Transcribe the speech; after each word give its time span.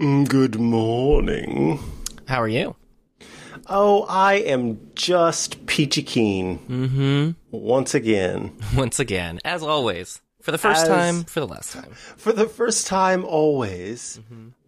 Good 0.00 0.58
morning. 0.58 1.78
How 2.26 2.40
are 2.40 2.48
you? 2.48 2.74
Oh, 3.66 4.06
I 4.08 4.36
am 4.36 4.80
just 4.94 5.66
peachy 5.66 6.02
keen. 6.02 6.58
Mm-hmm. 6.60 7.30
Once 7.50 7.94
again. 7.94 8.56
Once 8.74 8.98
again, 8.98 9.40
as 9.44 9.62
always, 9.62 10.22
for 10.40 10.52
the 10.52 10.58
first 10.58 10.82
As- 10.84 10.88
time, 10.88 11.24
for 11.24 11.40
the 11.40 11.46
last 11.46 11.74
time. 11.74 11.92
For 12.16 12.32
the 12.32 12.48
first 12.48 12.86
time 12.86 13.26
always, 13.26 14.18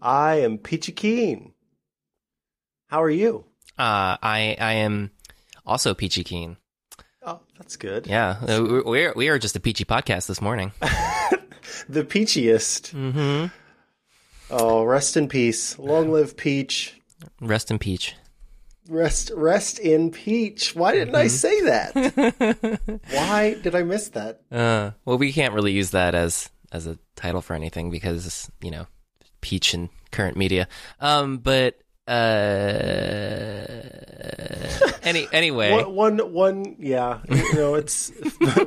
I 0.03 0.35
am 0.41 0.59
peachy 0.59 0.93
keen. 0.93 1.55
How 2.89 3.03
are 3.03 3.09
you? 3.11 3.47
Uh, 3.79 4.21
I 4.23 4.55
I 4.61 4.73
am 4.85 5.13
also 5.65 5.95
peachy 5.95 6.25
keen. 6.25 6.59
Oh, 7.23 7.41
that's 7.57 7.77
good. 7.77 8.07
Yeah, 8.07 8.37
uh, 8.47 8.63
we- 8.63 8.83
we're 8.83 9.13
we 9.15 9.29
are 9.31 9.39
just 9.39 9.57
a 9.57 9.61
peachy 9.61 9.87
podcast 9.87 10.27
this 10.27 10.43
morning. 10.43 10.73
The 11.89 12.05
peachiest. 12.05 12.93
mm-hmm. 12.95 13.47
Oh, 14.51 14.85
rest 14.85 15.17
in 15.17 15.29
peace. 15.29 15.79
Long 15.79 16.13
live 16.13 16.37
Peach. 16.37 17.01
Rest 17.41 17.71
in 17.71 17.79
peach. 17.79 18.15
Rest 18.89 19.31
rest 19.35 19.79
in 19.79 20.11
Peach. 20.11 20.75
Why 20.75 20.93
didn't 20.93 21.15
I 21.15 21.29
say 21.29 21.61
that? 21.63 23.01
Why 23.11 23.55
did 23.55 23.75
I 23.77 23.85
miss 23.85 24.09
that? 24.09 24.41
Uh, 24.51 24.91
well, 25.05 25.19
we 25.19 25.33
can't 25.33 25.55
really 25.55 25.73
use 25.73 25.91
that 25.91 26.15
as 26.15 26.51
as 26.73 26.87
a 26.87 26.99
title 27.15 27.43
for 27.43 27.55
anything 27.55 27.91
because 27.91 28.51
you 28.61 28.73
know, 28.73 28.87
peach 29.41 29.73
in 29.73 29.89
current 30.11 30.37
media. 30.37 30.67
Um, 31.01 31.39
but 31.39 31.79
uh, 32.09 32.13
any 35.03 35.29
anyway, 35.33 35.71
One, 35.71 35.95
one, 35.95 36.33
one, 36.33 36.77
yeah. 36.81 37.21
You 37.31 37.55
know, 37.55 37.75
it's 37.77 38.11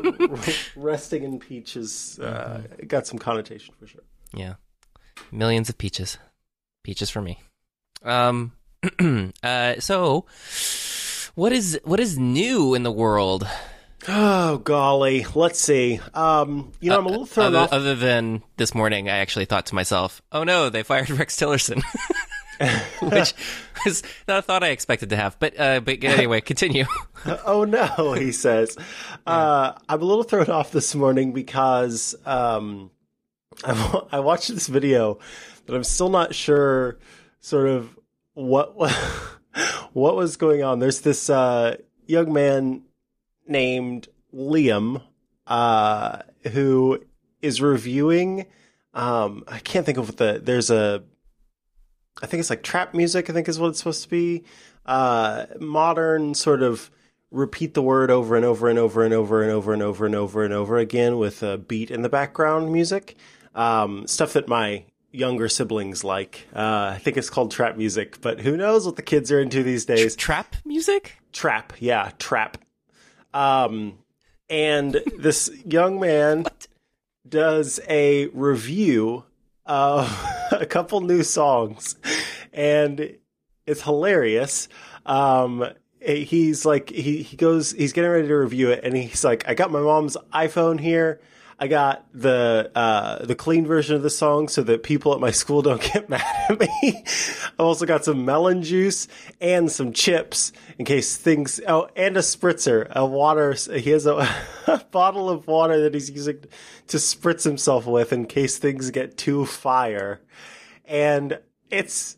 resting 0.78 1.23
in 1.23 1.39
Peach 1.39 1.76
is 1.76 2.20
uh, 2.20 2.62
got 2.88 3.05
some 3.05 3.20
connotation 3.20 3.76
for 3.78 3.88
sure. 3.88 4.02
Yeah. 4.34 4.53
Millions 5.32 5.70
of 5.70 5.78
peaches. 5.78 6.18
Peaches 6.84 7.10
for 7.10 7.22
me. 7.22 7.40
Um 8.04 8.54
uh 9.44 9.80
so 9.80 10.26
what 11.36 11.52
is 11.52 11.80
what 11.84 12.00
is 12.00 12.17
new 12.17 12.73
in 12.73 12.84
the 12.84 12.92
world? 12.92 13.48
Oh 14.08 14.58
golly, 14.59 15.26
let's 15.34 15.59
see. 15.59 16.00
Um, 16.14 16.72
you 16.80 16.92
know, 16.92 17.00
I'm 17.00 17.06
a 17.06 17.09
little 17.09 17.26
thrown 17.26 17.48
Other, 17.48 17.58
off. 17.59 17.73
other 17.73 17.95
than 17.95 18.44
this 18.58 18.76
morning 18.76 19.09
I 19.09 19.17
actually 19.17 19.45
thought 19.45 19.66
to 19.67 19.76
myself, 19.76 20.22
"Oh 20.31 20.44
no, 20.44 20.70
they 20.70 20.84
fired 20.84 21.09
Rex 21.09 21.36
Tillerson." 21.38 21.82
Which 23.02 23.34
is 23.86 24.04
not 24.28 24.39
a 24.39 24.42
thought 24.44 24.64
I 24.64 24.70
expected 24.70 25.09
to 25.09 25.16
have. 25.17 25.38
But 25.39 25.59
uh 25.59 25.80
but 25.80 26.04
anyway, 26.04 26.42
continue. 26.42 26.86
oh 27.45 27.64
no, 27.66 28.14
he 28.14 28.32
says. 28.32 28.78
Uh, 29.26 29.73
I'm 29.89 30.02
a 30.02 30.06
little 30.06 30.23
thrown 30.23 30.50
off 30.50 30.72
this 30.72 30.94
morning 30.94 31.34
because 31.34 32.16
um, 32.26 32.92
I, 33.64 34.02
I 34.14 34.20
watched 34.20 34.53
this 34.53 34.67
video, 34.67 35.20
but 35.66 35.75
I'm 35.75 35.84
still 35.84 36.09
not 36.09 36.36
sure, 36.36 36.98
sort 37.39 37.67
of 37.67 37.98
what 38.34 38.75
what 39.94 40.16
was 40.16 40.38
going 40.38 40.64
on. 40.64 40.80
There's 40.80 41.02
this 41.02 41.30
uh, 41.30 41.78
young 42.06 42.33
man 42.33 42.83
named 43.48 44.08
Liam 44.33 45.02
uh, 45.48 46.20
who 46.52 47.03
is 47.42 47.61
reviewing. 47.61 48.45
Um, 48.94 49.44
I 49.48 49.59
can't 49.59 49.86
think 49.86 49.98
of 49.98 50.08
what 50.09 50.17
the 50.17 50.42
there's 50.44 50.70
a. 50.70 51.03
I 52.22 52.28
think 52.28 52.39
it's 52.39 52.50
like 52.50 52.64
trap 52.64 52.94
music. 52.94 53.30
I 53.30 53.33
think 53.33 53.48
is 53.48 53.59
what 53.59 53.70
it's 53.70 53.80
supposed 53.80 54.03
to 54.03 54.09
be. 54.09 54.44
Uh, 54.86 55.45
modern 55.59 56.33
sort 56.33 56.61
of 56.61 56.92
repeat 57.31 57.73
the 57.73 57.81
word 57.81 58.11
over 58.11 58.36
and 58.36 58.45
over 58.45 58.70
and 58.70 58.80
over 58.80 59.03
and 59.03 59.14
over 59.14 59.42
and 59.42 59.52
over 59.52 59.73
and 59.73 59.81
over 59.81 60.06
and 60.06 60.16
over 60.16 60.44
and 60.44 60.53
over 60.53 60.78
again 60.78 61.17
with 61.17 61.44
a 61.44 61.58
beat 61.58 61.92
in 61.92 62.02
the 62.02 62.09
background 62.09 62.72
music. 62.72 63.16
Um, 63.56 64.06
stuff 64.06 64.34
that 64.34 64.48
my 64.48 64.84
younger 65.16 65.48
siblings 65.48 66.03
like. 66.03 66.48
Uh, 66.53 66.92
I 66.94 67.00
think 67.00 67.17
it's 67.17 67.30
called 67.30 67.52
trap 67.52 67.78
music, 67.78 68.22
but 68.22 68.42
who 68.42 68.58
knows 68.58 68.86
what 68.86 68.98
the 68.98 69.02
kids 69.02 69.31
are 69.31 69.39
into 69.39 69.64
these 69.64 69.86
days? 69.86 70.16
Trap 70.16 70.56
music? 70.66 71.17
Trap, 71.31 71.73
yeah, 71.80 72.11
trap. 72.20 72.58
Um, 73.33 74.00
and 74.50 75.02
this 75.17 75.49
young 75.66 75.99
man 75.99 76.45
does 77.27 77.80
a 77.89 78.27
review 78.27 79.23
of 79.66 80.08
a 80.52 80.66
couple 80.66 81.02
new 81.02 81.23
songs, 81.23 81.95
and 82.54 83.17
it's 83.66 83.82
hilarious. 83.82 84.67
Um, 85.05 85.66
he's 85.99 86.66
like, 86.66 86.89
he 86.89 87.23
he 87.23 87.37
goes, 87.37 87.72
he's 87.72 87.93
getting 87.93 88.11
ready 88.11 88.27
to 88.27 88.36
review 88.36 88.70
it, 88.70 88.83
and 88.83 88.95
he's 88.95 89.23
like, 89.23 89.48
I 89.48 89.54
got 89.54 89.72
my 89.72 89.82
mom's 89.82 90.17
iPhone 90.33 90.80
here. 90.80 91.20
I 91.58 91.67
got 91.67 92.05
the 92.14 92.70
uh, 92.76 93.26
the 93.26 93.36
clean 93.36 93.66
version 93.66 93.95
of 93.95 94.04
the 94.04 94.10
song 94.10 94.49
so 94.49 94.61
that 94.64 94.83
people 94.83 95.14
at 95.14 95.21
my 95.21 95.32
school 95.32 95.61
don't 95.61 95.82
get 95.82 96.10
mad 96.10 96.26
at 96.49 96.60
me. 96.60 97.04
I've 97.05 97.60
also 97.60 97.86
got 97.86 98.04
some 98.04 98.26
melon 98.26 98.61
juice 98.61 99.08
and 99.39 99.71
some 99.71 99.93
chips 99.93 100.52
in 100.77 100.86
case 100.86 101.16
things. 101.16 101.61
Oh, 101.66 101.88
and 101.95 102.17
a 102.17 102.21
spritzer, 102.21 102.89
a 102.92 103.05
water. 103.05 103.54
He 103.54 103.92
has 103.92 104.05
a, 104.05 104.27
a 104.67 104.83
bottle 104.92 105.30
of 105.30 105.48
water 105.48 105.82
that 105.82 105.93
he's 105.93 106.10
using 106.10 106.43
to 106.88 106.98
spritz 106.98 107.43
himself 107.43 107.86
with 107.86 108.11
in 108.11 108.26
case 108.26 108.58
things 108.58 108.92
get 108.92 109.17
too 109.17 109.45
fire. 109.45 110.20
And 110.83 111.39
it's 111.72 112.17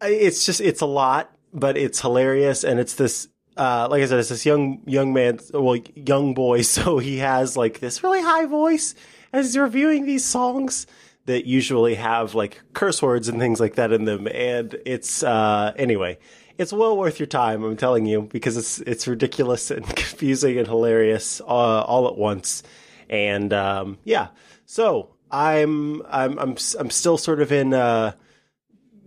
it's 0.00 0.46
just 0.46 0.62
it's 0.62 0.80
a 0.80 0.86
lot, 0.86 1.30
but 1.52 1.76
it's 1.76 2.00
hilarious, 2.00 2.64
and 2.64 2.80
it's 2.80 2.94
this 2.94 3.28
uh, 3.56 3.88
like 3.90 4.02
I 4.02 4.06
said, 4.06 4.18
it's 4.18 4.28
this 4.28 4.44
young 4.46 4.80
young 4.86 5.12
man, 5.12 5.38
well, 5.52 5.76
young 5.94 6.34
boy. 6.34 6.62
So 6.76 6.98
he 6.98 7.18
has 7.18 7.56
like 7.56 7.80
this 7.80 8.02
really 8.02 8.22
high 8.22 8.46
voice 8.46 8.94
as 9.32 9.46
he's 9.46 9.58
reviewing 9.58 10.04
these 10.06 10.24
songs 10.24 10.86
that 11.26 11.44
usually 11.46 11.94
have 11.96 12.34
like 12.34 12.60
curse 12.72 13.02
words 13.02 13.28
and 13.28 13.38
things 13.40 13.58
like 13.58 13.74
that 13.76 13.92
in 13.92 14.04
them. 14.04 14.28
And 14.28 14.76
it's 14.86 15.22
uh, 15.22 15.72
anyway, 15.76 16.18
it's 16.58 16.72
well 16.72 16.96
worth 16.96 17.18
your 17.18 17.26
time. 17.26 17.64
I'm 17.64 17.76
telling 17.76 18.06
you 18.06 18.22
because 18.22 18.56
it's 18.56 18.78
it's 18.80 19.06
ridiculous 19.08 19.70
and 19.76 19.84
confusing 19.86 20.58
and 20.58 20.66
hilarious 20.66 21.40
uh, 21.40 21.44
all 21.82 22.06
at 22.08 22.16
once. 22.16 22.62
And 23.08 23.52
um, 23.52 23.98
yeah, 24.04 24.28
so 24.66 25.14
I'm 25.30 26.02
I'm 26.06 26.38
I'm 26.38 26.56
I'm 26.78 26.90
still 26.90 27.16
sort 27.18 27.40
of 27.40 27.52
in. 27.52 27.72
Uh, 27.74 28.12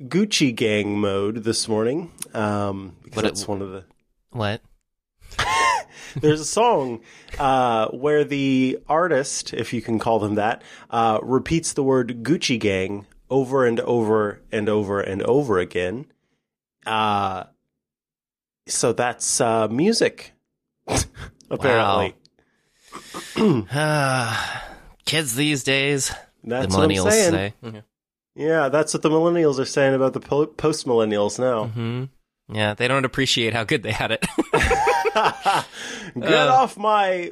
Gucci 0.02 0.56
gang 0.56 0.98
mode 0.98 1.44
this 1.44 1.68
morning. 1.68 2.10
Um, 2.34 2.96
because 3.04 3.16
What 3.24 3.26
it- 3.42 3.48
one 3.50 3.62
of 3.62 3.72
the 3.72 3.84
What? 4.32 4.62
there's 6.16 6.42
a 6.42 6.46
song 6.46 7.02
uh, 7.40 7.88
where 7.90 8.24
the 8.24 8.80
artist, 8.88 9.54
if 9.54 9.74
you 9.74 9.82
can 9.82 10.00
call 10.00 10.20
them 10.20 10.36
that, 10.36 10.62
uh, 10.90 11.20
repeats 11.22 11.74
the 11.74 11.84
word 11.84 12.24
Gucci 12.24 12.60
Gang 12.60 13.06
over 13.30 13.66
and 13.66 13.80
over 13.82 14.42
and 14.52 14.68
over 14.70 15.00
and 15.02 15.22
over 15.24 15.60
again. 15.60 16.06
Uh, 16.86 17.44
so 18.68 18.94
that's 18.94 19.40
uh, 19.42 19.68
music, 19.68 20.34
apparently. 21.50 22.16
Kids 25.06 25.36
these 25.36 25.64
days, 25.64 26.12
That's 26.44 26.74
the 26.74 26.78
what 26.80 26.84
I'm 26.86 26.90
millennials 26.92 27.12
saying. 27.12 27.54
say. 27.64 27.84
Yeah, 28.36 28.70
that's 28.70 28.94
what 28.94 29.02
the 29.04 29.10
millennials 29.10 29.60
are 29.60 29.66
saying 29.66 29.96
about 29.96 30.14
the 30.14 30.20
po- 30.20 30.46
post 30.46 30.86
millennials 30.88 31.40
now. 31.40 31.66
hmm 31.68 32.06
Yeah, 32.52 32.74
they 32.74 32.88
don't 32.88 33.06
appreciate 33.06 33.54
how 33.54 33.64
good 33.64 33.84
they 33.84 33.92
had 33.92 34.12
it. 34.12 34.26
Get 36.16 36.34
Uh. 36.34 36.54
off 36.54 36.78
my 36.78 37.32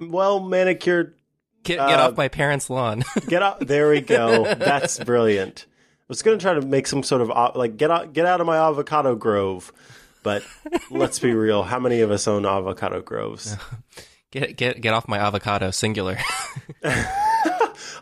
well 0.00 0.40
manicured 0.40 1.14
get 1.64 1.78
get 1.78 1.98
Uh, 2.00 2.08
off 2.08 2.16
my 2.16 2.28
parents' 2.28 2.70
lawn. 2.70 3.04
Get 3.28 3.42
out. 3.42 3.60
There 3.66 3.90
we 3.90 4.00
go. 4.00 4.44
That's 4.54 4.98
brilliant. 5.02 5.66
I 5.68 6.04
was 6.08 6.22
going 6.22 6.38
to 6.38 6.42
try 6.42 6.54
to 6.54 6.60
make 6.62 6.86
some 6.86 7.02
sort 7.02 7.22
of 7.22 7.56
like 7.56 7.76
get 7.76 7.90
out, 7.90 8.12
get 8.12 8.26
out 8.26 8.40
of 8.40 8.46
my 8.46 8.56
avocado 8.58 9.14
grove, 9.14 9.72
but 10.22 10.42
let's 10.90 11.18
be 11.18 11.32
real. 11.32 11.62
How 11.62 11.78
many 11.78 12.00
of 12.00 12.10
us 12.10 12.28
own 12.28 12.44
avocado 12.44 13.00
groves? 13.00 13.56
get 14.30 14.56
get 14.56 14.80
get 14.80 14.92
off 14.94 15.08
my 15.08 15.18
avocado, 15.18 15.70
singular. 15.70 16.18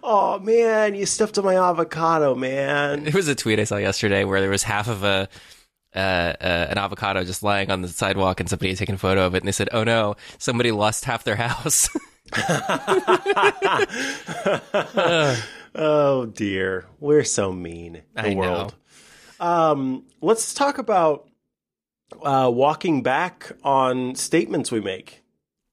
Oh 0.02 0.38
man, 0.40 0.94
you 0.94 1.06
stepped 1.06 1.38
on 1.38 1.44
my 1.44 1.56
avocado, 1.56 2.34
man. 2.34 3.06
It 3.06 3.14
was 3.14 3.28
a 3.28 3.34
tweet 3.34 3.60
I 3.60 3.64
saw 3.64 3.76
yesterday 3.76 4.24
where 4.24 4.40
there 4.40 4.50
was 4.50 4.62
half 4.62 4.88
of 4.88 5.04
a 5.04 5.28
uh, 5.94 5.98
uh, 5.98 6.66
an 6.70 6.78
avocado 6.78 7.24
just 7.24 7.42
lying 7.42 7.70
on 7.70 7.82
the 7.82 7.88
sidewalk, 7.88 8.40
and 8.40 8.48
somebody 8.48 8.70
had 8.70 8.78
taken 8.78 8.94
a 8.94 8.98
photo 8.98 9.26
of 9.26 9.34
it, 9.34 9.38
and 9.38 9.48
they 9.48 9.52
said, 9.52 9.68
"Oh 9.72 9.84
no, 9.84 10.16
somebody 10.38 10.72
lost 10.72 11.04
half 11.04 11.24
their 11.24 11.36
house." 11.36 11.88
Oh 15.72 16.26
dear, 16.26 16.86
we're 16.98 17.22
so 17.22 17.52
mean. 17.52 18.02
The 18.14 18.20
I 18.22 18.34
know. 18.34 18.40
world. 18.40 18.74
Um, 19.38 20.04
let's 20.20 20.52
talk 20.52 20.78
about 20.78 21.28
uh, 22.24 22.50
walking 22.52 23.04
back 23.04 23.52
on 23.62 24.16
statements 24.16 24.72
we 24.72 24.80
make. 24.80 25.22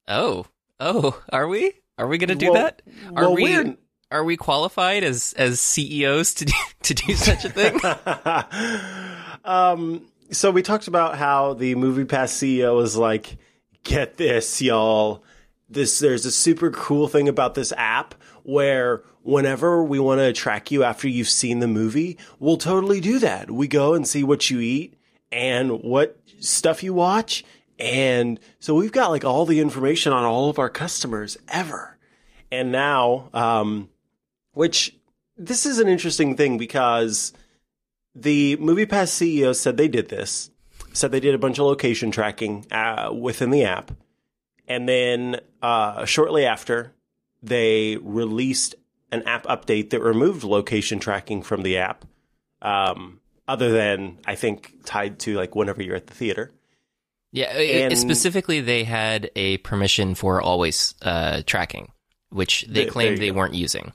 oh, 0.08 0.46
oh, 0.80 1.20
are 1.34 1.48
we? 1.48 1.74
Are 1.98 2.06
we 2.08 2.20
going 2.20 2.30
to 2.30 2.36
do 2.36 2.52
Well- 2.52 2.62
that? 2.63 2.84
Are 3.16 3.24
well, 3.24 3.34
we? 3.36 3.44
we're- 3.44 3.75
Are 4.12 4.24
we 4.24 4.38
qualified 4.38 5.04
as 5.04 5.34
as 5.36 5.60
CEOs 5.60 6.36
to 6.36 6.46
do, 6.46 6.54
to 6.84 6.94
do 6.94 7.16
such 7.16 7.44
a 7.46 7.50
thing? 7.50 7.80
Um, 9.48 10.06
so 10.30 10.52
we 10.52 10.62
talked 10.62 10.88
about 10.88 11.18
how 11.18 11.54
the 11.54 11.74
MoviePass 11.74 12.06
CEO 12.36 12.76
was 12.76 12.98
like, 12.98 13.38
get 13.84 14.18
this, 14.18 14.62
y'all. 14.62 15.24
this 15.70 16.00
there's 16.00 16.26
a 16.26 16.32
super 16.32 16.70
cool 16.70 17.08
thing 17.08 17.30
about 17.30 17.56
this 17.56 17.72
app 17.78 18.14
where 18.44 19.04
whenever 19.24 19.84
we 19.84 20.00
want 20.00 20.20
to 20.20 20.34
track 20.34 20.70
you 20.70 20.84
after 20.84 21.08
you've 21.08 21.30
seen 21.30 21.60
the 21.60 21.68
movie, 21.68 22.18
we'll 22.40 22.58
totally 22.58 23.00
do 23.00 23.20
that. 23.20 23.50
We 23.50 23.68
go 23.68 23.94
and 23.94 24.06
see 24.06 24.24
what 24.24 24.50
you 24.50 24.60
eat 24.60 24.96
and 25.32 25.82
what 25.82 26.20
stuff 26.40 26.84
you 26.84 26.94
watch. 26.94 27.46
And 27.80 28.40
so 28.60 28.76
we've 28.76 28.92
got 28.92 29.12
like 29.12 29.24
all 29.24 29.46
the 29.46 29.62
information 29.62 30.12
on 30.12 30.26
all 30.26 30.50
of 30.50 30.60
our 30.60 30.70
customers 30.70 31.38
ever. 31.48 31.98
And 32.52 32.72
now, 32.72 33.30
um, 33.34 33.90
which 34.54 34.96
this 35.38 35.66
is 35.66 35.80
an 35.80 35.88
interesting 35.88 36.36
thing 36.36 36.58
because 36.58 37.32
the 38.22 38.58
MoviePass 38.58 39.10
CEO 39.10 39.56
said 39.56 39.78
they 39.78 39.88
did 39.88 40.10
this, 40.10 40.50
said 40.94 41.12
they 41.12 41.19
did 41.19 41.36
a 41.36 41.40
bunch 41.40 41.60
of 41.60 41.66
location 41.66 42.12
tracking 42.12 42.66
uh, 42.72 43.12
within 43.18 43.52
the 43.52 43.64
app, 43.64 43.92
and 44.68 44.88
then 44.88 45.40
uh, 45.62 46.06
shortly 46.06 46.46
after, 46.46 46.94
they 47.42 47.98
released 47.98 48.75
an 49.12 49.24
app 49.24 49.46
update 49.46 49.92
that 49.92 50.02
removed 50.02 50.44
location 50.44 51.00
tracking 51.00 51.42
from 51.42 51.62
the 51.64 51.78
app. 51.78 52.06
Um, 52.62 53.19
other 53.48 53.72
than 53.72 54.18
I 54.25 54.36
think 54.36 54.74
tied 54.84 55.20
to 55.20 55.36
like 55.36 55.56
whenever 55.56 55.81
you're 55.81 55.96
at 55.96 56.08
the 56.08 56.13
theater. 56.13 56.52
Yeah, 57.31 57.48
and 57.48 57.98
specifically, 57.98 58.62
they 58.62 58.84
had 58.84 59.30
a 59.36 59.58
permission 59.58 60.16
for 60.16 60.42
always 60.42 60.96
uh, 61.02 61.44
tracking, 61.46 61.92
which 62.30 62.66
they 62.68 62.86
claimed 62.86 63.20
they 63.20 63.30
go. 63.30 63.36
weren't 63.36 63.54
using. 63.54 63.92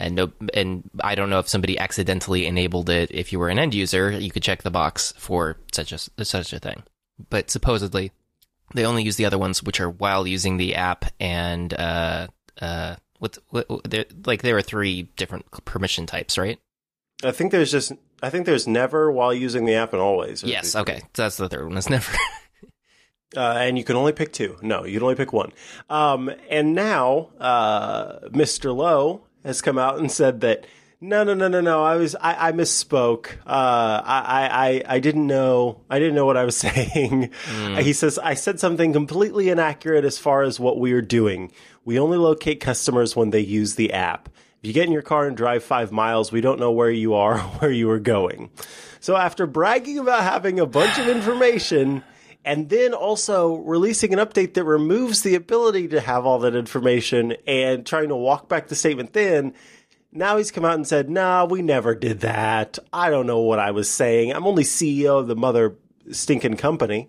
And 0.00 0.14
no, 0.14 0.32
and 0.54 0.88
I 1.04 1.14
don't 1.14 1.28
know 1.28 1.40
if 1.40 1.48
somebody 1.48 1.78
accidentally 1.78 2.46
enabled 2.46 2.88
it. 2.88 3.10
If 3.10 3.32
you 3.32 3.38
were 3.38 3.50
an 3.50 3.58
end 3.58 3.74
user, 3.74 4.10
you 4.10 4.30
could 4.30 4.42
check 4.42 4.62
the 4.62 4.70
box 4.70 5.12
for 5.18 5.58
such 5.72 5.92
a 5.92 6.24
such 6.24 6.54
a 6.54 6.58
thing. 6.58 6.84
But 7.28 7.50
supposedly, 7.50 8.10
they 8.74 8.86
only 8.86 9.02
use 9.02 9.16
the 9.16 9.26
other 9.26 9.36
ones, 9.36 9.62
which 9.62 9.78
are 9.78 9.90
while 9.90 10.26
using 10.26 10.56
the 10.56 10.74
app 10.74 11.04
and 11.20 11.74
uh 11.74 12.28
uh 12.62 12.96
what 13.18 13.36
what 13.50 13.66
like 14.26 14.40
there 14.40 14.56
are 14.56 14.62
three 14.62 15.02
different 15.16 15.50
permission 15.66 16.06
types, 16.06 16.38
right? 16.38 16.58
I 17.22 17.32
think 17.32 17.52
there's 17.52 17.70
just 17.70 17.92
I 18.22 18.30
think 18.30 18.46
there's 18.46 18.66
never 18.66 19.12
while 19.12 19.34
using 19.34 19.66
the 19.66 19.74
app 19.74 19.92
and 19.92 20.00
always. 20.00 20.42
Yes, 20.42 20.74
okay, 20.74 21.00
so 21.14 21.22
that's 21.24 21.36
the 21.36 21.50
third 21.50 21.68
one. 21.68 21.76
It's 21.76 21.90
never. 21.90 22.10
Uh, 23.36 23.58
and 23.60 23.78
you 23.78 23.84
can 23.84 23.94
only 23.94 24.12
pick 24.12 24.32
two. 24.32 24.56
No, 24.60 24.84
you 24.84 24.94
can 24.94 25.04
only 25.04 25.14
pick 25.14 25.32
one. 25.32 25.52
Um, 25.88 26.32
and 26.48 26.74
now, 26.74 27.30
uh, 27.38 28.28
Mr. 28.30 28.74
Lowe 28.74 29.22
has 29.44 29.62
come 29.62 29.78
out 29.78 29.98
and 29.98 30.10
said 30.10 30.40
that 30.40 30.66
no, 31.02 31.24
no, 31.24 31.32
no, 31.32 31.48
no, 31.48 31.62
no. 31.62 31.82
I 31.82 31.96
was 31.96 32.14
I, 32.14 32.48
I 32.48 32.52
misspoke. 32.52 33.30
Uh, 33.46 34.02
I, 34.04 34.82
I 34.86 34.96
I 34.96 35.00
didn't 35.00 35.26
know 35.26 35.80
I 35.88 35.98
didn't 35.98 36.14
know 36.14 36.26
what 36.26 36.36
I 36.36 36.44
was 36.44 36.56
saying. 36.58 37.30
Mm. 37.30 37.80
He 37.80 37.94
says 37.94 38.18
I 38.18 38.34
said 38.34 38.60
something 38.60 38.92
completely 38.92 39.48
inaccurate 39.48 40.04
as 40.04 40.18
far 40.18 40.42
as 40.42 40.60
what 40.60 40.78
we 40.78 40.92
are 40.92 41.00
doing. 41.00 41.52
We 41.86 41.98
only 41.98 42.18
locate 42.18 42.60
customers 42.60 43.16
when 43.16 43.30
they 43.30 43.40
use 43.40 43.76
the 43.76 43.94
app. 43.94 44.28
If 44.62 44.66
you 44.66 44.74
get 44.74 44.86
in 44.86 44.92
your 44.92 45.00
car 45.00 45.26
and 45.26 45.34
drive 45.34 45.64
five 45.64 45.90
miles, 45.90 46.30
we 46.30 46.42
don't 46.42 46.60
know 46.60 46.70
where 46.70 46.90
you 46.90 47.14
are, 47.14 47.34
or 47.38 47.40
where 47.40 47.70
you 47.70 47.90
are 47.90 47.98
going. 47.98 48.50
So 49.00 49.16
after 49.16 49.46
bragging 49.46 49.98
about 49.98 50.22
having 50.22 50.60
a 50.60 50.66
bunch 50.66 50.98
of 50.98 51.08
information 51.08 52.04
and 52.44 52.68
then 52.68 52.94
also 52.94 53.56
releasing 53.56 54.12
an 54.12 54.18
update 54.18 54.54
that 54.54 54.64
removes 54.64 55.22
the 55.22 55.34
ability 55.34 55.88
to 55.88 56.00
have 56.00 56.24
all 56.24 56.38
that 56.40 56.56
information 56.56 57.34
and 57.46 57.86
trying 57.86 58.08
to 58.08 58.16
walk 58.16 58.48
back 58.48 58.68
the 58.68 58.74
statement 58.74 59.12
then. 59.12 59.54
Now 60.12 60.38
he's 60.38 60.50
come 60.50 60.64
out 60.64 60.74
and 60.74 60.86
said 60.86 61.10
nah 61.10 61.44
we 61.44 61.62
never 61.62 61.94
did 61.94 62.20
that. 62.20 62.78
I 62.92 63.10
don't 63.10 63.26
know 63.26 63.40
what 63.40 63.58
i 63.58 63.70
was 63.70 63.90
saying. 63.90 64.32
I'm 64.32 64.46
only 64.46 64.64
ceo 64.64 65.20
of 65.20 65.28
the 65.28 65.36
mother 65.36 65.76
stinking 66.10 66.56
company. 66.56 67.08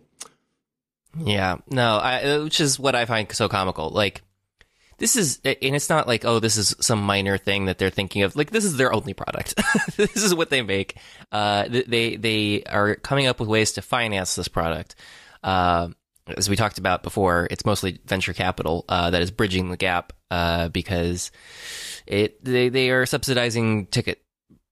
Yeah. 1.18 1.57
No 1.69 1.98
I, 1.98 2.39
which 2.39 2.60
is 2.60 2.80
what 2.80 2.95
i 2.95 3.06
find 3.06 3.31
so 3.31 3.48
comical. 3.48 3.89
Like 3.89 4.22
this 4.98 5.16
is 5.16 5.39
and 5.44 5.75
it's 5.75 5.89
not 5.89 6.07
like 6.07 6.25
oh 6.25 6.39
this 6.39 6.57
is 6.57 6.75
some 6.80 7.01
minor 7.01 7.38
thing 7.38 7.66
that 7.66 7.80
they're 7.80 7.89
thinking 7.89 8.22
of. 8.22 8.36
Like 8.36 8.51
this 8.51 8.66
is 8.66 8.77
their 8.77 8.94
only 8.94 9.13
product. 9.13 9.56
This 9.95 10.24
is 10.24 10.36
what 10.36 10.50
they 10.50 10.62
make. 10.62 10.95
Uh, 11.31 11.68
they 11.68 12.16
they 12.18 12.63
are 12.63 12.95
coming 12.95 13.27
up 13.27 13.39
with 13.39 13.50
ways 13.50 13.72
to 13.74 13.81
finance 13.81 14.36
this 14.36 14.48
product 14.48 14.95
as 15.43 16.49
we 16.49 16.55
talked 16.55 16.77
about 16.77 17.03
before, 17.03 17.47
it's 17.51 17.65
mostly 17.65 17.99
venture 18.05 18.33
capital 18.33 18.85
uh, 18.89 19.09
that 19.09 19.21
is 19.21 19.31
bridging 19.31 19.69
the 19.69 19.77
gap 19.77 20.13
uh, 20.29 20.69
because 20.69 21.31
it 22.07 22.43
they 22.43 22.69
they 22.69 22.89
are 22.89 23.05
subsidizing 23.05 23.88
ticket 23.88 24.21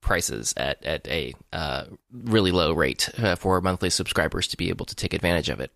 prices 0.02 0.54
at 0.58 0.84
at 0.86 1.08
a 1.08 1.34
uh, 1.52 1.86
really 2.12 2.52
low 2.52 2.74
rate 2.74 3.10
uh, 3.20 3.36
for 3.36 3.62
monthly 3.62 3.90
subscribers 3.90 4.48
to 4.48 4.58
be 4.58 4.70
able 4.70 4.86
to 4.86 4.96
take 4.96 5.14
advantage 5.14 5.50
of 5.50 5.60
it. 5.60 5.72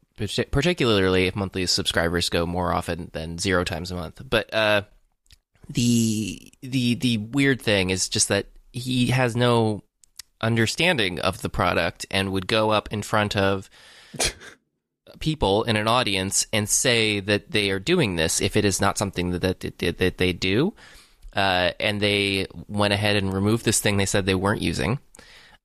Particularly 0.52 1.28
if 1.28 1.36
monthly 1.36 1.66
subscribers 1.66 2.30
go 2.30 2.46
more 2.46 2.74
often 2.74 3.10
than 3.14 3.38
zero 3.38 3.64
times 3.64 3.92
a 3.92 3.96
month. 3.96 4.22
But 4.28 4.54
uh, 4.54 4.84
the 5.70 6.52
the 6.62 6.96
the 6.96 7.18
weird 7.18 7.62
thing 7.62 7.90
is 7.90 8.10
just 8.10 8.30
that 8.30 8.48
he 8.72 9.08
has 9.08 9.36
no 9.36 9.84
understanding 10.42 11.20
of 11.20 11.42
the 11.42 11.50
product 11.50 12.06
and 12.12 12.32
would 12.32 12.48
go 12.48 12.70
up 12.70 12.92
in 12.92 13.02
front 13.02 13.36
of 13.38 13.70
people 15.20 15.64
in 15.64 15.76
an 15.76 15.88
audience 15.88 16.46
and 16.52 16.68
say 16.68 17.20
that 17.20 17.52
they 17.52 17.70
are 17.70 17.80
doing 17.80 18.16
this 18.16 18.42
if 18.42 18.56
it 18.56 18.66
is 18.66 18.82
not 18.82 18.98
something 18.98 19.32
that 19.32 19.60
that, 19.60 19.98
that 19.98 20.18
they 20.18 20.34
do. 20.34 20.74
Uh, 21.36 21.72
and 21.80 22.00
they 22.00 22.46
went 22.68 22.94
ahead 22.94 23.16
and 23.16 23.34
removed 23.34 23.66
this 23.66 23.80
thing 23.80 23.98
they 23.98 24.06
said 24.06 24.26
they 24.26 24.36
weren't 24.36 24.62
using, 24.62 25.00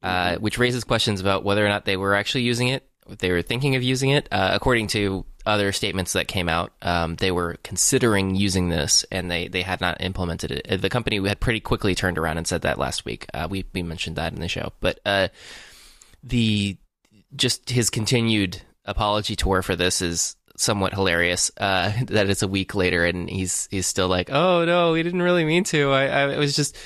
uh, 0.02 0.30
mm-hmm. 0.30 0.42
which 0.42 0.56
raises 0.56 0.82
questions 0.82 1.20
about 1.20 1.44
whether 1.44 1.64
or 1.64 1.68
not 1.68 1.84
they 1.84 1.96
were 1.96 2.14
actually 2.14 2.40
using 2.40 2.68
it, 2.68 2.88
they 3.18 3.30
were 3.30 3.42
thinking 3.42 3.76
of 3.76 3.82
using 3.82 4.10
it. 4.10 4.28
Uh, 4.30 4.50
according 4.52 4.86
to 4.88 5.24
other 5.46 5.72
statements 5.72 6.12
that 6.12 6.28
came 6.28 6.48
out, 6.48 6.72
um, 6.82 7.16
they 7.16 7.30
were 7.30 7.56
considering 7.62 8.34
using 8.34 8.68
this 8.68 9.04
and 9.10 9.30
they, 9.30 9.48
they 9.48 9.62
had 9.62 9.80
not 9.80 10.00
implemented 10.00 10.50
it. 10.50 10.66
Uh, 10.70 10.76
the 10.76 10.90
company 10.90 11.26
had 11.26 11.40
pretty 11.40 11.60
quickly 11.60 11.94
turned 11.94 12.18
around 12.18 12.36
and 12.36 12.46
said 12.46 12.62
that 12.62 12.78
last 12.78 13.04
week. 13.04 13.26
Uh, 13.32 13.48
we, 13.50 13.64
we 13.72 13.82
mentioned 13.82 14.16
that 14.16 14.32
in 14.32 14.40
the 14.40 14.48
show. 14.48 14.72
But 14.80 15.00
uh, 15.06 15.28
the 16.22 16.76
just 17.34 17.70
his 17.70 17.90
continued 17.90 18.62
apology 18.88 19.36
tour 19.36 19.62
for 19.62 19.76
this 19.76 20.02
is 20.02 20.36
somewhat 20.56 20.92
hilarious. 20.92 21.50
Uh, 21.56 21.92
that 22.06 22.28
it's 22.28 22.42
a 22.42 22.48
week 22.48 22.74
later 22.74 23.04
and 23.04 23.30
he's 23.30 23.68
he's 23.70 23.86
still 23.86 24.08
like, 24.08 24.30
"Oh 24.30 24.64
no, 24.64 24.92
we 24.92 25.02
didn't 25.02 25.22
really 25.22 25.44
mean 25.44 25.64
to. 25.64 25.92
I, 25.92 26.32
I 26.32 26.38
was 26.38 26.56
just 26.56 26.76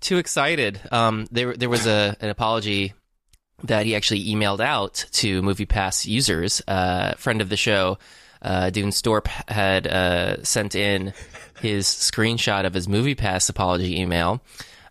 too 0.00 0.18
excited." 0.18 0.80
Um, 0.90 1.26
there 1.30 1.56
there 1.56 1.70
was 1.70 1.86
a 1.86 2.16
an 2.20 2.30
apology 2.30 2.94
that 3.64 3.86
he 3.86 3.94
actually 3.94 4.26
emailed 4.26 4.60
out 4.60 5.06
to 5.12 5.40
MoviePass 5.42 6.06
users. 6.06 6.62
Uh, 6.66 7.12
friend 7.14 7.40
of 7.40 7.48
the 7.48 7.56
show, 7.56 7.98
uh, 8.42 8.70
Dune 8.70 8.90
Storp 8.90 9.28
had 9.48 9.86
uh, 9.86 10.42
sent 10.42 10.74
in 10.74 11.12
his 11.60 11.86
screenshot 11.86 12.66
of 12.66 12.74
his 12.74 12.88
MoviePass 12.88 13.48
apology 13.48 14.00
email. 14.00 14.42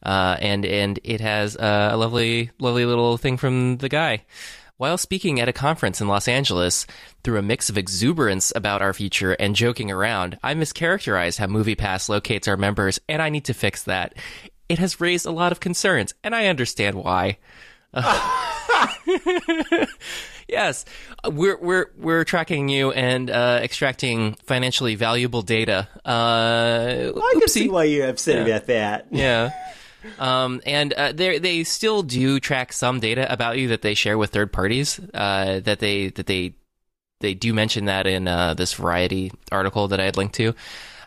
Uh, 0.04 0.36
and 0.40 0.66
and 0.66 1.00
it 1.04 1.22
has 1.22 1.56
a 1.56 1.96
lovely, 1.96 2.50
lovely 2.60 2.86
little 2.86 3.18
thing 3.18 3.38
from 3.38 3.78
the 3.78 3.90
guy. 3.90 4.24
While 4.82 4.98
speaking 4.98 5.40
at 5.40 5.48
a 5.48 5.54
conference 5.54 6.02
in 6.02 6.08
Los 6.08 6.28
Angeles, 6.28 6.88
through 7.24 7.38
a 7.38 7.44
mix 7.44 7.70
of 7.70 7.78
exuberance 7.78 8.52
about 8.56 8.82
our 8.82 8.94
future 8.94 9.34
and 9.34 9.56
joking 9.56 9.92
around, 9.92 10.40
I 10.42 10.56
mischaracterized 10.56 11.38
how 11.38 11.46
MoviePass 11.46 12.10
locates 12.10 12.48
our 12.48 12.58
members, 12.58 13.00
and 13.08 13.22
I 13.22 13.30
need 13.30 13.46
to 13.46 13.54
fix 13.54 13.84
that. 13.84 14.16
It 14.70 14.80
has 14.80 15.00
raised 15.00 15.28
a 15.28 15.32
lot 15.32 15.52
of 15.52 15.60
concerns, 15.60 16.16
and 16.24 16.34
I 16.34 16.48
understand 16.48 16.96
why. 16.96 17.38
yes, 20.48 20.84
we're 21.30 21.60
we're 21.60 21.92
we're 21.96 22.24
tracking 22.24 22.68
you 22.68 22.92
and 22.92 23.30
uh, 23.30 23.60
extracting 23.62 24.34
financially 24.48 24.96
valuable 24.96 25.44
data. 25.44 25.88
Uh, 26.04 27.12
well, 27.14 27.24
I 27.24 27.36
can 27.38 27.50
see 27.50 27.70
why 27.70 27.84
you're 27.84 28.10
upset 28.10 28.38
yeah. 28.38 28.56
about 28.56 28.66
that. 28.66 29.06
Yeah. 29.12 29.52
Um, 30.20 30.62
and 30.66 30.94
uh, 30.94 31.12
they 31.12 31.64
still 31.64 32.04
do 32.04 32.40
track 32.40 32.74
some 32.74 33.00
data 33.00 33.32
about 33.32 33.58
you 33.58 33.70
that 33.70 33.82
they 33.82 33.94
share 33.94 34.18
with 34.18 34.32
third 34.32 34.52
parties. 34.52 35.00
Uh, 35.14 35.60
that 35.62 35.80
they 35.80 36.10
that 36.10 36.26
they 36.26 36.56
they 37.20 37.34
do 37.34 37.54
mention 37.54 37.86
that 37.86 38.08
in 38.08 38.28
uh, 38.28 38.54
this 38.54 38.74
Variety 38.74 39.32
article 39.52 39.88
that 39.90 40.00
I 40.00 40.06
had 40.06 40.18
linked 40.18 40.36
to. 40.36 40.54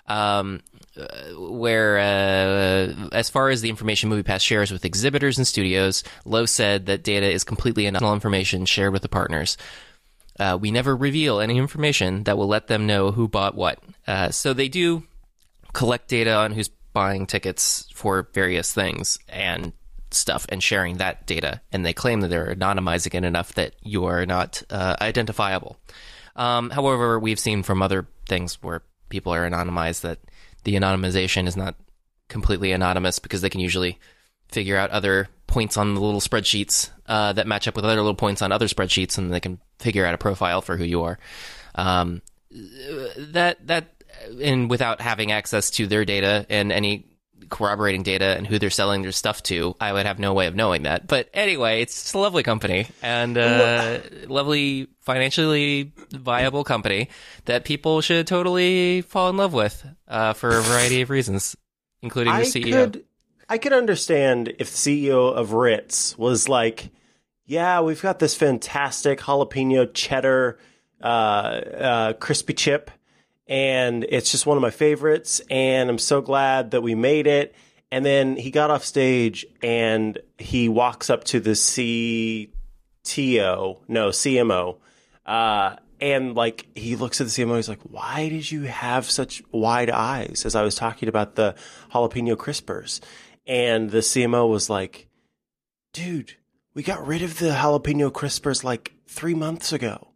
Um, 0.07 0.61
uh, 0.97 1.07
where, 1.37 1.99
uh, 1.99 3.09
as 3.13 3.29
far 3.29 3.49
as 3.49 3.63
the 3.63 3.69
information 3.69 4.11
MoviePass 4.11 4.41
shares 4.43 4.71
with 4.71 4.85
exhibitors 4.85 5.39
and 5.39 5.47
studios, 5.47 6.05
Lowe 6.25 6.47
said 6.47 6.87
that 6.87 7.03
data 7.03 7.29
is 7.29 7.43
completely 7.43 7.87
anonymous 7.87 8.15
information 8.15 8.65
shared 8.65 8.93
with 8.93 9.03
the 9.03 9.09
partners. 9.09 9.57
Uh, 10.39 10.57
we 10.61 10.71
never 10.71 10.95
reveal 10.95 11.41
any 11.41 11.59
information 11.59 12.25
that 12.25 12.37
will 12.37 12.47
let 12.47 12.69
them 12.69 12.87
know 12.87 13.11
who 13.11 13.27
bought 13.27 13.57
what. 13.57 13.79
Uh, 14.07 14.31
so 14.31 14.53
they 14.53 14.69
do 14.69 15.03
collect 15.73 16.09
data 16.09 16.35
on 16.35 16.53
who's 16.53 16.71
buying 16.95 17.27
tickets 17.27 17.87
for 17.93 18.29
various 18.33 18.73
things 18.73 19.19
and 19.29 19.75
stuff 20.11 20.47
and 20.49 20.63
sharing 20.63 20.97
that 20.97 21.27
data. 21.27 21.61
And 21.73 21.85
they 21.85 21.93
claim 21.93 22.21
that 22.21 22.29
they're 22.29 22.55
anonymizing 22.55 23.15
it 23.15 23.25
enough 23.25 23.55
that 23.55 23.75
you 23.83 24.07
are 24.07 24.25
not 24.25 24.63
uh, 24.71 24.97
identifiable. 25.01 25.77
Um, 26.37 26.71
however, 26.71 27.19
we've 27.19 27.39
seen 27.39 27.63
from 27.63 27.83
other 27.83 28.07
things 28.29 28.63
where 28.63 28.83
people 29.09 29.35
are 29.35 29.49
anonymized 29.49 30.01
that 30.01 30.21
the 30.65 30.75
anonymization 30.75 31.47
is 31.47 31.57
not 31.57 31.75
completely 32.29 32.73
anonymous 32.73 33.19
because 33.19 33.43
they 33.43 33.51
can 33.51 33.61
usually 33.61 33.99
figure 34.49 34.77
out 34.77 34.91
other 34.91 35.29
points 35.47 35.77
on 35.77 35.95
the 35.95 36.01
little 36.01 36.21
spreadsheets 36.21 36.91
uh, 37.07 37.33
that 37.33 37.47
match 37.47 37.69
up 37.69 37.77
with 37.77 37.85
other 37.85 37.97
little 37.97 38.15
points 38.15 38.43
on 38.43 38.53
other 38.53 38.67
spreadsheets, 38.67 39.19
and 39.19 39.33
they 39.33 39.41
can 39.41 39.59
figure 39.79 40.07
out 40.07 40.15
a 40.15 40.19
profile 40.19 40.63
for 40.63 40.77
who 40.77 40.85
you 40.85 41.03
are. 41.03 41.19
Um, 41.75 42.23
that 42.51 43.67
that 43.67 44.04
and 44.43 44.71
without 44.71 45.01
having 45.01 45.33
access 45.33 45.71
to 45.73 45.87
their 45.87 46.05
data 46.05 46.47
and 46.49 46.73
any 46.73 47.07
corroborating 47.51 48.03
data 48.03 48.37
and 48.37 48.47
who 48.47 48.59
they're 48.59 48.71
selling 48.71 49.03
their 49.03 49.13
stuff 49.13 49.43
to, 49.45 49.75
I 49.81 49.93
would 49.93 50.07
have 50.07 50.19
no 50.19 50.35
way 50.35 50.47
of 50.47 50.55
knowing 50.55 50.83
that. 50.83 51.07
But 51.07 51.29
anyway, 51.33 51.83
it's 51.83 52.03
just 52.03 52.15
a 52.15 52.19
lovely 52.19 52.43
company 52.43 52.87
and 53.03 53.37
uh, 53.37 54.01
lovely 54.27 54.89
financially 55.01 55.93
viable 56.11 56.65
company 56.65 57.09
that 57.45 57.65
people 57.65 58.01
should 58.01 58.27
totally 58.27 59.03
fall 59.03 59.31
in 59.31 59.37
love 59.37 59.53
with 59.53 59.87
uh, 60.09 60.33
for 60.33 60.59
a 60.59 60.63
variety 60.63 61.03
of 61.03 61.11
reasons, 61.11 61.57
including 62.03 62.33
the 62.33 62.41
I 62.41 62.43
CEO. 62.43 62.73
could 62.73 63.05
I 63.49 63.59
could 63.59 63.73
understand 63.73 64.55
if 64.59 64.71
the 64.71 65.11
CEO 65.13 65.33
of 65.35 65.53
Ritz 65.53 66.17
was 66.17 66.49
like, 66.49 66.91
"Yeah, 67.45 67.81
we've 67.81 68.03
got 68.03 68.19
this 68.19 68.35
fantastic 68.35 69.21
jalapeno 69.21 69.93
cheddar 69.93 70.59
uh, 71.03 71.07
uh, 71.07 72.13
crispy 72.15 72.55
chip, 72.55 72.91
and 73.47 74.05
it's 74.09 74.31
just 74.31 74.47
one 74.47 74.57
of 74.57 74.63
my 74.63 74.71
favorites, 74.71 75.41
and 75.51 75.91
I'm 75.91 75.99
so 75.99 76.21
glad 76.21 76.73
that 76.73 76.83
we 76.83 76.95
made 76.95 77.27
it." 77.27 77.55
And 77.91 78.05
then 78.05 78.37
he 78.37 78.51
got 78.51 78.71
off 78.71 78.85
stage 78.85 79.47
and 79.63 80.19
he 80.37 80.69
walks 80.69 81.11
up 81.11 81.23
to 81.25 81.39
the 81.39 81.53
CTO, 81.53 82.49
no 83.87 84.09
CMO, 84.09 84.79
uh, 85.25 85.77
and 86.01 86.35
like 86.35 86.67
he 86.75 86.97
looks 86.97 87.21
at 87.21 87.29
the 87.29 87.31
CMO, 87.31 87.57
he's 87.57 87.69
like, 87.69 87.83
"Why 87.83 88.29
did 88.29 88.51
you 88.51 88.63
have 88.63 89.09
such 89.09 89.43
wide 89.53 89.91
eyes?" 89.91 90.43
As 90.45 90.55
I 90.55 90.63
was 90.63 90.75
talking 90.75 91.09
about 91.09 91.37
the 91.37 91.55
jalapeno 91.93 92.37
crispers, 92.37 93.01
and 93.47 93.91
the 93.91 94.03
CMO 94.03 94.49
was 94.49 94.69
like, 94.69 95.09
"Dude, 95.93 96.35
we 96.75 96.83
got 96.83 97.07
rid 97.07 97.23
of 97.23 97.39
the 97.39 97.51
jalapeno 97.51 98.11
crispers 98.11 98.65
like 98.65 98.93
three 99.07 99.35
months 99.35 99.73
ago," 99.73 100.09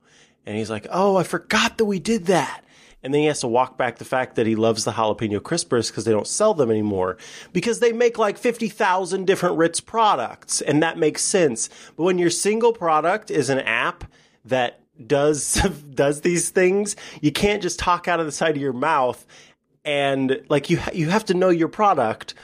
and 0.44 0.56
he's 0.56 0.70
like, 0.70 0.87
"Oh, 0.90 1.16
I 1.16 1.23
forgot 1.23 1.78
that 1.78 1.85
we 1.85 2.00
did 2.00 2.26
that." 2.26 2.64
And 3.09 3.15
then 3.15 3.23
he 3.23 3.27
has 3.29 3.41
to 3.41 3.49
walk 3.49 3.79
back 3.79 3.97
the 3.97 4.05
fact 4.05 4.35
that 4.35 4.47
he 4.47 4.55
loves 4.55 4.85
the 4.85 4.91
jalapeno 4.91 5.41
crispers 5.41 5.88
because 5.88 6.05
they 6.05 6.12
don't 6.12 6.27
sell 6.27 6.53
them 6.53 6.71
anymore 6.71 7.17
because 7.55 7.81
they 7.81 7.91
make 7.91 8.19
like 8.19 8.37
50,000 8.37 9.27
different 9.27 9.57
Ritz 9.57 9.81
products. 9.81 10.61
And 10.61 10.83
that 10.83 10.99
makes 10.99 11.23
sense. 11.23 11.71
But 11.97 12.03
when 12.03 12.19
your 12.19 12.29
single 12.29 12.75
product 12.75 13.31
is 13.31 13.49
an 13.49 13.61
app 13.61 14.05
that 14.45 14.83
does, 15.07 15.55
does 15.95 16.21
these 16.21 16.50
things, 16.50 16.97
you 17.23 17.33
can't 17.33 17.62
just 17.62 17.79
talk 17.79 18.09
out 18.09 18.21
of 18.21 18.27
the 18.27 18.33
side 18.33 18.57
of 18.57 18.61
your 18.61 18.75
mouth 18.75 19.25
and 19.87 20.45
like 20.50 20.69
you, 20.69 20.79
you 20.93 21.09
have 21.09 21.25
to 21.25 21.33
know 21.33 21.49
your 21.49 21.69
product 21.69 22.35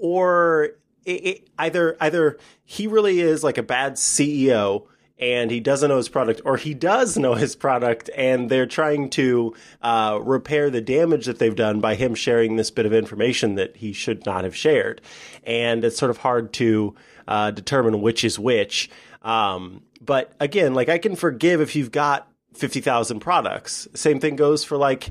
or 0.00 0.70
it, 1.04 1.12
it, 1.12 1.48
either, 1.60 1.96
either 2.00 2.38
he 2.64 2.88
really 2.88 3.20
is 3.20 3.44
like 3.44 3.56
a 3.56 3.62
bad 3.62 3.92
CEO 3.92 4.88
and 5.18 5.50
he 5.50 5.60
doesn't 5.60 5.88
know 5.88 5.96
his 5.96 6.08
product, 6.08 6.40
or 6.44 6.56
he 6.56 6.74
does 6.74 7.16
know 7.16 7.34
his 7.34 7.56
product, 7.56 8.08
and 8.16 8.48
they're 8.50 8.66
trying 8.66 9.10
to 9.10 9.54
uh, 9.82 10.18
repair 10.22 10.70
the 10.70 10.80
damage 10.80 11.26
that 11.26 11.38
they've 11.38 11.56
done 11.56 11.80
by 11.80 11.94
him 11.94 12.14
sharing 12.14 12.56
this 12.56 12.70
bit 12.70 12.86
of 12.86 12.92
information 12.92 13.56
that 13.56 13.76
he 13.76 13.92
should 13.92 14.24
not 14.24 14.44
have 14.44 14.54
shared. 14.54 15.00
And 15.44 15.84
it's 15.84 15.98
sort 15.98 16.10
of 16.10 16.18
hard 16.18 16.52
to 16.54 16.94
uh, 17.26 17.50
determine 17.50 18.00
which 18.00 18.24
is 18.24 18.38
which. 18.38 18.90
Um, 19.22 19.82
but 20.00 20.32
again, 20.38 20.74
like 20.74 20.88
I 20.88 20.98
can 20.98 21.16
forgive 21.16 21.60
if 21.60 21.74
you've 21.74 21.90
got 21.90 22.28
50,000 22.54 23.20
products. 23.20 23.88
Same 23.94 24.20
thing 24.20 24.36
goes 24.36 24.64
for 24.64 24.76
like 24.76 25.10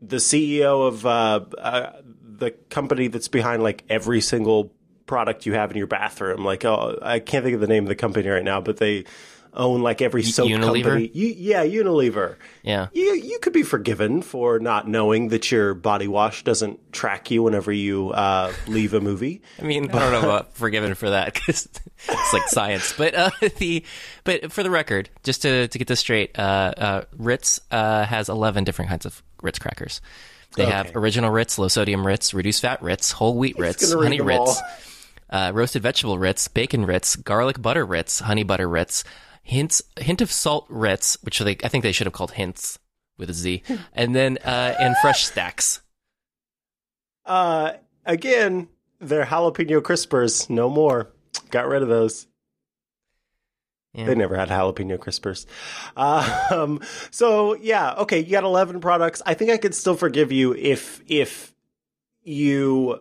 the 0.00 0.16
CEO 0.16 0.86
of 0.86 1.06
uh, 1.06 1.40
uh, 1.58 1.92
the 2.22 2.50
company 2.70 3.08
that's 3.08 3.28
behind 3.28 3.62
like 3.62 3.84
every 3.88 4.20
single 4.20 4.72
product 5.06 5.46
you 5.46 5.54
have 5.54 5.70
in 5.70 5.76
your 5.76 5.86
bathroom. 5.86 6.44
Like, 6.44 6.64
oh, 6.64 6.98
I 7.02 7.18
can't 7.18 7.44
think 7.44 7.54
of 7.54 7.60
the 7.60 7.66
name 7.66 7.84
of 7.84 7.88
the 7.88 7.96
company 7.96 8.28
right 8.28 8.44
now, 8.44 8.60
but 8.60 8.76
they 8.76 9.04
own 9.58 9.82
like 9.82 10.00
every 10.00 10.22
soap 10.22 10.48
Unilever? 10.48 10.82
company. 10.82 11.10
You, 11.12 11.34
yeah, 11.36 11.64
Unilever. 11.64 12.36
Yeah. 12.62 12.88
You 12.92 13.14
you 13.14 13.38
could 13.40 13.52
be 13.52 13.62
forgiven 13.62 14.22
for 14.22 14.58
not 14.58 14.88
knowing 14.88 15.28
that 15.28 15.50
your 15.50 15.74
body 15.74 16.08
wash 16.08 16.44
doesn't 16.44 16.92
track 16.92 17.30
you 17.30 17.42
whenever 17.42 17.72
you 17.72 18.10
uh, 18.10 18.52
leave 18.66 18.94
a 18.94 19.00
movie. 19.00 19.42
I 19.58 19.62
mean, 19.62 19.90
I 19.90 19.98
don't 19.98 20.12
know 20.12 20.20
about 20.20 20.54
forgiven 20.54 20.94
for 20.94 21.10
that 21.10 21.34
because 21.34 21.68
it's 22.08 22.32
like 22.32 22.48
science. 22.48 22.94
But 22.96 23.14
uh, 23.14 23.30
the 23.58 23.84
but 24.24 24.52
for 24.52 24.62
the 24.62 24.70
record, 24.70 25.10
just 25.24 25.42
to 25.42 25.68
to 25.68 25.78
get 25.78 25.88
this 25.88 26.00
straight, 26.00 26.38
uh, 26.38 26.72
uh, 26.76 27.04
Ritz 27.16 27.60
uh, 27.70 28.04
has 28.04 28.28
eleven 28.28 28.64
different 28.64 28.88
kinds 28.88 29.04
of 29.04 29.22
Ritz 29.42 29.58
crackers. 29.58 30.00
They 30.56 30.66
have 30.66 30.96
original 30.96 31.30
Ritz, 31.30 31.58
low 31.58 31.68
sodium 31.68 32.06
Ritz, 32.06 32.34
reduced 32.34 32.62
fat 32.62 32.82
Ritz, 32.82 33.12
whole 33.12 33.36
wheat 33.36 33.58
Ritz, 33.58 33.92
honey 33.92 34.20
Ritz, 34.20 34.60
uh, 35.30 35.52
roasted 35.54 35.82
vegetable 35.82 36.18
Ritz, 36.18 36.48
bacon 36.48 36.84
Ritz, 36.84 37.16
garlic 37.16 37.60
butter 37.60 37.84
Ritz, 37.84 38.20
honey 38.20 38.42
butter 38.42 38.68
Ritz, 38.68 39.04
hints 39.48 39.82
hint 39.98 40.20
of 40.20 40.30
salt 40.30 40.66
Ritz, 40.68 41.16
which 41.22 41.38
they 41.38 41.56
I 41.64 41.68
think 41.68 41.82
they 41.82 41.92
should 41.92 42.06
have 42.06 42.12
called 42.12 42.32
hints 42.32 42.78
with 43.16 43.30
a 43.30 43.34
Z, 43.34 43.62
and 43.94 44.14
then 44.14 44.38
uh, 44.44 44.74
and 44.78 44.94
fresh 44.98 45.24
stacks. 45.24 45.80
Uh, 47.24 47.72
again, 48.04 48.68
they're 49.00 49.24
jalapeno 49.24 49.80
crispers. 49.80 50.50
No 50.50 50.68
more. 50.68 51.10
Got 51.50 51.66
rid 51.66 51.82
of 51.82 51.88
those. 51.88 52.26
Yeah. 53.94 54.04
They 54.04 54.14
never 54.14 54.36
had 54.36 54.50
jalapeno 54.50 54.98
crispers. 54.98 55.46
Um, 55.96 56.80
so 57.10 57.54
yeah, 57.54 57.94
okay, 57.94 58.20
you 58.20 58.30
got 58.30 58.44
eleven 58.44 58.80
products. 58.80 59.22
I 59.24 59.34
think 59.34 59.50
I 59.50 59.56
could 59.56 59.74
still 59.74 59.96
forgive 59.96 60.30
you 60.30 60.54
if 60.54 61.00
if 61.06 61.54
you. 62.22 63.00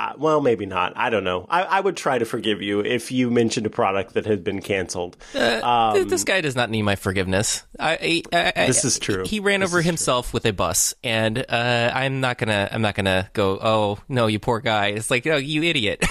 Uh, 0.00 0.14
well, 0.16 0.40
maybe 0.40 0.64
not. 0.64 0.94
I 0.96 1.10
don't 1.10 1.24
know. 1.24 1.44
I, 1.50 1.62
I 1.64 1.80
would 1.80 1.94
try 1.94 2.16
to 2.16 2.24
forgive 2.24 2.62
you 2.62 2.80
if 2.80 3.12
you 3.12 3.30
mentioned 3.30 3.66
a 3.66 3.70
product 3.70 4.14
that 4.14 4.24
had 4.24 4.42
been 4.42 4.62
canceled. 4.62 5.18
Uh, 5.34 5.92
th- 5.92 6.08
this 6.08 6.24
guy 6.24 6.40
does 6.40 6.56
not 6.56 6.70
need 6.70 6.82
my 6.82 6.96
forgiveness. 6.96 7.64
I, 7.78 8.22
I, 8.32 8.52
Um, 8.56 8.66
This 8.66 8.82
is 8.86 8.98
true. 8.98 9.24
He 9.26 9.40
ran 9.40 9.60
This 9.60 9.68
over 9.68 9.80
is 9.80 9.84
true. 9.84 9.88
himself 9.90 10.32
with 10.32 10.46
a 10.46 10.52
bus, 10.54 10.94
and 11.04 11.44
uh, 11.46 11.90
I'm 11.94 12.20
not 12.22 12.38
gonna. 12.38 12.70
I'm 12.72 12.80
not 12.80 12.94
gonna 12.94 13.28
go. 13.34 13.58
Oh 13.60 13.98
no, 14.08 14.26
you 14.26 14.38
poor 14.38 14.60
guy. 14.60 14.86
It's 14.86 15.10
like, 15.10 15.26
oh, 15.26 15.36
you 15.36 15.62
idiot. 15.64 16.02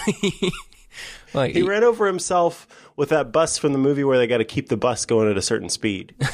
like, 1.34 1.56
He 1.56 1.64
ran 1.64 1.84
over 1.84 2.06
himself 2.06 2.68
with 2.96 3.10
that 3.10 3.32
bus 3.32 3.58
from 3.58 3.72
the 3.74 3.80
movie 3.80 4.04
where 4.04 4.20
they 4.20 4.28
got 4.28 4.38
to 4.38 4.46
keep 4.46 4.70
the 4.70 4.78
bus 4.78 5.08
going 5.08 5.32
at 5.32 5.38
a 5.38 5.42
certain 5.42 5.70
speed. 5.70 6.14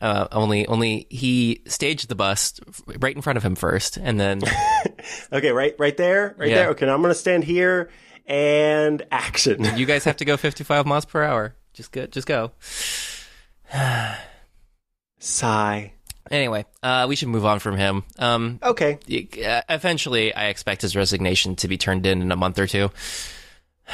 uh, 0.00 0.28
only, 0.32 0.66
only 0.66 1.06
he 1.10 1.62
staged 1.66 2.08
the 2.08 2.14
bust 2.14 2.60
right 2.98 3.14
in 3.16 3.22
front 3.22 3.36
of 3.36 3.42
him 3.44 3.54
first, 3.54 3.96
and 3.96 4.18
then 4.18 4.40
Okay, 5.32 5.50
right, 5.52 5.74
right 5.78 5.96
there, 5.96 6.34
right 6.38 6.48
Yeah. 6.50 6.54
there. 6.56 6.68
Okay, 6.70 6.86
now 6.86 6.94
I'm 6.94 7.02
gonna 7.02 7.14
stand 7.14 7.44
here 7.44 7.90
and 8.26 9.02
action. 9.10 9.64
you 9.76 9.86
guys 9.86 10.04
have 10.04 10.16
to 10.18 10.24
go 10.24 10.36
55 10.36 10.86
miles 10.86 11.04
per 11.04 11.22
hour. 11.22 11.54
Just 11.72 11.92
go. 11.92 12.06
Just 12.06 12.26
go. 12.26 12.52
Sigh. 15.18 15.92
Anyway, 16.30 16.66
uh, 16.82 17.06
we 17.08 17.16
should 17.16 17.28
move 17.28 17.46
on 17.46 17.58
from 17.58 17.76
him. 17.76 18.04
Um, 18.18 18.58
Okay. 18.62 18.98
uh, 19.46 19.62
eventually, 19.68 20.34
I 20.34 20.48
expect 20.48 20.82
his 20.82 20.94
resignation 20.94 21.56
to 21.56 21.68
be 21.68 21.78
turned 21.78 22.04
in 22.04 22.20
in 22.20 22.30
a 22.32 22.36
month 22.36 22.58
or 22.58 22.66
two. 22.66 22.90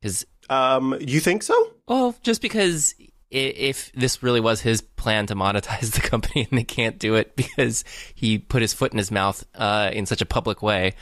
Because 0.00 0.26
Um, 0.48 0.96
you 1.00 1.18
think 1.18 1.42
so? 1.42 1.72
Well, 1.88 2.14
just 2.22 2.40
because 2.40 2.94
if 3.30 3.92
this 3.92 4.22
really 4.22 4.40
was 4.40 4.60
his 4.60 4.80
plan 4.80 5.26
to 5.26 5.34
monetize 5.34 5.90
the 5.94 6.00
company 6.00 6.46
and 6.50 6.58
they 6.58 6.64
can't 6.64 6.98
do 6.98 7.14
it 7.14 7.36
because 7.36 7.84
he 8.14 8.38
put 8.38 8.62
his 8.62 8.72
foot 8.72 8.92
in 8.92 8.98
his 8.98 9.10
mouth 9.10 9.44
uh, 9.54 9.90
in 9.92 10.06
such 10.06 10.22
a 10.22 10.26
public 10.26 10.62
way, 10.62 10.94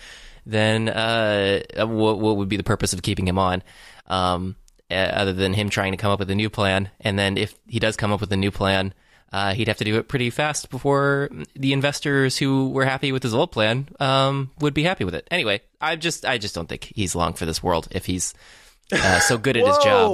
then 0.44 0.88
uh, 0.88 1.60
what, 1.76 2.18
what 2.18 2.36
would 2.36 2.48
be 2.48 2.56
the 2.56 2.62
purpose 2.62 2.92
of 2.92 3.02
keeping 3.02 3.26
him 3.26 3.38
on? 3.38 3.62
Um, 4.06 4.56
uh, 4.88 4.94
other 4.94 5.32
than 5.32 5.52
him 5.52 5.68
trying 5.68 5.92
to 5.92 5.96
come 5.96 6.12
up 6.12 6.20
with 6.20 6.30
a 6.30 6.34
new 6.34 6.48
plan, 6.48 6.90
and 7.00 7.18
then 7.18 7.36
if 7.36 7.58
he 7.66 7.80
does 7.80 7.96
come 7.96 8.12
up 8.12 8.20
with 8.20 8.32
a 8.32 8.36
new 8.36 8.52
plan, 8.52 8.94
uh, 9.32 9.52
he'd 9.52 9.66
have 9.66 9.78
to 9.78 9.84
do 9.84 9.98
it 9.98 10.06
pretty 10.06 10.30
fast 10.30 10.70
before 10.70 11.28
the 11.54 11.72
investors 11.72 12.38
who 12.38 12.70
were 12.70 12.84
happy 12.84 13.10
with 13.10 13.24
his 13.24 13.34
old 13.34 13.50
plan 13.50 13.88
um, 13.98 14.52
would 14.60 14.74
be 14.74 14.84
happy 14.84 15.04
with 15.04 15.16
it. 15.16 15.26
Anyway, 15.30 15.60
I 15.80 15.96
just 15.96 16.24
I 16.24 16.38
just 16.38 16.54
don't 16.54 16.68
think 16.68 16.92
he's 16.94 17.16
long 17.16 17.32
for 17.32 17.46
this 17.46 17.60
world 17.62 17.88
if 17.90 18.06
he's 18.06 18.32
uh, 18.92 19.18
so 19.18 19.36
good 19.38 19.56
at 19.56 19.66
his 19.66 19.78
job. 19.78 20.12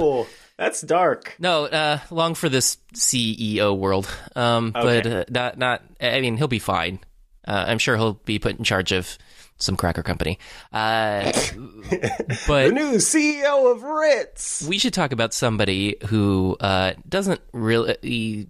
That's 0.57 0.81
dark. 0.81 1.35
No, 1.39 1.65
uh, 1.65 1.99
long 2.11 2.35
for 2.35 2.47
this 2.49 2.77
CEO 2.93 3.75
world. 3.77 4.07
Um, 4.35 4.71
but 4.71 5.05
uh, 5.07 5.25
not 5.29 5.57
not. 5.57 5.81
I 5.99 6.21
mean, 6.21 6.37
he'll 6.37 6.47
be 6.47 6.59
fine. 6.59 6.99
Uh, 7.47 7.65
I'm 7.67 7.79
sure 7.79 7.97
he'll 7.97 8.13
be 8.13 8.39
put 8.39 8.57
in 8.57 8.63
charge 8.63 8.91
of 8.91 9.17
some 9.57 9.75
cracker 9.75 10.03
company. 10.03 10.39
Uh, 10.71 11.31
The 11.89 12.43
but 12.47 12.73
new 12.73 12.95
CEO 12.95 13.71
of 13.71 13.83
Ritz. 13.83 14.65
we 14.67 14.77
should 14.77 14.93
talk 14.93 15.11
about 15.11 15.33
somebody 15.33 15.95
who 16.07 16.55
uh, 16.59 16.93
doesn't 17.07 17.41
really 17.51 18.47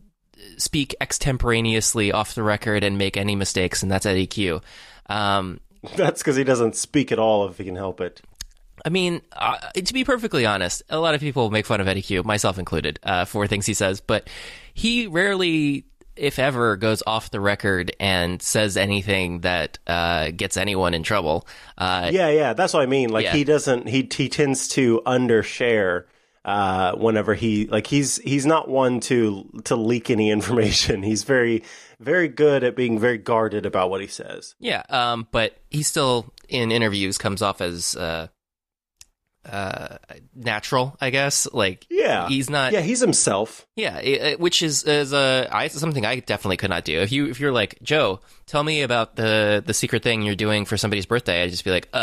speak 0.58 0.96
extemporaneously 1.02 2.12
off 2.12 2.36
the 2.36 2.44
record 2.44 2.84
and 2.84 2.98
make 2.98 3.18
any 3.18 3.36
mistakes, 3.36 3.82
and 3.84 3.92
that's 3.92 4.06
Eddy 4.06 4.28
Cue. 4.28 4.62
Um, 5.08 5.60
That's 5.96 6.22
because 6.22 6.36
he 6.36 6.44
doesn't 6.44 6.76
speak 6.76 7.12
at 7.12 7.20
all 7.20 7.48
if 7.48 7.58
he 7.58 7.66
can 7.66 7.76
help 7.76 8.00
it. 8.02 8.22
I 8.86 8.90
mean, 8.90 9.22
uh, 9.32 9.58
to 9.74 9.94
be 9.94 10.04
perfectly 10.04 10.46
honest, 10.46 10.84
a 10.90 11.00
lot 11.00 11.16
of 11.16 11.22
people 11.22 11.50
make 11.52 11.66
fun 11.66 11.80
of 11.82 11.88
Eddy 11.88 12.02
Cue, 12.02 12.24
myself 12.24 12.58
included, 12.60 13.00
uh, 13.04 13.26
for 13.26 13.48
things 13.48 13.66
he 13.66 13.74
says, 13.74 14.02
but 14.02 14.30
he 14.74 15.08
rarely, 15.08 15.86
if 16.16 16.38
ever, 16.38 16.76
goes 16.76 17.02
off 17.08 17.32
the 17.32 17.40
record 17.40 17.96
and 18.00 18.42
says 18.42 18.76
anything 18.76 19.40
that 19.42 19.80
uh, 19.88 20.32
gets 20.32 20.58
anyone 20.58 20.94
in 20.94 21.04
trouble. 21.04 21.48
Uh, 21.78 22.10
Yeah, 22.12 22.30
yeah, 22.30 22.54
that's 22.54 22.74
what 22.74 22.84
I 22.84 22.88
mean. 22.88 23.10
Like 23.10 23.26
Yeah. 23.26 23.34
he 23.34 23.44
doesn't. 23.44 23.88
He 23.88 24.10
he 24.14 24.28
tends 24.30 24.68
to 24.70 25.02
undershare 25.06 26.06
uh, 26.46 26.94
whenever 26.96 27.34
he 27.36 27.68
like 27.68 27.88
he's 27.88 28.18
he's 28.18 28.46
not 28.46 28.68
one 28.68 29.00
to 29.00 29.50
to 29.64 29.76
leak 29.76 30.10
any 30.10 30.30
information. 30.38 31.04
He's 31.04 31.24
very 31.24 31.64
very 32.00 32.28
good 32.28 32.64
at 32.66 32.76
being 32.76 33.00
very 33.00 33.18
guarded 33.18 33.66
about 33.66 33.90
what 33.90 34.02
he 34.02 34.08
says. 34.08 34.56
Yeah, 34.60 34.84
um, 34.90 35.28
but 35.32 35.58
he 35.70 35.84
still 35.84 36.34
in 36.50 36.72
interviews 36.72 37.18
comes 37.18 37.42
off 37.42 37.62
as 37.62 37.96
uh, 37.96 38.28
uh, 39.46 39.98
natural, 40.36 40.96
I 41.02 41.10
guess. 41.10 41.48
Like, 41.52 41.86
Yeah. 41.90 42.28
he's 42.30 42.50
not. 42.50 42.72
Yeah, 42.74 42.82
he's 42.82 43.00
himself. 43.02 43.66
Yeah, 43.76 43.98
it, 44.00 44.22
it- 44.22 44.40
which 44.40 44.62
is 44.64 44.84
is 44.84 45.14
uh, 45.14 45.48
I, 45.52 45.68
something 45.68 46.06
I 46.06 46.20
definitely 46.20 46.58
could 46.58 46.70
not 46.70 46.86
do. 46.86 47.00
If 47.00 47.12
you 47.12 47.28
if 47.30 47.40
you're 47.40 47.52
like 47.52 47.78
Joe, 47.82 48.20
tell 48.46 48.64
me 48.64 48.82
about 48.84 49.16
the 49.16 49.64
the 49.66 49.74
secret 49.74 50.04
thing 50.04 50.22
you're 50.22 50.36
doing 50.36 50.66
for 50.66 50.78
somebody's 50.78 51.06
birthday, 51.06 51.44
I'd 51.44 51.50
just 51.52 51.64
be 51.66 51.72
like, 51.72 51.90
uh, 51.94 52.00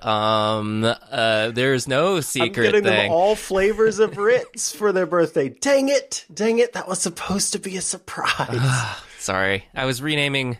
um, 0.02 0.84
uh, 0.84 1.50
there's 1.50 1.88
no 1.88 2.20
secret. 2.20 2.66
I'm 2.66 2.72
getting 2.72 2.84
thing. 2.84 3.02
them 3.08 3.12
all 3.12 3.34
flavors 3.36 3.98
of 3.98 4.16
Ritz 4.16 4.74
for 4.74 4.92
their 4.92 5.06
birthday. 5.06 5.48
Dang 5.48 5.88
it! 5.88 6.24
Dang 6.32 6.58
it! 6.58 6.72
That 6.74 6.88
was 6.88 7.00
supposed 7.00 7.52
to 7.52 7.58
be 7.58 7.76
a 7.76 7.80
surprise. 7.80 8.96
Sorry, 9.18 9.64
I 9.74 9.86
was 9.86 10.02
renaming 10.02 10.58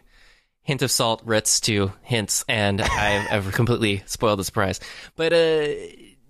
hint 0.65 0.83
of 0.83 0.91
salt 0.91 1.23
Ritz 1.25 1.61
to 1.61 1.93
hints, 2.03 2.45
and 2.49 2.81
I've, 2.81 3.27
I've 3.31 3.53
completely 3.53 4.03
spoiled 4.07 4.41
the 4.41 4.45
surprise. 4.45 4.81
But 5.15 5.33
uh, 5.33 5.69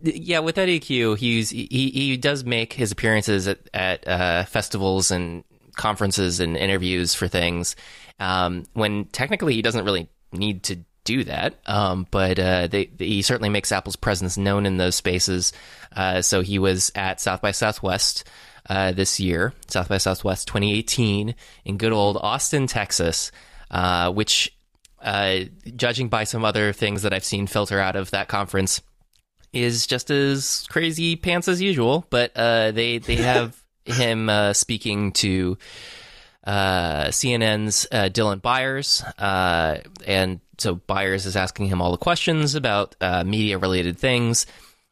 yeah, 0.02 0.40
with 0.40 0.58
Eddy 0.58 0.80
Cue, 0.80 1.14
he's 1.14 1.50
he 1.50 1.66
he 1.66 2.16
does 2.18 2.44
make 2.44 2.74
his 2.74 2.92
appearances 2.92 3.48
at 3.48 3.58
at 3.72 4.06
uh, 4.06 4.44
festivals 4.44 5.10
and 5.10 5.44
conferences 5.76 6.40
and 6.40 6.56
interviews 6.56 7.14
for 7.14 7.28
things. 7.28 7.74
Um, 8.20 8.64
when 8.74 9.06
technically 9.06 9.54
he 9.54 9.62
doesn't 9.62 9.84
really 9.84 10.08
need 10.32 10.64
to 10.64 10.78
do 11.04 11.24
that, 11.24 11.54
um, 11.66 12.06
but 12.10 12.38
uh, 12.38 12.66
they, 12.66 12.90
he 12.98 13.22
certainly 13.22 13.48
makes 13.48 13.72
Apple's 13.72 13.96
presence 13.96 14.36
known 14.36 14.66
in 14.66 14.76
those 14.76 14.94
spaces. 14.94 15.52
Uh, 15.94 16.22
so 16.22 16.40
he 16.40 16.58
was 16.58 16.90
at 16.94 17.20
South 17.20 17.42
by 17.42 17.50
Southwest 17.50 18.24
uh, 18.68 18.92
this 18.92 19.20
year, 19.20 19.52
South 19.68 19.88
by 19.88 19.98
Southwest 19.98 20.48
2018, 20.48 21.34
in 21.64 21.76
good 21.76 21.92
old 21.92 22.16
Austin, 22.16 22.66
Texas, 22.66 23.30
uh, 23.74 24.12
which, 24.12 24.56
uh, 25.02 25.40
judging 25.74 26.08
by 26.08 26.24
some 26.24 26.44
other 26.44 26.72
things 26.72 27.02
that 27.02 27.12
I've 27.12 27.24
seen 27.24 27.46
filter 27.48 27.80
out 27.80 27.96
of 27.96 28.12
that 28.12 28.28
conference, 28.28 28.80
is 29.52 29.86
just 29.86 30.10
as 30.10 30.66
crazy 30.70 31.16
pants 31.16 31.48
as 31.48 31.60
usual. 31.60 32.06
But 32.08 32.32
uh, 32.36 32.70
they 32.70 32.98
they 32.98 33.16
have 33.16 33.60
him 33.84 34.28
uh, 34.28 34.52
speaking 34.52 35.12
to 35.12 35.58
uh, 36.44 37.06
CNN's 37.06 37.86
uh, 37.90 38.04
Dylan 38.04 38.40
Byers, 38.40 39.02
and 39.18 40.40
so 40.58 40.76
Byers 40.76 41.26
is 41.26 41.36
asking 41.36 41.66
him 41.66 41.82
all 41.82 41.90
the 41.90 41.98
questions 41.98 42.54
about 42.54 42.94
media 43.26 43.58
related 43.58 43.98
things. 43.98 44.46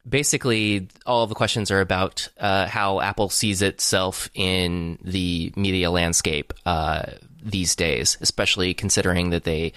Basically, 0.08 0.88
all 1.06 1.28
the 1.28 1.36
questions 1.36 1.70
are 1.70 1.80
about 1.80 2.28
uh, 2.36 2.66
how 2.66 3.00
Apple 3.00 3.28
sees 3.28 3.62
itself 3.62 4.28
in 4.34 4.98
the 5.04 5.52
media 5.54 5.92
landscape 5.92 6.52
uh, 6.66 7.04
these 7.42 7.74
days, 7.76 8.16
especially 8.20 8.74
considering 8.74 9.30
that 9.30 9.44
they 9.44 9.72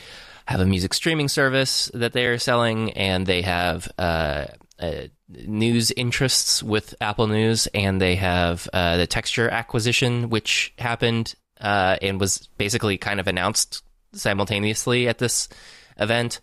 have 0.46 0.60
a 0.60 0.66
music 0.66 0.94
streaming 0.94 1.28
service 1.28 1.90
that 1.94 2.14
they 2.14 2.26
are 2.26 2.38
selling, 2.38 2.92
and 2.94 3.26
they 3.26 3.42
have 3.42 3.92
uh, 3.98 4.46
uh, 4.80 4.92
news 5.30 5.92
interests 5.92 6.62
with 6.62 6.94
Apple 7.02 7.28
News, 7.28 7.68
and 7.74 8.00
they 8.00 8.16
have 8.16 8.70
uh, 8.72 8.98
the 8.98 9.08
Texture 9.08 9.50
acquisition, 9.50 10.30
which 10.30 10.74
happened 10.78 11.36
uh, 11.60 11.98
and 12.02 12.20
was 12.20 12.48
basically 12.58 12.98
kind 12.98 13.20
of 13.20 13.28
announced 13.28 13.84
simultaneously 14.14 15.08
at 15.08 15.18
this 15.18 15.50
event, 15.98 16.42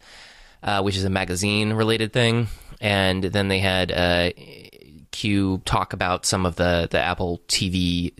uh, 0.62 0.83
which 0.83 0.97
is 0.97 1.05
a 1.05 1.11
magazine 1.11 1.73
related 1.73 2.12
thing. 2.12 2.49
And 2.81 3.23
then 3.23 3.49
they 3.49 3.61
had 3.61 3.93
uh, 3.93 4.31
Cue 5.12 5.62
talk 5.64 5.93
about 5.93 6.26
some 6.26 6.45
of 6.45 6.57
the, 6.57 6.88
the 6.91 6.99
Apple 6.99 7.41
TV 7.47 8.12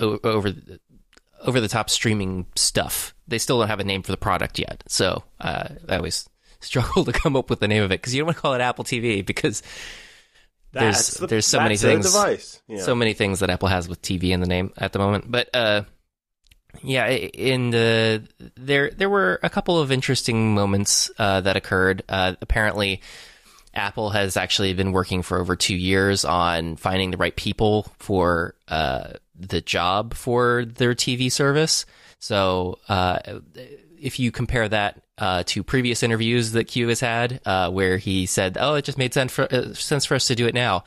over 0.00 0.54
over 1.44 1.60
the 1.60 1.68
top 1.68 1.90
streaming 1.90 2.46
stuff. 2.56 3.14
They 3.28 3.38
still 3.38 3.58
don't 3.58 3.68
have 3.68 3.80
a 3.80 3.84
name 3.84 4.02
for 4.02 4.12
the 4.12 4.16
product 4.16 4.58
yet, 4.58 4.82
so 4.88 5.24
uh, 5.40 5.68
I 5.88 5.96
always 5.96 6.28
struggle 6.60 7.04
to 7.04 7.12
come 7.12 7.36
up 7.36 7.50
with 7.50 7.60
the 7.60 7.68
name 7.68 7.82
of 7.82 7.90
it 7.92 8.00
because 8.00 8.14
you 8.14 8.20
don't 8.20 8.26
want 8.26 8.36
to 8.36 8.42
call 8.42 8.54
it 8.54 8.60
Apple 8.60 8.84
TV 8.84 9.24
because 9.24 9.62
there's 10.72 11.14
the- 11.14 11.26
there's 11.26 11.46
so 11.46 11.60
many 11.60 11.76
things 11.76 12.12
Device. 12.12 12.60
Yeah. 12.68 12.80
so 12.82 12.94
many 12.94 13.14
things 13.14 13.40
that 13.40 13.50
Apple 13.50 13.68
has 13.68 13.88
with 13.88 14.02
TV 14.02 14.30
in 14.30 14.40
the 14.40 14.46
name 14.46 14.72
at 14.76 14.92
the 14.92 14.98
moment. 14.98 15.30
But 15.30 15.48
uh, 15.54 15.82
yeah, 16.82 17.06
in 17.08 17.70
the 17.70 18.26
there 18.56 18.90
there 18.90 19.08
were 19.08 19.40
a 19.42 19.48
couple 19.50 19.78
of 19.80 19.90
interesting 19.90 20.54
moments 20.54 21.10
uh, 21.18 21.40
that 21.42 21.56
occurred. 21.56 22.02
Uh, 22.08 22.34
apparently, 22.42 23.00
Apple 23.74 24.10
has 24.10 24.36
actually 24.36 24.74
been 24.74 24.92
working 24.92 25.22
for 25.22 25.38
over 25.40 25.56
two 25.56 25.76
years 25.76 26.24
on 26.24 26.76
finding 26.76 27.10
the 27.10 27.16
right 27.16 27.34
people 27.34 27.86
for 27.98 28.54
uh, 28.68 29.14
the 29.38 29.60
job 29.60 30.14
for 30.14 30.64
their 30.64 30.94
TV 30.94 31.30
service. 31.30 31.86
So 32.18 32.78
uh, 32.88 33.18
if 34.00 34.18
you 34.18 34.30
compare 34.30 34.68
that 34.68 35.00
uh, 35.18 35.42
to 35.46 35.62
previous 35.62 36.02
interviews 36.02 36.52
that 36.52 36.64
Cue 36.64 36.88
has 36.88 37.00
had, 37.00 37.40
uh, 37.46 37.70
where 37.70 37.96
he 37.98 38.26
said, 38.26 38.58
"Oh, 38.60 38.74
it 38.74 38.84
just 38.84 38.98
made 38.98 39.14
sense 39.14 39.32
for 39.32 39.52
uh, 39.52 39.74
sense 39.74 40.04
for 40.04 40.14
us 40.14 40.26
to 40.26 40.34
do 40.34 40.46
it 40.46 40.54
now," 40.54 40.84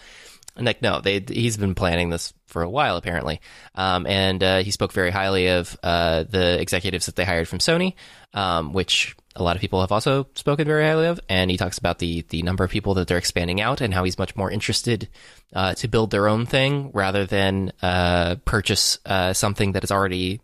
and 0.56 0.66
like, 0.66 0.82
no, 0.82 1.02
they 1.02 1.24
he's 1.28 1.58
been 1.58 1.76
planning 1.76 2.10
this 2.10 2.34
for 2.46 2.62
a 2.62 2.70
while 2.70 2.98
apparently, 2.98 3.42
um, 3.76 4.06
and 4.06 4.44
uh, 4.44 4.60
he 4.60 4.72
spoke 4.72 4.92
very 4.92 5.12
highly 5.12 5.48
of 5.48 5.78
uh, 5.84 6.24
the 6.24 6.60
executives 6.60 7.08
that 7.08 7.16
they 7.16 7.26
hired 7.26 7.48
from 7.48 7.60
Sony, 7.60 7.96
um, 8.34 8.74
which 8.74 9.16
a 9.36 9.44
lot 9.44 9.56
of 9.56 9.62
people 9.62 9.82
have 9.82 9.92
also 9.92 10.28
spoken 10.36 10.65
very 10.65 10.84
highly 10.84 11.08
of, 11.08 11.20
and 11.30 11.52
he 11.52 11.58
talks 11.58 11.78
about 11.78 12.00
the 12.00 12.26
the 12.30 12.42
number 12.42 12.63
of 12.63 12.72
people 12.72 12.96
that 12.96 13.08
they're 13.08 13.18
expanding 13.18 13.62
out 13.62 13.82
and 13.82 13.94
how 13.94 14.04
he's 14.04 14.18
much 14.18 14.36
more 14.36 14.52
interested 14.52 15.08
uh, 15.54 15.74
to 15.76 15.88
build 15.88 16.12
their 16.12 16.28
own 16.28 16.46
thing 16.46 16.92
rather 16.94 17.26
than 17.26 17.72
uh, 17.82 18.36
purchase 18.46 19.00
uh, 19.06 19.34
something 19.34 19.74
that 19.74 19.84
is 19.84 19.92
already 19.92 20.42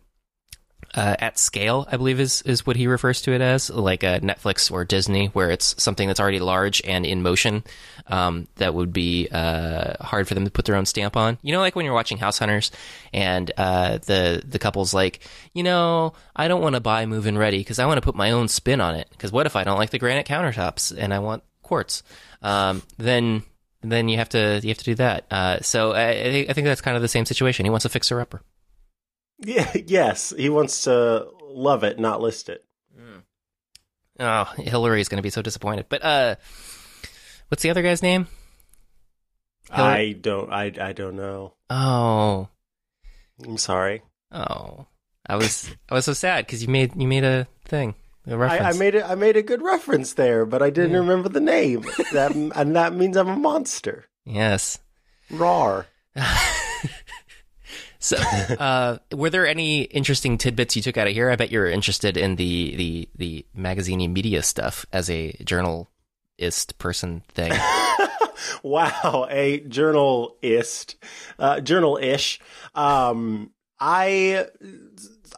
uh, 0.96 1.14
at 1.18 1.38
scale, 1.38 1.86
I 1.92 1.98
believe 1.98 2.18
is 2.18 2.40
is 2.42 2.66
what 2.66 2.76
he 2.76 2.86
refers 2.86 3.20
to 3.22 3.32
it 3.32 3.42
as, 3.42 3.68
like 3.68 4.02
a 4.02 4.20
Netflix 4.20 4.72
or 4.72 4.84
Disney, 4.84 5.26
where 5.26 5.50
it's 5.50 5.80
something 5.80 6.08
that's 6.08 6.18
already 6.18 6.40
large 6.40 6.80
and 6.84 7.04
in 7.04 7.22
motion. 7.22 7.64
Um, 8.06 8.48
that 8.56 8.72
would 8.72 8.94
be 8.94 9.28
uh, 9.30 10.02
hard 10.02 10.26
for 10.26 10.34
them 10.34 10.46
to 10.46 10.50
put 10.50 10.64
their 10.64 10.74
own 10.74 10.86
stamp 10.86 11.16
on. 11.16 11.38
You 11.42 11.52
know, 11.52 11.60
like 11.60 11.76
when 11.76 11.84
you're 11.84 11.94
watching 11.94 12.16
House 12.16 12.38
Hunters, 12.38 12.70
and 13.12 13.52
uh, 13.58 13.98
the 13.98 14.42
the 14.44 14.58
couple's 14.58 14.94
like, 14.94 15.20
you 15.52 15.62
know, 15.62 16.14
I 16.34 16.48
don't 16.48 16.62
want 16.62 16.76
to 16.76 16.80
buy 16.80 17.04
Move 17.04 17.26
and 17.26 17.38
Ready 17.38 17.58
because 17.58 17.78
I 17.78 17.84
want 17.84 17.98
to 17.98 18.02
put 18.02 18.14
my 18.14 18.30
own 18.30 18.48
spin 18.48 18.80
on 18.80 18.94
it. 18.94 19.08
Because 19.10 19.30
what 19.30 19.44
if 19.44 19.54
I 19.54 19.64
don't 19.64 19.78
like 19.78 19.90
the 19.90 19.98
granite 19.98 20.26
countertops 20.26 20.96
and 20.96 21.12
I 21.12 21.18
want 21.18 21.42
quartz? 21.62 22.02
Um, 22.40 22.82
then 22.96 23.42
then 23.82 24.08
you 24.08 24.16
have 24.16 24.30
to 24.30 24.60
you 24.62 24.70
have 24.70 24.78
to 24.78 24.84
do 24.84 24.94
that. 24.94 25.26
Uh, 25.30 25.60
so 25.60 25.92
I, 25.92 26.46
I 26.48 26.52
think 26.54 26.64
that's 26.64 26.80
kind 26.80 26.96
of 26.96 27.02
the 27.02 27.08
same 27.08 27.26
situation. 27.26 27.66
He 27.66 27.70
wants 27.70 27.84
a 27.84 27.90
fixer 27.90 28.18
upper. 28.18 28.40
Yeah. 29.38 29.72
Yes, 29.86 30.32
he 30.36 30.48
wants 30.48 30.82
to 30.82 31.28
love 31.42 31.84
it, 31.84 31.98
not 31.98 32.20
list 32.20 32.48
it. 32.48 32.64
Oh, 34.18 34.44
Hilary 34.56 35.02
is 35.02 35.08
going 35.10 35.18
to 35.18 35.22
be 35.22 35.28
so 35.30 35.42
disappointed. 35.42 35.86
But 35.90 36.02
uh, 36.02 36.36
what's 37.48 37.62
the 37.62 37.68
other 37.68 37.82
guy's 37.82 38.02
name? 38.02 38.28
Hilary- 39.70 39.92
I 40.08 40.12
don't. 40.12 40.50
I. 40.50 40.72
I 40.80 40.92
don't 40.92 41.16
know. 41.16 41.52
Oh, 41.68 42.48
I'm 43.44 43.58
sorry. 43.58 44.02
oh, 44.32 44.86
I 45.26 45.36
was 45.36 45.68
I 45.90 45.94
was 45.94 46.06
so 46.06 46.14
sad 46.14 46.46
because 46.46 46.62
you 46.62 46.68
made 46.68 46.96
you 46.96 47.06
made 47.06 47.24
a 47.24 47.46
thing, 47.66 47.94
a 48.26 48.32
I, 48.32 48.36
reference. 48.36 48.76
I 48.76 48.78
made 48.78 48.94
it. 48.94 49.04
I 49.04 49.14
made 49.16 49.36
a 49.36 49.42
good 49.42 49.60
reference 49.60 50.14
there, 50.14 50.46
but 50.46 50.62
I 50.62 50.70
didn't 50.70 50.92
Yeah. 50.92 50.98
remember 50.98 51.28
the 51.28 51.40
name. 51.40 51.84
That 52.12 52.34
and 52.34 52.74
that 52.74 52.94
means 52.94 53.16
I'm 53.18 53.28
a 53.28 53.36
monster. 53.36 54.06
yes. 54.24 54.78
Rar. 55.30 55.86
So, 58.06 58.16
uh, 58.60 58.98
were 59.12 59.30
there 59.30 59.48
any 59.48 59.82
interesting 59.82 60.38
tidbits 60.38 60.76
you 60.76 60.82
took 60.82 60.96
out 60.96 61.08
of 61.08 61.12
here? 61.12 61.28
I 61.28 61.34
bet 61.34 61.50
you're 61.50 61.66
interested 61.66 62.16
in 62.16 62.36
the 62.36 62.76
the 62.76 63.08
the 63.16 63.46
magazine 63.52 64.12
media 64.12 64.44
stuff 64.44 64.86
as 64.92 65.10
a 65.10 65.32
journalist 65.44 66.78
person 66.78 67.22
thing. 67.28 67.52
wow, 68.62 69.26
a 69.28 69.58
journalist, 69.60 70.94
uh, 71.40 71.58
journal-ish. 71.60 72.38
Um, 72.76 73.50
I 73.80 74.46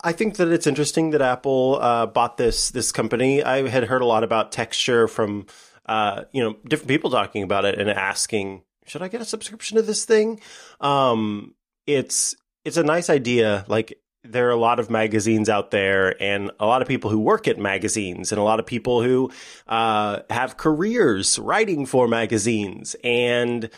I 0.04 0.12
think 0.12 0.36
that 0.36 0.48
it's 0.48 0.66
interesting 0.66 1.10
that 1.12 1.22
Apple 1.22 1.78
uh, 1.80 2.04
bought 2.04 2.36
this 2.36 2.70
this 2.70 2.92
company. 2.92 3.42
I 3.42 3.66
had 3.66 3.84
heard 3.84 4.02
a 4.02 4.06
lot 4.06 4.24
about 4.24 4.52
texture 4.52 5.08
from 5.08 5.46
uh, 5.86 6.24
you 6.32 6.44
know 6.44 6.56
different 6.68 6.88
people 6.88 7.08
talking 7.08 7.42
about 7.42 7.64
it 7.64 7.78
and 7.78 7.88
asking, 7.88 8.64
should 8.84 9.00
I 9.00 9.08
get 9.08 9.22
a 9.22 9.24
subscription 9.24 9.76
to 9.76 9.82
this 9.82 10.04
thing? 10.04 10.42
Um, 10.82 11.54
it's 11.86 12.36
it's 12.64 12.76
a 12.76 12.82
nice 12.82 13.10
idea. 13.10 13.64
Like 13.68 13.98
there 14.24 14.48
are 14.48 14.52
a 14.52 14.56
lot 14.56 14.80
of 14.80 14.90
magazines 14.90 15.48
out 15.48 15.70
there 15.70 16.20
and 16.22 16.50
a 16.58 16.66
lot 16.66 16.82
of 16.82 16.88
people 16.88 17.10
who 17.10 17.18
work 17.18 17.46
at 17.48 17.58
magazines 17.58 18.32
and 18.32 18.38
a 18.38 18.44
lot 18.44 18.58
of 18.58 18.66
people 18.66 19.02
who 19.02 19.30
uh, 19.68 20.20
have 20.30 20.56
careers 20.56 21.38
writing 21.38 21.86
for 21.86 22.08
magazines 22.08 22.96
and 23.04 23.70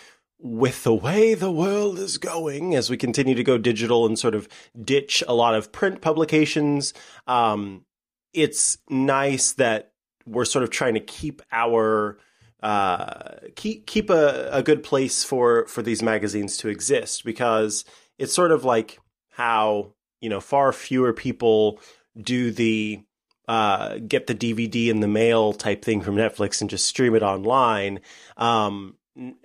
with 0.42 0.82
the 0.84 0.94
way 0.94 1.34
the 1.34 1.52
world 1.52 1.98
is 1.98 2.16
going 2.16 2.74
as 2.74 2.88
we 2.88 2.96
continue 2.96 3.34
to 3.34 3.44
go 3.44 3.58
digital 3.58 4.06
and 4.06 4.18
sort 4.18 4.34
of 4.34 4.48
ditch 4.82 5.22
a 5.28 5.34
lot 5.34 5.54
of 5.54 5.70
print 5.70 6.00
publications 6.00 6.94
um, 7.26 7.84
it's 8.32 8.78
nice 8.88 9.52
that 9.52 9.92
we're 10.26 10.46
sort 10.46 10.62
of 10.62 10.70
trying 10.70 10.94
to 10.94 11.00
keep 11.00 11.42
our 11.52 12.18
uh, 12.62 13.36
keep 13.56 13.86
keep 13.86 14.10
a, 14.10 14.48
a 14.52 14.62
good 14.62 14.82
place 14.82 15.24
for 15.24 15.66
for 15.66 15.82
these 15.82 16.02
magazines 16.02 16.56
to 16.58 16.68
exist 16.68 17.24
because 17.24 17.84
it's 18.20 18.34
sort 18.34 18.52
of 18.52 18.64
like 18.64 19.00
how 19.30 19.94
you 20.20 20.28
know 20.28 20.40
far 20.40 20.72
fewer 20.72 21.12
people 21.12 21.80
do 22.20 22.50
the 22.50 23.02
uh, 23.48 23.98
get 24.06 24.28
the 24.28 24.34
DVD 24.34 24.88
in 24.88 25.00
the 25.00 25.08
mail 25.08 25.52
type 25.52 25.84
thing 25.84 26.02
from 26.02 26.14
Netflix 26.14 26.60
and 26.60 26.70
just 26.70 26.86
stream 26.86 27.16
it 27.16 27.22
online. 27.22 28.00
Um, 28.36 28.94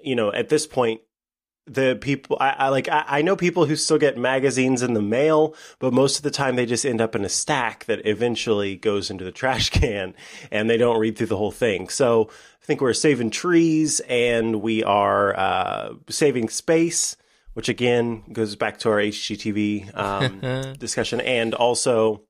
you 0.04 0.16
know, 0.16 0.32
at 0.32 0.50
this 0.50 0.68
point, 0.68 1.02
the 1.66 1.98
people 2.00 2.38
I, 2.40 2.50
I 2.50 2.70
like 2.70 2.88
I, 2.88 3.06
I, 3.08 3.22
know 3.24 3.36
people 3.36 3.66
who 3.66 3.76
still 3.76 3.98
get 3.98 4.18
magazines 4.18 4.84
in 4.84 4.94
the 4.94 5.02
mail, 5.02 5.56
but 5.80 5.94
most 5.94 6.18
of 6.18 6.24
the 6.24 6.30
time 6.30 6.56
they 6.56 6.68
just 6.68 6.86
end 6.86 7.02
up 7.02 7.16
in 7.16 7.26
a 7.26 7.30
stack 7.30 7.86
that 7.86 8.06
eventually 8.06 8.76
goes 8.76 9.10
into 9.10 9.24
the 9.24 9.32
trash 9.32 9.70
can 9.72 10.14
and 10.52 10.70
they 10.70 10.78
don't 10.78 11.00
read 11.00 11.18
through 11.18 11.28
the 11.28 11.38
whole 11.38 11.52
thing. 11.52 11.90
So 11.90 12.30
I 12.62 12.66
think 12.66 12.82
we're 12.82 12.94
saving 12.94 13.32
trees 13.32 14.00
and 14.02 14.62
we 14.62 14.84
are 14.84 15.36
uh, 15.36 15.94
saving 16.10 16.50
space, 16.50 17.18
which 17.56 17.70
again 17.70 18.22
goes 18.32 18.56
back 18.56 18.78
to 18.80 18.90
our 18.90 18.98
HGTV 18.98 19.98
um, 19.98 20.74
discussion, 20.78 21.20
and 21.22 21.54
also 21.54 22.22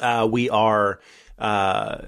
uh, 0.00 0.28
we 0.30 0.50
are 0.50 1.00
uh, 1.38 2.02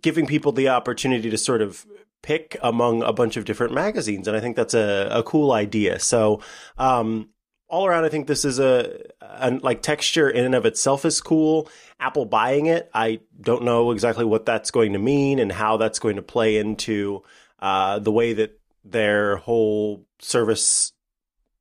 giving 0.00 0.26
people 0.26 0.52
the 0.52 0.68
opportunity 0.68 1.30
to 1.30 1.38
sort 1.38 1.62
of 1.62 1.86
pick 2.22 2.58
among 2.62 3.02
a 3.02 3.12
bunch 3.12 3.36
of 3.36 3.44
different 3.46 3.72
magazines. 3.72 4.28
And 4.28 4.36
I 4.36 4.40
think 4.40 4.54
that's 4.54 4.74
a, 4.74 5.08
a 5.10 5.22
cool 5.22 5.52
idea. 5.52 5.98
So, 5.98 6.42
um, 6.76 7.30
all 7.68 7.86
around, 7.86 8.04
I 8.04 8.08
think 8.10 8.26
this 8.26 8.44
is 8.44 8.58
a, 8.58 8.98
a, 9.20 9.50
like 9.50 9.82
texture 9.82 10.28
in 10.28 10.44
and 10.44 10.54
of 10.54 10.66
itself 10.66 11.04
is 11.04 11.20
cool. 11.20 11.68
Apple 12.00 12.24
buying 12.24 12.66
it, 12.66 12.90
I 12.94 13.20
don't 13.40 13.62
know 13.64 13.90
exactly 13.92 14.24
what 14.24 14.46
that's 14.46 14.70
going 14.70 14.92
to 14.92 14.98
mean 14.98 15.38
and 15.38 15.50
how 15.50 15.78
that's 15.78 15.98
going 15.98 16.16
to 16.16 16.22
play 16.22 16.56
into 16.58 17.22
uh, 17.60 17.98
the 17.98 18.12
way 18.12 18.34
that 18.34 18.58
their 18.84 19.36
whole 19.36 20.06
service 20.18 20.92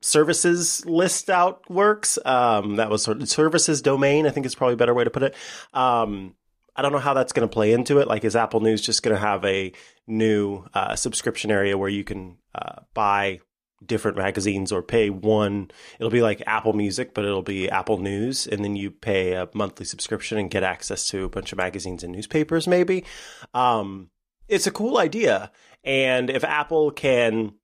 services 0.01 0.85
list 0.85 1.29
out 1.29 1.69
works. 1.69 2.19
Um, 2.25 2.75
that 2.75 2.89
was 2.89 3.03
sort 3.03 3.21
of 3.21 3.29
services 3.29 3.81
domain. 3.81 4.25
I 4.25 4.29
think 4.29 4.45
is 4.45 4.55
probably 4.55 4.75
a 4.75 4.77
better 4.77 4.93
way 4.93 5.03
to 5.03 5.09
put 5.09 5.23
it. 5.23 5.35
Um, 5.73 6.35
I 6.77 6.83
don't 6.83 6.91
know 6.91 6.99
how 6.99 7.15
that's 7.15 7.33
going 7.33 7.47
to 7.47 7.51
play 7.51 7.73
into 7.73 7.97
it. 7.97 8.07
Like, 8.07 8.23
is 8.23 8.35
Apple 8.35 8.59
News 8.59 8.81
just 8.81 9.01
going 9.01 9.15
to 9.15 9.19
have 9.19 9.43
a 9.45 9.73
new 10.05 10.65
uh, 10.75 10.95
subscription 10.95 11.49
area 11.49 11.75
where 11.75 11.89
you 11.89 12.03
can 12.03 12.37
uh, 12.53 12.81
buy 12.93 13.39
different 13.83 14.15
magazines 14.15 14.71
or 14.71 14.83
pay 14.83 15.09
one? 15.09 15.71
It'll 15.99 16.11
be 16.11 16.21
like 16.21 16.43
Apple 16.45 16.73
Music, 16.73 17.15
but 17.15 17.25
it'll 17.25 17.41
be 17.41 17.67
Apple 17.67 17.97
News, 17.97 18.45
and 18.45 18.63
then 18.63 18.75
you 18.75 18.91
pay 18.91 19.33
a 19.33 19.49
monthly 19.55 19.87
subscription 19.87 20.37
and 20.37 20.51
get 20.51 20.61
access 20.61 21.07
to 21.09 21.23
a 21.23 21.29
bunch 21.29 21.51
of 21.51 21.57
magazines 21.57 22.03
and 22.03 22.13
newspapers. 22.13 22.67
Maybe 22.67 23.05
um, 23.55 24.11
it's 24.47 24.67
a 24.67 24.71
cool 24.71 24.99
idea, 24.99 25.51
and 25.83 26.29
if 26.29 26.43
Apple 26.43 26.91
can 26.91 27.55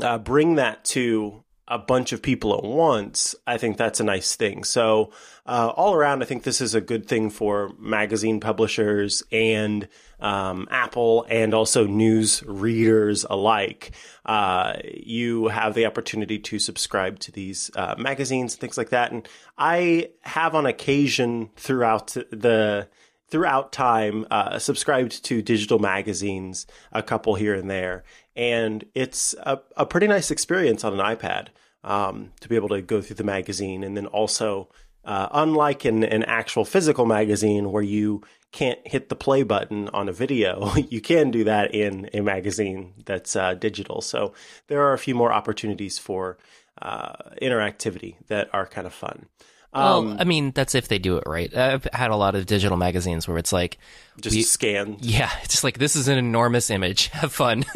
uh, 0.00 0.16
bring 0.16 0.54
that 0.54 0.82
to 0.86 1.44
a 1.68 1.78
bunch 1.78 2.12
of 2.12 2.22
people 2.22 2.56
at 2.56 2.62
once, 2.62 3.34
I 3.46 3.58
think 3.58 3.76
that's 3.76 3.98
a 3.98 4.04
nice 4.04 4.36
thing. 4.36 4.62
So, 4.62 5.10
uh, 5.46 5.72
all 5.76 5.94
around, 5.94 6.22
I 6.22 6.26
think 6.26 6.44
this 6.44 6.60
is 6.60 6.74
a 6.74 6.80
good 6.80 7.06
thing 7.06 7.30
for 7.30 7.72
magazine 7.78 8.40
publishers 8.40 9.22
and 9.32 9.88
um, 10.20 10.68
Apple 10.70 11.26
and 11.28 11.54
also 11.54 11.86
news 11.86 12.42
readers 12.46 13.24
alike. 13.28 13.92
Uh, 14.24 14.74
you 14.94 15.48
have 15.48 15.74
the 15.74 15.86
opportunity 15.86 16.38
to 16.38 16.58
subscribe 16.58 17.18
to 17.20 17.32
these 17.32 17.70
uh, 17.74 17.94
magazines 17.98 18.54
and 18.54 18.60
things 18.60 18.78
like 18.78 18.90
that. 18.90 19.12
And 19.12 19.28
I 19.58 20.10
have 20.22 20.54
on 20.54 20.66
occasion 20.66 21.50
throughout 21.56 22.08
the 22.30 22.88
throughout 23.28 23.72
time 23.72 24.24
uh, 24.30 24.58
subscribed 24.58 25.24
to 25.24 25.42
digital 25.42 25.78
magazines, 25.78 26.66
a 26.92 27.02
couple 27.02 27.34
here 27.34 27.54
and 27.54 27.68
there, 27.68 28.04
and 28.36 28.84
it's 28.94 29.34
a, 29.40 29.58
a 29.76 29.86
pretty 29.86 30.06
nice 30.06 30.30
experience 30.30 30.84
on 30.84 30.98
an 30.98 31.00
iPad 31.00 31.48
um, 31.82 32.32
to 32.40 32.48
be 32.48 32.56
able 32.56 32.68
to 32.68 32.82
go 32.82 33.00
through 33.00 33.16
the 33.16 33.24
magazine. 33.24 33.82
And 33.82 33.96
then 33.96 34.06
also, 34.06 34.68
uh, 35.04 35.28
unlike 35.32 35.84
an, 35.84 36.04
an 36.04 36.22
actual 36.24 36.64
physical 36.64 37.06
magazine 37.06 37.72
where 37.72 37.82
you 37.82 38.22
can't 38.52 38.78
hit 38.86 39.08
the 39.08 39.16
play 39.16 39.42
button 39.42 39.88
on 39.90 40.08
a 40.08 40.12
video, 40.12 40.74
you 40.90 41.00
can 41.00 41.30
do 41.30 41.44
that 41.44 41.74
in 41.74 42.10
a 42.12 42.20
magazine 42.20 42.92
that's 43.06 43.34
uh, 43.34 43.54
digital. 43.54 44.02
So 44.02 44.34
there 44.66 44.82
are 44.82 44.92
a 44.92 44.98
few 44.98 45.14
more 45.14 45.32
opportunities 45.32 45.98
for 45.98 46.36
uh, 46.82 47.14
interactivity 47.40 48.16
that 48.28 48.50
are 48.52 48.66
kind 48.66 48.86
of 48.86 48.92
fun. 48.92 49.26
Um, 49.72 50.08
well, 50.08 50.16
I 50.20 50.24
mean, 50.24 50.52
that's 50.52 50.74
if 50.74 50.88
they 50.88 50.98
do 50.98 51.18
it 51.18 51.24
right. 51.26 51.54
I've 51.54 51.86
had 51.92 52.10
a 52.10 52.16
lot 52.16 52.34
of 52.34 52.46
digital 52.46 52.76
magazines 52.76 53.28
where 53.28 53.36
it's 53.36 53.52
like 53.52 53.78
just 54.20 54.36
we, 54.36 54.42
scan. 54.42 54.96
Yeah, 55.00 55.30
it's 55.42 55.52
just 55.52 55.64
like 55.64 55.78
this 55.78 55.96
is 55.96 56.08
an 56.08 56.18
enormous 56.18 56.70
image. 56.70 57.08
Have 57.08 57.32
fun. 57.32 57.64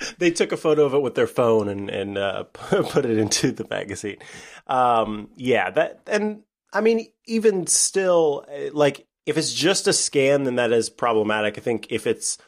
they 0.18 0.30
took 0.30 0.52
a 0.52 0.56
photo 0.56 0.84
of 0.84 0.94
it 0.94 1.02
with 1.02 1.14
their 1.14 1.26
phone 1.26 1.68
and 1.68 1.90
and 1.90 2.18
uh, 2.18 2.44
put 2.52 3.04
it 3.04 3.18
into 3.18 3.52
the 3.52 3.66
magazine. 3.68 4.18
Um, 4.66 5.30
yeah, 5.36 5.70
that 5.70 6.02
and 6.06 6.42
I 6.72 6.80
mean, 6.80 7.06
even 7.26 7.66
still, 7.66 8.44
like 8.72 9.06
if 9.26 9.36
it's 9.36 9.52
just 9.52 9.86
a 9.86 9.92
scan, 9.92 10.44
then 10.44 10.56
that 10.56 10.72
is 10.72 10.90
problematic. 10.90 11.58
I 11.58 11.60
think 11.60 11.88
if 11.90 12.06
it's 12.06 12.38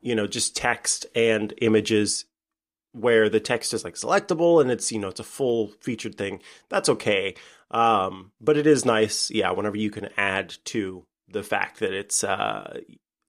you 0.00 0.14
know 0.14 0.26
just 0.26 0.56
text 0.56 1.06
and 1.14 1.52
images 1.60 2.24
where 2.92 3.28
the 3.28 3.40
text 3.40 3.74
is 3.74 3.82
like 3.82 3.94
selectable 3.94 4.60
and 4.60 4.70
it's 4.70 4.92
you 4.92 5.00
know 5.00 5.08
it's 5.08 5.20
a 5.20 5.24
full 5.24 5.68
featured 5.80 6.16
thing, 6.16 6.40
that's 6.68 6.88
okay. 6.88 7.34
Um, 7.70 8.30
but 8.40 8.56
it 8.56 8.66
is 8.66 8.84
nice, 8.84 9.30
yeah, 9.30 9.50
whenever 9.50 9.76
you 9.76 9.90
can 9.90 10.08
add 10.16 10.54
to 10.66 11.04
the 11.28 11.42
fact 11.42 11.80
that 11.80 11.92
it's 11.92 12.22
uh, 12.22 12.78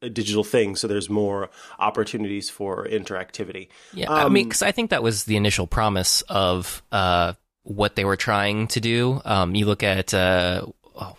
a 0.01 0.09
digital 0.09 0.43
thing, 0.43 0.75
so 0.75 0.87
there's 0.87 1.09
more 1.09 1.49
opportunities 1.79 2.49
for 2.49 2.85
interactivity. 2.85 3.69
Yeah, 3.93 4.07
um, 4.07 4.25
I 4.25 4.29
mean, 4.29 4.47
because 4.47 4.61
I 4.61 4.71
think 4.71 4.89
that 4.89 5.03
was 5.03 5.23
the 5.25 5.37
initial 5.37 5.67
promise 5.67 6.21
of 6.23 6.83
uh, 6.91 7.33
what 7.63 7.95
they 7.95 8.05
were 8.05 8.17
trying 8.17 8.67
to 8.67 8.79
do. 8.79 9.21
Um, 9.25 9.55
you 9.55 9.65
look 9.65 9.83
at 9.83 10.13
uh, 10.13 10.65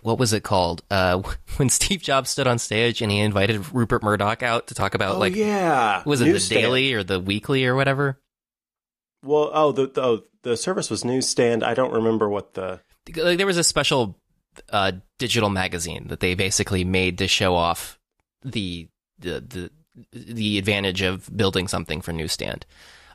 what 0.03 0.19
was 0.19 0.33
it 0.33 0.43
called 0.43 0.83
uh, 0.91 1.21
when 1.57 1.69
Steve 1.69 2.03
Jobs 2.03 2.31
stood 2.31 2.47
on 2.47 2.59
stage 2.59 3.03
and 3.03 3.11
he 3.11 3.19
invited 3.19 3.73
Rupert 3.73 4.03
Murdoch 4.03 4.43
out 4.43 4.69
to 4.69 4.75
talk 4.75 4.95
about 4.95 5.17
oh, 5.17 5.19
like 5.19 5.35
yeah, 5.35 6.03
was 6.07 6.21
it 6.21 6.27
Newsstand. 6.27 6.59
the 6.59 6.63
daily 6.63 6.93
or 6.93 7.03
the 7.03 7.21
weekly 7.21 7.65
or 7.67 7.75
whatever? 7.75 8.19
Well, 9.23 9.51
oh 9.53 9.73
the 9.73 9.89
the, 9.89 10.03
oh, 10.03 10.23
the 10.43 10.57
service 10.57 10.91
was 10.91 11.05
Newsstand. 11.05 11.65
I 11.65 11.75
don't 11.75 11.93
remember 11.93 12.29
what 12.29 12.55
the 12.55 12.81
like. 13.17 13.39
There 13.39 13.47
was 13.47 13.59
a 13.59 13.65
special 13.65 14.19
uh, 14.71 14.93
digital 15.19 15.51
magazine 15.51 16.07
that 16.09 16.21
they 16.21 16.35
basically 16.35 16.85
made 16.85 17.19
to 17.19 17.29
show 17.29 17.55
off 17.55 17.99
the 18.47 18.89
the 19.19 19.41
the 19.41 19.71
the 20.13 20.59
advantage 20.59 21.03
of 21.03 21.35
building 21.35 21.69
something 21.69 22.01
for 22.01 22.13
newsstand. 22.13 22.67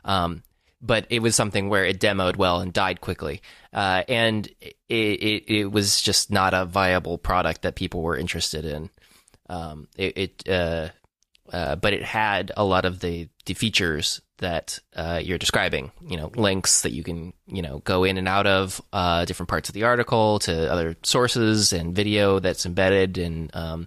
Um, 0.04 0.42
but 0.80 1.06
it 1.10 1.20
was 1.20 1.36
something 1.36 1.68
where 1.68 1.84
it 1.84 2.00
demoed 2.00 2.36
well 2.36 2.60
and 2.60 2.72
died 2.72 3.00
quickly, 3.00 3.40
uh, 3.72 4.02
and 4.08 4.48
it, 4.60 4.74
it, 4.88 5.44
it 5.46 5.72
was 5.72 6.02
just 6.02 6.32
not 6.32 6.54
a 6.54 6.64
viable 6.64 7.18
product 7.18 7.62
that 7.62 7.76
people 7.76 8.02
were 8.02 8.16
interested 8.16 8.64
in. 8.64 8.90
Um, 9.48 9.86
it, 9.96 10.18
it 10.18 10.48
uh, 10.48 10.88
uh, 11.52 11.76
but 11.76 11.92
it 11.92 12.02
had 12.02 12.50
a 12.56 12.64
lot 12.64 12.84
of 12.84 13.00
the 13.00 13.28
the 13.46 13.54
features 13.54 14.20
that 14.38 14.80
uh, 14.96 15.20
you're 15.22 15.38
describing. 15.38 15.92
You 16.00 16.16
know, 16.16 16.32
links 16.34 16.82
that 16.82 16.92
you 16.92 17.04
can 17.04 17.32
you 17.46 17.62
know 17.62 17.78
go 17.80 18.02
in 18.02 18.18
and 18.18 18.26
out 18.26 18.46
of 18.48 18.80
uh, 18.92 19.24
different 19.24 19.48
parts 19.48 19.68
of 19.68 19.74
the 19.74 19.84
article 19.84 20.40
to 20.40 20.70
other 20.70 20.96
sources 21.04 21.72
and 21.72 21.94
video 21.94 22.40
that's 22.40 22.66
embedded 22.66 23.18
and 23.18 23.54
um, 23.54 23.86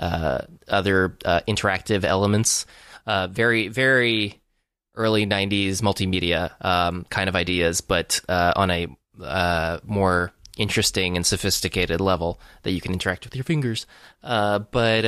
other 0.00 1.16
uh, 1.24 1.40
interactive 1.46 2.04
elements. 2.04 2.66
Uh, 3.06 3.26
very, 3.28 3.68
very 3.68 4.40
early 4.94 5.26
90s 5.26 5.80
multimedia 5.80 6.52
um, 6.64 7.06
kind 7.10 7.28
of 7.28 7.36
ideas, 7.36 7.80
but 7.80 8.20
uh, 8.28 8.52
on 8.56 8.70
a 8.70 8.86
uh, 9.22 9.78
more 9.84 10.32
interesting 10.56 11.16
and 11.16 11.24
sophisticated 11.24 12.00
level 12.00 12.40
that 12.62 12.72
you 12.72 12.80
can 12.80 12.92
interact 12.92 13.24
with 13.24 13.34
your 13.34 13.44
fingers. 13.44 13.86
but 14.22 15.04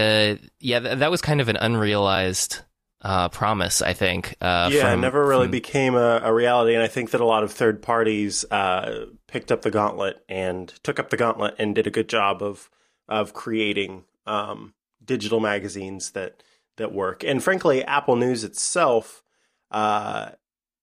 yeah, 0.60 0.80
th- 0.80 0.98
that 0.98 1.10
was 1.10 1.20
kind 1.20 1.40
of 1.40 1.48
an 1.48 1.56
unrealized. 1.56 2.60
Uh, 3.04 3.28
promise, 3.28 3.82
I 3.82 3.94
think. 3.94 4.36
Uh, 4.40 4.70
yeah, 4.72 4.92
from, 4.92 5.00
never 5.00 5.26
really 5.26 5.46
from... 5.46 5.50
became 5.50 5.96
a, 5.96 6.20
a, 6.22 6.32
reality, 6.32 6.74
and 6.74 6.84
I 6.84 6.86
think 6.86 7.10
that 7.10 7.20
a 7.20 7.24
lot 7.24 7.42
of 7.42 7.50
third 7.50 7.82
parties 7.82 8.44
uh, 8.48 9.06
picked 9.26 9.50
up 9.50 9.62
the 9.62 9.72
gauntlet 9.72 10.22
and 10.28 10.68
took 10.84 11.00
up 11.00 11.10
the 11.10 11.16
gauntlet 11.16 11.56
and 11.58 11.74
did 11.74 11.88
a 11.88 11.90
good 11.90 12.08
job 12.08 12.44
of 12.44 12.70
of 13.08 13.34
creating 13.34 14.04
um, 14.26 14.74
digital 15.04 15.40
magazines 15.40 16.12
that 16.12 16.42
that 16.76 16.92
work. 16.92 17.22
And 17.22 17.42
frankly, 17.42 17.84
Apple 17.84 18.16
News 18.16 18.44
itself, 18.44 19.22
uh, 19.70 20.30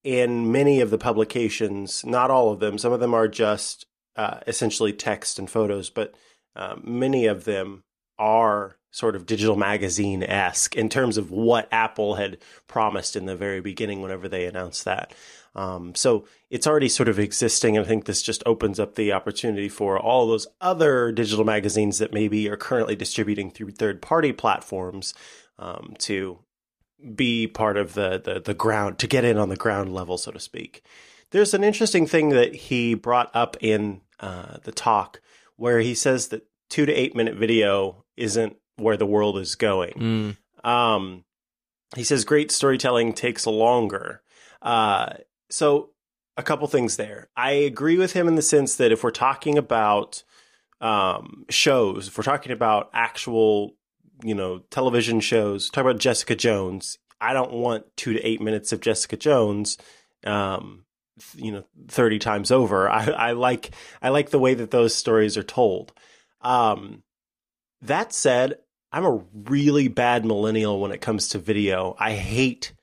in 0.04 0.52
many 0.52 0.82
of 0.82 0.92
the 0.92 0.98
publications, 0.98 2.06
not 2.06 2.32
all 2.32 2.52
of 2.52 2.60
them, 2.60 2.78
some 2.78 2.94
of 2.94 3.00
them 3.00 3.14
are 3.14 3.28
just 3.28 3.86
uh, 4.16 4.40
essentially 4.48 4.94
text 4.94 5.40
and 5.40 5.50
photos, 5.50 5.90
but 5.90 6.14
uh, 6.56 6.76
many 6.84 7.26
of 7.26 7.46
them 7.46 7.84
are 8.18 8.78
sort 8.92 9.16
of 9.16 9.26
digital 9.26 9.56
magazine 9.56 10.24
esque 10.24 10.76
in 10.76 10.90
terms 10.90 11.18
of 11.18 11.32
what 11.32 11.68
Apple 11.72 12.16
had 12.16 12.38
promised 12.68 13.16
in 13.16 13.26
the 13.26 13.36
very 13.36 13.62
beginning 13.62 14.02
whenever 14.02 14.28
they 14.28 14.46
announced 14.46 14.86
that. 14.86 15.14
Um, 15.60 15.94
so 15.94 16.26
it's 16.50 16.66
already 16.66 16.88
sort 16.88 17.10
of 17.10 17.20
existing. 17.20 17.76
And 17.76 17.86
I 17.86 17.90
think 17.90 18.06
this 18.06 18.22
just 18.22 18.42
opens 18.46 18.80
up 18.80 18.96
the 18.96 19.12
opportunity 19.12 19.68
for 19.68 20.00
all 20.00 20.26
those 20.26 20.48
other 20.62 21.12
digital 21.12 21.44
magazines 21.44 21.98
that 21.98 22.14
maybe 22.14 22.48
are 22.48 22.56
currently 22.56 22.96
distributing 22.96 23.52
through 23.52 23.72
third 23.72 24.02
party 24.02 24.32
platforms 24.32 25.14
um, 25.58 25.96
to 26.00 26.40
be 27.14 27.46
part 27.46 27.76
of 27.76 27.94
the, 27.94 28.22
the 28.24 28.40
the 28.40 28.54
ground 28.54 29.00
to 29.00 29.08
get 29.08 29.26
in 29.26 29.38
on 29.38 29.50
the 29.50 29.58
ground 29.58 29.94
level, 29.94 30.18
so 30.18 30.32
to 30.32 30.40
speak. 30.40 30.82
There's 31.32 31.54
an 31.54 31.66
interesting 31.66 32.08
thing 32.08 32.30
that 32.30 32.56
he 32.56 32.94
brought 32.94 33.30
up 33.34 33.58
in 33.60 34.00
uh, 34.22 34.58
the 34.64 34.72
talk 34.72 35.22
where 35.58 35.80
he 35.80 35.94
says 35.94 36.30
that 36.30 36.48
two 36.70 36.86
to 36.86 36.94
eight 36.94 37.16
minute 37.16 37.36
video 37.36 38.06
isn't 38.16 38.56
where 38.78 38.98
the 38.98 39.06
world 39.06 39.38
is 39.38 39.56
going. 39.56 40.38
Mm. 40.64 40.68
Um, 40.70 41.26
he 41.98 42.06
says 42.06 42.24
great 42.24 42.50
storytelling 42.50 43.12
takes 43.12 43.46
longer. 43.46 44.22
Uh, 44.62 45.14
so 45.50 45.92
a 46.38 46.44
couple 46.44 46.68
things 46.68 46.96
there. 46.96 47.30
I 47.36 47.52
agree 47.52 47.98
with 47.98 48.14
him 48.14 48.28
in 48.28 48.36
the 48.36 48.42
sense 48.42 48.76
that 48.76 48.92
if 48.92 49.04
we're 49.04 49.12
talking 49.12 49.58
about 49.58 50.24
um, 50.82 51.46
shows, 51.50 52.08
if 52.08 52.18
we're 52.18 52.24
talking 52.24 52.52
about 52.52 52.90
actual, 52.94 53.76
you 54.24 54.36
know, 54.36 54.60
television 54.72 55.20
shows, 55.20 55.70
talk 55.70 55.84
about 55.84 56.00
Jessica 56.00 56.36
Jones. 56.36 56.98
I 57.22 57.34
don't 57.34 57.52
want 57.52 57.86
two 57.98 58.14
to 58.14 58.22
eight 58.26 58.42
minutes 58.42 58.72
of 58.72 58.80
Jessica 58.80 59.18
Jones. 59.18 59.78
Um, 60.26 60.86
you 61.36 61.52
know, 61.52 61.66
thirty 61.90 62.20
times 62.20 62.52
over. 62.52 62.90
I, 62.90 63.06
I 63.06 63.32
like 63.34 63.72
I 64.02 64.10
like 64.10 64.30
the 64.30 64.40
way 64.40 64.54
that 64.54 64.72
those 64.72 64.96
stories 64.96 65.38
are 65.38 65.44
told. 65.44 65.92
Um, 66.42 67.04
that 67.82 68.14
said, 68.14 68.60
I'm 68.92 69.06
a 69.06 69.22
really 69.34 69.88
bad 69.88 70.26
millennial 70.26 70.80
when 70.80 70.92
it 70.92 71.02
comes 71.02 71.30
to 71.30 71.40
video. 71.40 71.96
I 72.00 72.14
hate 72.14 72.74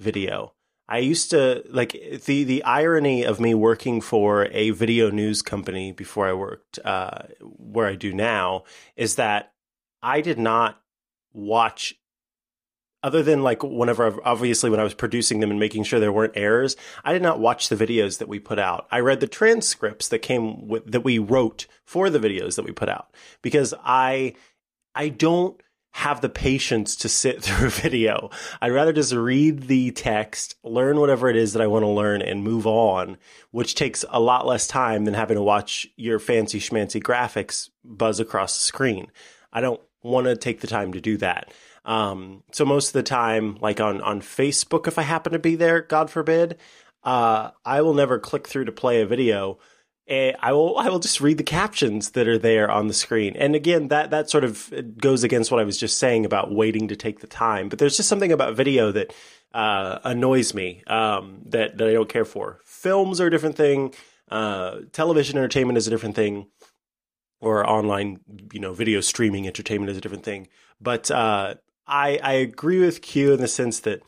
video. 0.00 0.54
I 0.88 0.98
used 0.98 1.30
to 1.30 1.64
like 1.70 2.22
the 2.26 2.44
the 2.44 2.62
irony 2.64 3.24
of 3.24 3.40
me 3.40 3.54
working 3.54 4.00
for 4.00 4.46
a 4.50 4.70
video 4.70 5.10
news 5.10 5.40
company 5.42 5.92
before 5.92 6.28
I 6.28 6.34
worked 6.34 6.78
uh, 6.84 7.22
where 7.40 7.86
I 7.86 7.94
do 7.94 8.12
now 8.12 8.64
is 8.96 9.14
that 9.14 9.52
I 10.02 10.20
did 10.20 10.38
not 10.38 10.80
watch 11.32 11.94
other 13.02 13.22
than 13.22 13.42
like 13.42 13.62
whenever 13.62 14.18
obviously 14.26 14.70
when 14.70 14.80
I 14.80 14.84
was 14.84 14.94
producing 14.94 15.40
them 15.40 15.50
and 15.50 15.60
making 15.60 15.84
sure 15.84 16.00
there 16.00 16.12
weren't 16.12 16.36
errors, 16.36 16.76
I 17.04 17.12
did 17.12 17.22
not 17.22 17.38
watch 17.38 17.68
the 17.68 17.76
videos 17.76 18.18
that 18.18 18.28
we 18.28 18.38
put 18.38 18.58
out. 18.58 18.86
I 18.90 19.00
read 19.00 19.20
the 19.20 19.26
transcripts 19.26 20.08
that 20.08 20.20
came 20.20 20.68
with 20.68 20.90
that 20.90 21.02
we 21.02 21.18
wrote 21.18 21.66
for 21.84 22.08
the 22.08 22.18
videos 22.18 22.56
that 22.56 22.64
we 22.64 22.72
put 22.72 22.88
out 22.88 23.14
because 23.42 23.74
I 23.84 24.34
I 24.94 25.08
don't 25.08 25.60
have 25.94 26.20
the 26.20 26.28
patience 26.28 26.96
to 26.96 27.08
sit 27.08 27.40
through 27.42 27.68
a 27.68 27.70
video. 27.70 28.28
I'd 28.60 28.72
rather 28.72 28.92
just 28.92 29.12
read 29.12 29.68
the 29.68 29.92
text, 29.92 30.56
learn 30.64 30.98
whatever 30.98 31.28
it 31.28 31.36
is 31.36 31.52
that 31.52 31.62
I 31.62 31.68
want 31.68 31.84
to 31.84 31.88
learn 31.88 32.20
and 32.20 32.42
move 32.42 32.66
on, 32.66 33.16
which 33.52 33.76
takes 33.76 34.04
a 34.10 34.18
lot 34.18 34.44
less 34.44 34.66
time 34.66 35.04
than 35.04 35.14
having 35.14 35.36
to 35.36 35.42
watch 35.42 35.86
your 35.96 36.18
fancy 36.18 36.58
schmancy 36.58 37.00
graphics 37.00 37.70
buzz 37.84 38.18
across 38.18 38.58
the 38.58 38.64
screen. 38.64 39.06
I 39.52 39.60
don't 39.60 39.80
want 40.02 40.26
to 40.26 40.36
take 40.36 40.60
the 40.60 40.66
time 40.66 40.92
to 40.94 41.00
do 41.00 41.16
that. 41.18 41.52
Um, 41.84 42.42
so 42.50 42.64
most 42.64 42.88
of 42.88 42.94
the 42.94 43.04
time, 43.04 43.56
like 43.60 43.80
on, 43.80 44.00
on 44.00 44.20
Facebook, 44.20 44.88
if 44.88 44.98
I 44.98 45.02
happen 45.02 45.32
to 45.32 45.38
be 45.38 45.54
there, 45.54 45.80
God 45.80 46.10
forbid, 46.10 46.58
uh, 47.04 47.50
I 47.64 47.82
will 47.82 47.94
never 47.94 48.18
click 48.18 48.48
through 48.48 48.64
to 48.64 48.72
play 48.72 49.00
a 49.00 49.06
video. 49.06 49.58
And 50.06 50.36
I 50.40 50.52
will 50.52 50.76
I 50.78 50.88
will 50.88 50.98
just 50.98 51.20
read 51.20 51.38
the 51.38 51.44
captions 51.44 52.10
that 52.10 52.28
are 52.28 52.38
there 52.38 52.70
on 52.70 52.88
the 52.88 52.94
screen. 52.94 53.36
And 53.36 53.54
again, 53.54 53.88
that 53.88 54.10
that 54.10 54.28
sort 54.28 54.44
of 54.44 54.72
goes 54.98 55.24
against 55.24 55.50
what 55.50 55.60
I 55.60 55.64
was 55.64 55.78
just 55.78 55.98
saying 55.98 56.26
about 56.26 56.52
waiting 56.52 56.88
to 56.88 56.96
take 56.96 57.20
the 57.20 57.26
time. 57.26 57.68
But 57.68 57.78
there's 57.78 57.96
just 57.96 58.08
something 58.08 58.32
about 58.32 58.54
video 58.54 58.92
that 58.92 59.14
uh, 59.54 60.00
annoys 60.04 60.52
me 60.52 60.82
um, 60.88 61.40
that 61.46 61.78
that 61.78 61.88
I 61.88 61.92
don't 61.92 62.08
care 62.08 62.26
for. 62.26 62.60
Films 62.64 63.20
are 63.20 63.28
a 63.28 63.30
different 63.30 63.56
thing. 63.56 63.94
Uh, 64.30 64.80
television 64.92 65.38
entertainment 65.38 65.78
is 65.78 65.86
a 65.86 65.90
different 65.90 66.16
thing, 66.16 66.48
or 67.40 67.68
online, 67.68 68.20
you 68.52 68.60
know, 68.60 68.74
video 68.74 69.00
streaming 69.00 69.46
entertainment 69.46 69.90
is 69.90 69.96
a 69.96 70.00
different 70.00 70.24
thing. 70.24 70.48
But 70.80 71.10
uh, 71.10 71.54
I 71.86 72.18
I 72.22 72.32
agree 72.32 72.80
with 72.80 73.00
Cue 73.00 73.32
in 73.32 73.40
the 73.40 73.48
sense 73.48 73.80
that 73.80 74.02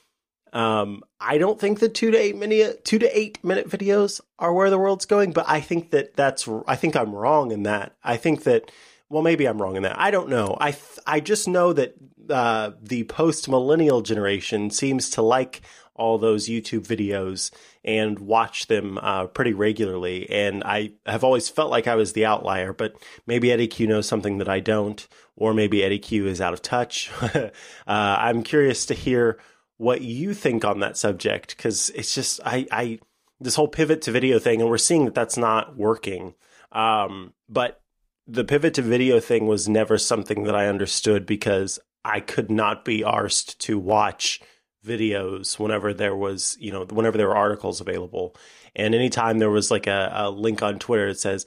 um, 0.53 1.03
I 1.21 1.39
don't 1.39 1.61
think 1.61 1.81
the 1.81 1.89
two 1.89 2.11
to 2.11 2.19
eight 2.19 2.37
minute 2.37 2.85
two 2.85 2.99
to 2.99 3.19
eight 3.19 3.43
minute 3.45 3.69
videos 3.69 4.21
are 4.39 4.53
where 4.53 4.71
the 4.71 4.79
world's 4.79 5.07
going, 5.07 5.33
but 5.33 5.45
I 5.49 5.61
think 5.61 5.91
that 5.91 6.15
that's 6.15 6.49
I 6.67 6.77
think 6.77 6.97
I'm 6.97 7.15
wrong 7.15 7.53
in 7.53 7.65
that. 7.65 7.97
I 8.03 8.17
think 8.17 8.45
that 8.45 8.71
well, 9.09 9.23
maybe 9.23 9.47
I'm 9.47 9.61
wrong 9.61 9.77
in 9.77 9.83
that. 9.85 9.99
I 9.99 10.11
don't 10.11 10.29
know. 10.29 10.57
I 10.61 10.73
th- 10.73 10.99
I 11.07 11.21
just 11.21 11.47
know 11.47 11.73
that 11.73 11.95
uh, 12.29 12.73
the 12.83 13.05
post 13.05 13.49
millennial 13.49 14.03
generation 14.03 14.71
seems 14.71 15.11
to 15.11 15.23
like 15.23 15.63
all 15.95 16.19
those 16.19 16.49
YouTube 16.49 16.87
videos 16.87 17.51
and 17.85 18.19
watch 18.19 18.67
them 18.67 18.99
uh, 18.99 19.27
pretty 19.27 19.53
regularly. 19.53 20.29
And 20.29 20.63
I 20.65 20.93
have 21.07 21.25
always 21.25 21.49
felt 21.49 21.71
like 21.71 21.87
I 21.87 21.95
was 21.95 22.13
the 22.13 22.27
outlier, 22.27 22.73
but 22.73 22.97
maybe 23.27 23.51
Eddy 23.51 23.67
Cue 23.67 23.87
knows 23.87 24.07
something 24.07 24.39
that 24.39 24.49
I 24.49 24.61
don't, 24.61 25.07
or 25.37 25.55
maybe 25.55 25.83
Eddy 25.83 25.99
Cue 25.99 26.27
is 26.27 26.41
out 26.41 26.53
of 26.53 26.63
touch. 26.63 27.11
uh, 27.23 27.51
I'm 27.87 28.43
curious 28.43 28.87
to 28.87 28.95
hear 28.95 29.39
what 29.79 30.01
you 30.01 30.35
think 30.35 30.65
on 30.65 30.81
that 30.81 30.97
subject 30.97 31.57
because 31.57 31.91
it's 31.91 32.15
just 32.15 32.41
I, 32.45 32.67
I 32.71 32.99
this 33.41 33.55
whole 33.55 33.69
pivot 33.69 34.03
to 34.03 34.11
video 34.11 34.39
thing, 34.39 34.61
and 34.61 34.71
we're 34.71 34.79
seeing 34.79 35.05
that 35.05 35.15
that's 35.15 35.37
not 35.37 35.77
working. 35.77 36.35
Um, 36.73 37.35
but 37.49 37.81
the 38.27 38.45
pivot 38.45 38.75
to 38.75 38.83
video 38.83 39.21
thing 39.21 39.47
was 39.47 39.69
never 39.69 39.99
something 39.99 40.45
that 40.45 40.57
I 40.57 40.67
understood 40.67 41.27
because 41.27 41.79
I 42.05 42.21
could 42.21 42.51
not 42.51 42.85
be 42.85 43.01
arsed 43.01 43.59
to 43.59 43.79
watch 43.79 44.41
videos 44.85 45.59
whenever 45.59 45.93
there 45.93 46.17
was, 46.17 46.57
you 46.61 46.73
know, 46.73 46.85
whenever 46.85 47.19
there 47.19 47.29
were 47.29 47.37
articles 47.37 47.81
available. 47.81 48.37
And 48.75 48.95
anytime 48.95 49.39
there 49.39 49.51
was 49.51 49.71
like 49.71 49.87
a, 49.87 50.13
a 50.15 50.31
link 50.31 50.63
on 50.63 50.79
Twitter 50.79 51.09
that 51.09 51.19
says, 51.19 51.47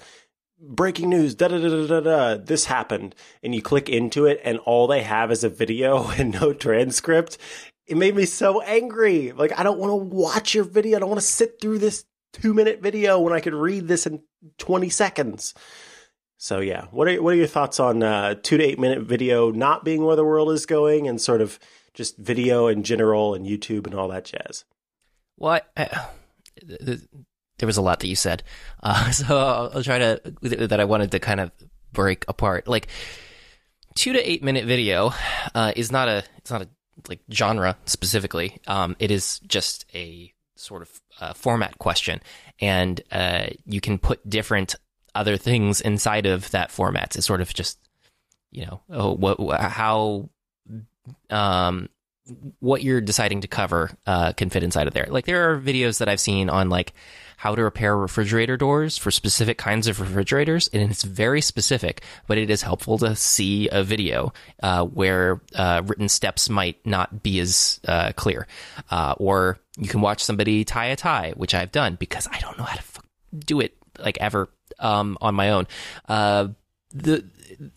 breaking 0.62 1.10
news, 1.10 1.36
da 1.36 1.48
da 1.48 1.58
da 1.58 1.70
da 1.70 1.88
da 1.88 2.00
da, 2.02 2.44
this 2.44 2.66
happened, 2.66 3.16
and 3.42 3.56
you 3.56 3.62
click 3.62 3.90
into 3.90 4.26
it, 4.26 4.42
and 4.44 4.60
all 4.60 4.88
they 4.88 5.04
have 5.04 5.32
is 5.32 5.44
a 5.44 5.50
video 5.50 6.10
and 6.18 6.34
no 6.34 6.54
transcript. 6.54 7.38
It 7.90 7.98
made 7.98 8.16
me 8.16 8.26
so 8.26 8.62
angry. 8.62 9.32
Like, 9.32 9.58
I 9.58 9.64
don't 9.64 9.80
want 9.80 9.90
to 9.92 10.16
watch 10.16 10.54
your 10.54 10.64
video. 10.64 10.98
I 10.98 11.00
don't 11.00 11.10
want 11.10 11.22
to 11.22 11.28
sit 11.28 11.60
through 11.60 11.80
this 11.80 12.06
two 12.34 12.54
minute 12.54 12.82
video 12.82 13.20
when 13.20 13.34
I 13.34 13.40
could 13.40 13.56
read 13.56 13.88
this 13.88 14.06
in 14.06 14.22
20 14.60 14.90
seconds. 14.90 15.56
So 16.38 16.60
yeah, 16.60 16.86
what 16.92 17.10
are 17.10 17.22
what 17.22 17.34
are 17.34 17.38
your 17.38 17.48
thoughts 17.48 17.82
on 17.82 18.02
uh, 18.02 18.36
two 18.42 18.58
to 18.58 18.64
eight 18.64 18.80
minute 18.80 19.02
video 19.02 19.52
not 19.52 19.84
being 19.84 20.06
where 20.06 20.16
the 20.16 20.24
world 20.24 20.52
is 20.52 20.66
going, 20.66 21.06
and 21.06 21.20
sort 21.20 21.42
of 21.42 21.60
just 21.94 22.16
video 22.18 22.68
in 22.68 22.84
general 22.84 23.34
and 23.34 23.46
YouTube 23.46 23.86
and 23.86 23.94
all 23.94 24.08
that 24.08 24.24
jazz? 24.24 24.64
Well, 25.36 25.60
I, 25.76 25.84
I, 25.84 26.08
there 27.58 27.66
was 27.68 27.76
a 27.76 27.82
lot 27.82 28.00
that 28.00 28.08
you 28.08 28.16
said, 28.16 28.44
uh, 28.84 29.12
so 29.12 29.38
I'll, 29.38 29.72
I'll, 29.76 29.84
try 29.84 30.00
to 30.00 30.22
that 30.42 30.80
I 30.80 30.86
wanted 30.86 31.12
to 31.12 31.20
kind 31.20 31.42
of 31.42 31.52
break 31.92 32.24
apart. 32.30 32.70
Like 32.70 32.88
two 33.96 34.14
to 34.14 34.32
eight 34.32 34.42
minute 34.42 34.64
video 34.64 35.12
uh, 35.54 35.74
is 35.76 35.92
not 35.92 36.08
a 36.08 36.24
it's 36.38 36.52
not 36.52 36.62
a 36.62 36.70
like 37.08 37.20
genre 37.32 37.78
specifically. 37.86 38.60
Um, 38.68 38.96
it 39.00 39.12
is 39.12 39.40
just 39.40 39.86
a 39.94 40.34
sort 40.56 40.82
of 40.82 41.02
uh, 41.22 41.34
format 41.34 41.78
question, 41.80 42.22
and 42.60 43.02
uh, 43.12 43.48
you 43.66 43.82
can 43.82 43.98
put 43.98 44.28
different 44.30 44.76
other 45.16 45.38
things 45.38 45.82
inside 45.82 46.26
of 46.26 46.52
that 46.52 46.72
format. 46.72 47.16
It's 47.16 47.26
sort 47.26 47.42
of 47.42 47.54
just, 47.54 47.80
you 48.52 48.66
know, 48.66 48.82
oh, 48.90 49.14
what, 49.14 49.40
how, 49.60 50.30
um, 51.30 51.90
what 52.60 52.84
you're 52.84 53.02
deciding 53.02 53.42
to 53.42 53.48
cover 53.48 53.92
uh, 54.06 54.34
can 54.34 54.50
fit 54.50 54.64
inside 54.64 54.88
of 54.88 54.94
there. 54.94 55.08
Like 55.10 55.26
there 55.26 55.52
are 55.52 55.60
videos 55.60 55.98
that 56.00 56.10
I've 56.10 56.20
seen 56.20 56.50
on 56.50 56.70
like 56.70 56.94
how 57.40 57.56
to 57.56 57.64
repair 57.64 57.96
refrigerator 57.96 58.58
doors 58.58 58.98
for 58.98 59.12
specific 59.12 59.58
kinds 59.58 59.88
of 59.88 60.02
refrigerators, 60.02 60.70
and 60.74 60.92
it's 60.92 61.04
very 61.04 61.40
specific. 61.40 62.04
But 62.28 62.38
it 62.38 62.50
is 62.50 62.62
helpful 62.64 62.98
to 62.98 63.16
see 63.16 63.70
a 63.72 63.82
video 63.82 64.34
uh, 64.62 64.84
where 64.84 65.40
uh, 65.56 65.82
written 65.86 66.10
steps 66.10 66.50
might 66.50 66.86
not 66.86 67.24
be 67.24 67.40
as 67.40 67.80
uh, 67.88 68.12
clear, 68.18 68.46
uh, 68.92 69.16
or 69.18 69.58
you 69.78 69.88
can 69.88 70.02
watch 70.02 70.22
somebody 70.22 70.66
tie 70.66 70.88
a 70.88 70.98
tie, 70.98 71.32
which 71.38 71.56
I've 71.56 71.72
done 71.72 71.96
because 71.98 72.28
I 72.30 72.40
don't 72.40 72.58
know 72.58 72.66
how 72.66 72.76
to 72.76 72.80
f- 72.80 73.00
do 73.34 73.62
it 73.62 73.74
like 73.98 74.18
ever 74.20 74.50
um, 74.80 75.18
on 75.22 75.34
my 75.34 75.52
own. 75.52 75.66
Uh, 76.10 76.50
the 76.94 77.24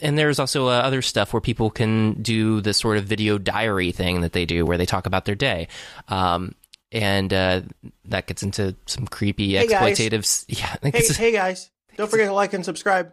and 0.00 0.18
there's 0.18 0.40
also 0.40 0.66
uh, 0.66 0.72
other 0.72 1.02
stuff 1.02 1.32
where 1.32 1.40
people 1.40 1.70
can 1.70 2.20
do 2.20 2.60
the 2.60 2.74
sort 2.74 2.98
of 2.98 3.04
video 3.04 3.38
diary 3.38 3.92
thing 3.92 4.22
that 4.22 4.32
they 4.32 4.44
do, 4.44 4.66
where 4.66 4.76
they 4.76 4.86
talk 4.86 5.06
about 5.06 5.24
their 5.24 5.36
day. 5.36 5.68
Um, 6.08 6.56
and 6.92 7.32
uh, 7.32 7.62
that 8.04 8.26
gets 8.26 8.42
into 8.42 8.76
some 8.86 9.06
creepy 9.06 9.56
hey 9.56 9.66
exploitative. 9.66 10.44
Yeah, 10.48 10.76
hey, 10.82 11.06
hey 11.06 11.32
guys, 11.32 11.70
don't 11.96 12.10
forget 12.10 12.28
to 12.28 12.34
like 12.34 12.52
and 12.52 12.64
subscribe. 12.64 13.12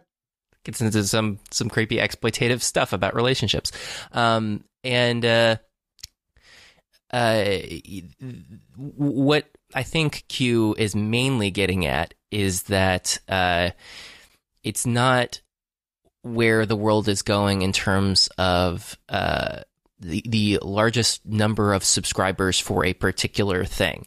Gets 0.64 0.82
into 0.82 1.02
some 1.04 1.38
some 1.50 1.70
creepy 1.70 1.96
exploitative 1.96 2.60
stuff 2.60 2.92
about 2.92 3.14
relationships, 3.14 3.72
um, 4.12 4.62
and 4.84 5.24
uh, 5.24 5.56
uh, 7.10 7.44
what 8.76 9.46
I 9.74 9.82
think 9.82 10.24
Cue 10.28 10.74
is 10.78 10.94
mainly 10.94 11.50
getting 11.50 11.86
at 11.86 12.12
is 12.30 12.64
that 12.64 13.18
uh, 13.26 13.70
it's 14.62 14.84
not 14.84 15.40
where 16.22 16.66
the 16.66 16.76
world 16.76 17.08
is 17.08 17.22
going 17.22 17.62
in 17.62 17.72
terms 17.72 18.28
of 18.36 18.98
uh, 19.08 19.60
the 20.00 20.22
the 20.26 20.58
largest 20.62 21.24
number 21.26 21.72
of 21.72 21.84
subscribers 21.84 22.58
for 22.58 22.84
a 22.84 22.94
particular 22.94 23.64
thing. 23.64 24.06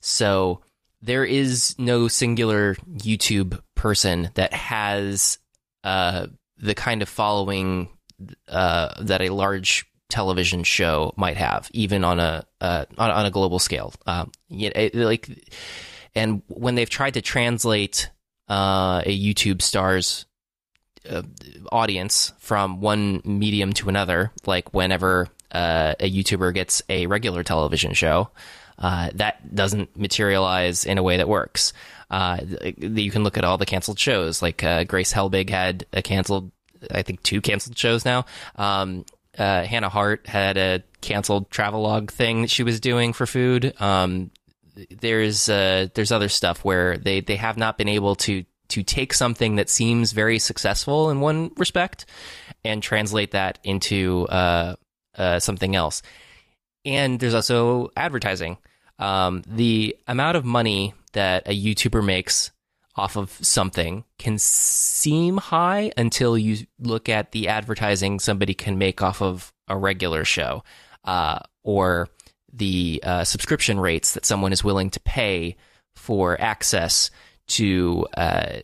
So 0.00 0.60
there 1.02 1.24
is 1.24 1.74
no 1.78 2.08
singular 2.08 2.74
YouTube 2.74 3.60
person 3.74 4.30
that 4.34 4.52
has 4.52 5.38
uh, 5.82 6.26
the 6.58 6.74
kind 6.74 7.02
of 7.02 7.08
following 7.08 7.88
uh, 8.48 9.02
that 9.02 9.22
a 9.22 9.30
large 9.30 9.86
television 10.10 10.62
show 10.64 11.14
might 11.16 11.36
have, 11.36 11.70
even 11.72 12.04
on 12.04 12.20
a 12.20 12.44
uh, 12.60 12.84
on, 12.98 13.10
on, 13.10 13.26
a 13.26 13.30
global 13.30 13.58
scale. 13.58 13.94
Um, 14.06 14.30
you 14.48 14.70
know, 14.74 14.90
like, 15.06 15.28
and 16.14 16.42
when 16.48 16.74
they've 16.74 16.90
tried 16.90 17.14
to 17.14 17.22
translate 17.22 18.10
uh, 18.48 19.02
a 19.06 19.18
YouTube 19.18 19.62
star's 19.62 20.26
uh, 21.08 21.22
audience 21.72 22.32
from 22.38 22.80
one 22.80 23.22
medium 23.24 23.72
to 23.74 23.88
another, 23.88 24.32
like 24.46 24.74
whenever 24.74 25.28
uh, 25.52 25.94
a 25.98 26.10
YouTuber 26.10 26.54
gets 26.54 26.82
a 26.88 27.06
regular 27.06 27.42
television 27.42 27.94
show, 27.94 28.30
uh, 28.78 29.10
that 29.14 29.54
doesn't 29.54 29.96
materialize 29.96 30.84
in 30.84 30.98
a 30.98 31.02
way 31.02 31.16
that 31.16 31.28
works. 31.28 31.72
Uh, 32.10 32.38
you 32.78 33.10
can 33.10 33.22
look 33.22 33.38
at 33.38 33.44
all 33.44 33.58
the 33.58 33.66
canceled 33.66 33.98
shows, 33.98 34.42
like 34.42 34.62
uh, 34.64 34.84
Grace 34.84 35.12
Helbig 35.12 35.50
had 35.50 35.86
a 35.92 36.02
canceled, 36.02 36.50
I 36.90 37.02
think 37.02 37.22
two 37.22 37.40
canceled 37.40 37.78
shows 37.78 38.04
now. 38.04 38.24
Um, 38.56 39.04
uh, 39.38 39.64
Hannah 39.64 39.88
Hart 39.88 40.26
had 40.26 40.56
a 40.56 40.82
canceled 41.00 41.50
travelogue 41.50 42.10
thing 42.10 42.42
that 42.42 42.50
she 42.50 42.62
was 42.62 42.80
doing 42.80 43.12
for 43.12 43.26
food. 43.26 43.80
Um, 43.80 44.30
there's 45.00 45.46
there's 45.46 46.12
other 46.12 46.28
stuff 46.28 46.64
where 46.64 46.96
they, 46.96 47.20
they 47.20 47.36
have 47.36 47.56
not 47.56 47.76
been 47.76 47.88
able 47.88 48.16
to 48.16 48.44
to 48.70 48.82
take 48.82 49.12
something 49.12 49.56
that 49.56 49.68
seems 49.68 50.12
very 50.12 50.38
successful 50.38 51.10
in 51.10 51.20
one 51.20 51.50
respect 51.56 52.06
and 52.64 52.82
translate 52.82 53.32
that 53.32 53.58
into 53.64 54.26
uh, 54.28 54.74
uh, 55.16 55.38
something 55.38 55.76
else. 55.76 56.02
And 56.84 57.20
there's 57.20 57.34
also 57.34 57.90
advertising. 57.96 58.58
Um, 58.98 59.42
the 59.46 59.96
amount 60.06 60.36
of 60.36 60.44
money 60.44 60.94
that 61.12 61.46
a 61.46 61.58
YouTuber 61.58 62.04
makes 62.04 62.50
off 62.96 63.16
of 63.16 63.30
something 63.40 64.04
can 64.18 64.38
seem 64.38 65.36
high 65.36 65.92
until 65.96 66.36
you 66.36 66.66
look 66.78 67.08
at 67.08 67.32
the 67.32 67.48
advertising 67.48 68.18
somebody 68.18 68.52
can 68.52 68.78
make 68.78 69.02
off 69.02 69.22
of 69.22 69.52
a 69.68 69.76
regular 69.76 70.24
show 70.24 70.62
uh, 71.04 71.38
or 71.62 72.08
the 72.52 73.00
uh, 73.04 73.24
subscription 73.24 73.78
rates 73.78 74.14
that 74.14 74.26
someone 74.26 74.52
is 74.52 74.64
willing 74.64 74.90
to 74.90 75.00
pay 75.00 75.56
for 75.94 76.40
access 76.40 77.10
to 77.50 78.06
uh, 78.16 78.60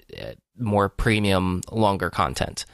more 0.59 0.88
premium, 0.88 1.62
longer 1.70 2.11
content. 2.11 2.66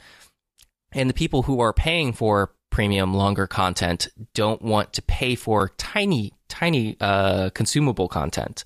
And 0.91 1.09
the 1.09 1.13
people 1.13 1.43
who 1.43 1.59
are 1.59 1.73
paying 1.73 2.13
for 2.13 2.53
premium, 2.69 3.13
longer 3.13 3.47
content 3.47 4.07
don't 4.33 4.61
want 4.61 4.93
to 4.93 5.01
pay 5.01 5.35
for 5.35 5.69
tiny, 5.77 6.33
tiny 6.49 6.97
uh, 6.99 7.49
consumable 7.51 8.07
content. 8.07 8.63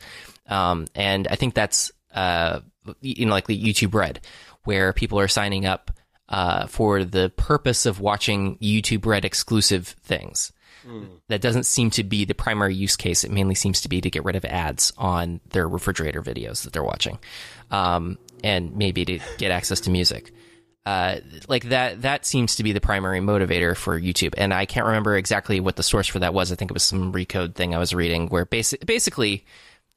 Um, 0.48 0.88
and 0.96 1.28
I 1.28 1.36
think 1.36 1.54
that's 1.54 1.92
uh, 2.14 2.62
know, 3.26 3.32
like 3.32 3.48
the 3.48 3.62
YouTube 3.62 3.94
Red, 3.94 4.22
where 4.64 4.94
people 4.94 5.20
are 5.20 5.28
signing 5.28 5.66
up 5.66 5.92
uh, 6.30 6.68
for 6.68 7.04
the 7.04 7.30
purpose 7.36 7.86
of 7.86 8.00
watching 8.00 8.58
YouTube 8.58 9.06
Red 9.06 9.26
exclusive 9.26 9.88
things. 9.88 10.52
That 11.28 11.42
doesn't 11.42 11.66
seem 11.66 11.90
to 11.92 12.04
be 12.04 12.24
the 12.24 12.34
primary 12.34 12.74
use 12.74 12.96
case. 12.96 13.26
It 13.26 13.32
mainly 13.32 13.56
seems 13.56 13.82
to 13.82 13.90
be 13.90 14.00
to 14.00 14.10
get 14.10 14.24
rid 14.24 14.38
of 14.38 14.46
ads 14.46 14.94
on 14.98 15.42
their 15.50 15.68
refrigerator 15.68 16.22
videos 16.22 16.64
that 16.64 16.72
they're 16.72 16.84
watching, 16.84 17.20
um, 17.72 18.18
and 18.42 18.76
maybe 18.78 19.04
to 19.04 19.20
get 19.38 19.52
access 19.52 19.82
to 19.82 19.90
music. 19.90 20.32
Uh, 20.86 21.20
like 21.50 21.64
that, 21.66 22.04
that 22.04 22.26
seems 22.26 22.56
to 22.56 22.64
be 22.64 22.72
the 22.72 22.80
primary 22.80 23.20
motivator 23.20 23.76
for 23.76 24.00
YouTube. 24.00 24.34
And 24.38 24.54
I 24.54 24.66
can't 24.66 24.86
remember 24.86 25.18
exactly 25.18 25.60
what 25.60 25.76
the 25.76 25.84
source 25.84 26.08
for 26.08 26.20
that 26.20 26.34
was. 26.34 26.50
I 26.50 26.56
think 26.56 26.72
it 26.72 26.74
was 26.74 26.84
some 26.84 27.12
recode 27.12 27.56
thing 27.56 27.76
I 27.76 27.78
was 27.78 27.94
reading 27.94 28.30
where 28.30 28.46
basic, 28.46 28.86
basically 28.86 29.46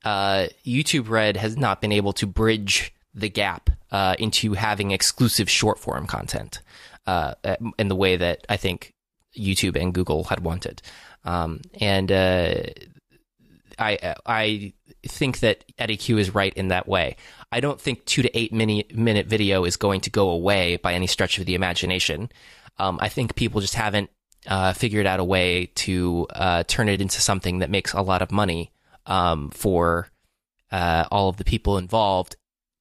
uh, 0.05 0.49
YouTube 0.66 1.09
Red 1.09 1.37
has 1.37 1.57
not 1.57 1.81
been 1.81 1.93
able 1.93 2.12
to 2.14 2.27
bridge 2.27 2.93
the 3.14 3.29
gap 3.29 3.70
uh, 3.90 4.16
into 4.18 4.53
having 4.55 4.90
exclusive 4.90 5.51
short 5.51 5.79
form 5.79 6.07
content 6.07 6.61
uh, 7.07 7.35
in 7.79 7.88
the 7.88 7.96
way 7.96 8.16
that 8.16 8.46
I 8.49 8.57
think 8.57 8.94
YouTube 9.37 9.81
and 9.81 9.92
Google 9.92 10.25
had 10.25 10.40
wanted. 10.40 10.83
Um, 11.25 11.61
and 11.81 12.11
uh, 12.11 12.55
I 13.79 14.14
I 14.27 14.73
think 15.07 15.40
that 15.40 15.64
Eddy 15.79 15.96
Cue 15.96 16.18
is 16.18 16.35
right 16.35 16.53
in 16.55 16.68
that 16.68 16.87
way. 16.87 17.16
I 17.51 17.61
don't 17.61 17.81
think 17.81 18.05
two 18.05 18.23
to 18.23 18.38
eight 18.38 18.53
minute 18.53 19.27
video 19.27 19.64
is 19.64 19.77
going 19.77 20.03
to 20.03 20.11
go 20.11 20.31
away 20.31 20.77
by 20.77 20.94
any 20.94 21.07
stretch 21.07 21.38
of 21.38 21.46
the 21.46 21.55
imagination. 21.55 22.31
Um, 22.79 22.99
I 23.01 23.09
think 23.09 23.35
people 23.35 23.61
just 23.61 23.75
haven't 23.75 24.11
uh, 24.46 24.73
figured 24.73 25.07
out 25.07 25.20
a 25.20 25.25
way 25.25 25.66
to 25.66 26.27
uh, 26.31 26.62
turn 26.64 26.88
it 26.88 27.01
into 27.01 27.20
something 27.20 27.59
that 27.59 27.70
makes 27.70 27.92
a 27.92 28.03
lot 28.03 28.23
of 28.23 28.31
money 28.31 28.73
um, 29.07 29.51
for 29.51 30.09
uh, 30.70 31.05
all 31.11 31.29
of 31.29 31.37
the 31.37 31.44
people 31.44 31.79
involved 31.79 32.37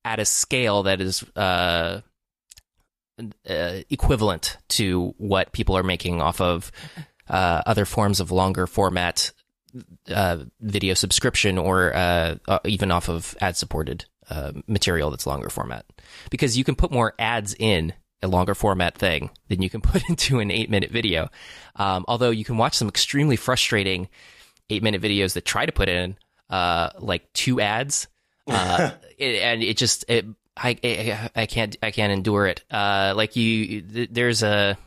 at 0.05 0.19
a 0.19 0.25
scale 0.25 0.83
that 0.83 1.01
is 1.01 1.23
uh, 1.35 2.01
uh, 3.49 3.79
equivalent 3.89 4.57
to 4.69 5.13
what 5.17 5.51
people 5.51 5.77
are 5.77 5.83
making 5.83 6.21
off 6.21 6.39
of 6.41 6.71
uh, 7.29 7.61
other 7.65 7.85
forms 7.85 8.19
of 8.19 8.31
longer 8.31 8.65
format 8.65 9.31
uh, 10.09 10.37
video 10.61 10.93
subscription 10.93 11.57
or 11.57 11.93
uh, 11.93 12.35
even 12.65 12.91
off 12.91 13.09
of 13.09 13.35
ad 13.41 13.55
supported 13.55 14.05
material 14.67 15.09
that's 15.09 15.25
longer 15.25 15.49
format. 15.49 15.85
Because 16.29 16.57
you 16.57 16.63
can 16.63 16.75
put 16.75 16.91
more 16.91 17.13
ads 17.17 17.55
in 17.57 17.93
a 18.21 18.27
longer 18.27 18.53
format 18.53 18.97
thing 18.97 19.29
than 19.47 19.61
you 19.61 19.69
can 19.69 19.81
put 19.81 20.07
into 20.09 20.39
an 20.39 20.51
eight 20.51 20.69
minute 20.69 20.91
video. 20.91 21.29
Um, 21.75 22.05
although 22.07 22.29
you 22.29 22.43
can 22.45 22.57
watch 22.57 22.75
some 22.75 22.87
extremely 22.87 23.35
frustrating 23.35 24.09
eight 24.69 24.83
minute 24.83 25.01
videos 25.01 25.33
that 25.33 25.45
try 25.45 25.65
to 25.65 25.71
put 25.71 25.89
in 25.89 26.17
uh, 26.49 26.89
like 26.99 27.31
two 27.33 27.59
ads, 27.59 28.07
uh, 28.49 28.91
it, 29.17 29.41
and 29.41 29.63
it 29.63 29.77
just 29.77 30.05
it, 30.07 30.25
I, 30.57 31.29
I 31.35 31.45
can't 31.45 31.77
I 31.81 31.91
can't 31.91 32.11
endure 32.11 32.47
it. 32.47 32.63
Uh, 32.69 33.13
like 33.15 33.35
you, 33.35 33.81
there's 33.81 34.43
a 34.43 34.77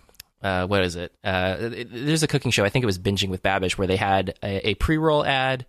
uh, 0.43 0.67
what 0.67 0.83
is 0.83 0.97
it? 0.97 1.15
Uh, 1.23 1.57
there's 1.91 2.23
a 2.23 2.29
cooking 2.29 2.51
show. 2.51 2.65
I 2.65 2.69
think 2.69 2.83
it 2.83 2.87
was 2.87 2.99
binging 2.99 3.29
with 3.29 3.43
Babish 3.43 3.73
where 3.73 3.87
they 3.87 3.97
had 3.97 4.35
a, 4.43 4.71
a 4.71 4.75
pre 4.75 4.99
roll 4.99 5.25
ad, 5.25 5.67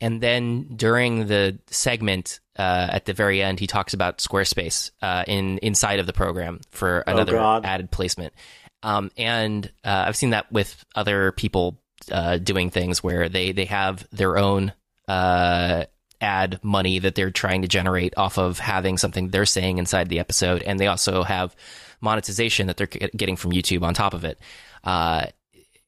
and 0.00 0.20
then 0.20 0.68
during 0.76 1.26
the 1.26 1.58
segment 1.66 2.40
uh, 2.56 2.88
at 2.90 3.04
the 3.04 3.12
very 3.12 3.42
end, 3.42 3.60
he 3.60 3.66
talks 3.66 3.94
about 3.94 4.18
Squarespace 4.18 4.90
uh, 5.00 5.24
in 5.26 5.58
inside 5.58 5.98
of 5.98 6.06
the 6.06 6.12
program 6.12 6.60
for 6.70 7.04
oh, 7.06 7.12
another 7.12 7.38
oh 7.38 7.60
added 7.64 7.90
placement. 7.90 8.32
Um, 8.82 9.10
and 9.16 9.70
uh, 9.84 10.04
I've 10.06 10.16
seen 10.16 10.30
that 10.30 10.50
with 10.50 10.84
other 10.94 11.32
people 11.32 11.78
uh, 12.10 12.38
doing 12.38 12.70
things 12.70 13.02
where 13.02 13.28
they 13.28 13.52
they 13.52 13.66
have 13.66 14.06
their 14.10 14.36
own 14.38 14.72
uh, 15.08 15.84
ad 16.22 16.58
money 16.62 16.98
that 17.00 17.14
they're 17.14 17.30
trying 17.30 17.62
to 17.62 17.68
generate 17.68 18.14
off 18.16 18.38
of 18.38 18.58
having 18.58 18.96
something 18.96 19.28
they're 19.28 19.44
saying 19.44 19.78
inside 19.78 20.08
the 20.08 20.20
episode, 20.20 20.62
and 20.62 20.80
they 20.80 20.86
also 20.86 21.22
have 21.22 21.54
monetization 22.00 22.68
that 22.68 22.76
they're 22.76 22.86
getting 22.86 23.36
from 23.36 23.52
YouTube 23.52 23.82
on 23.82 23.92
top 23.92 24.14
of 24.14 24.24
it. 24.24 24.38
Uh, 24.84 25.26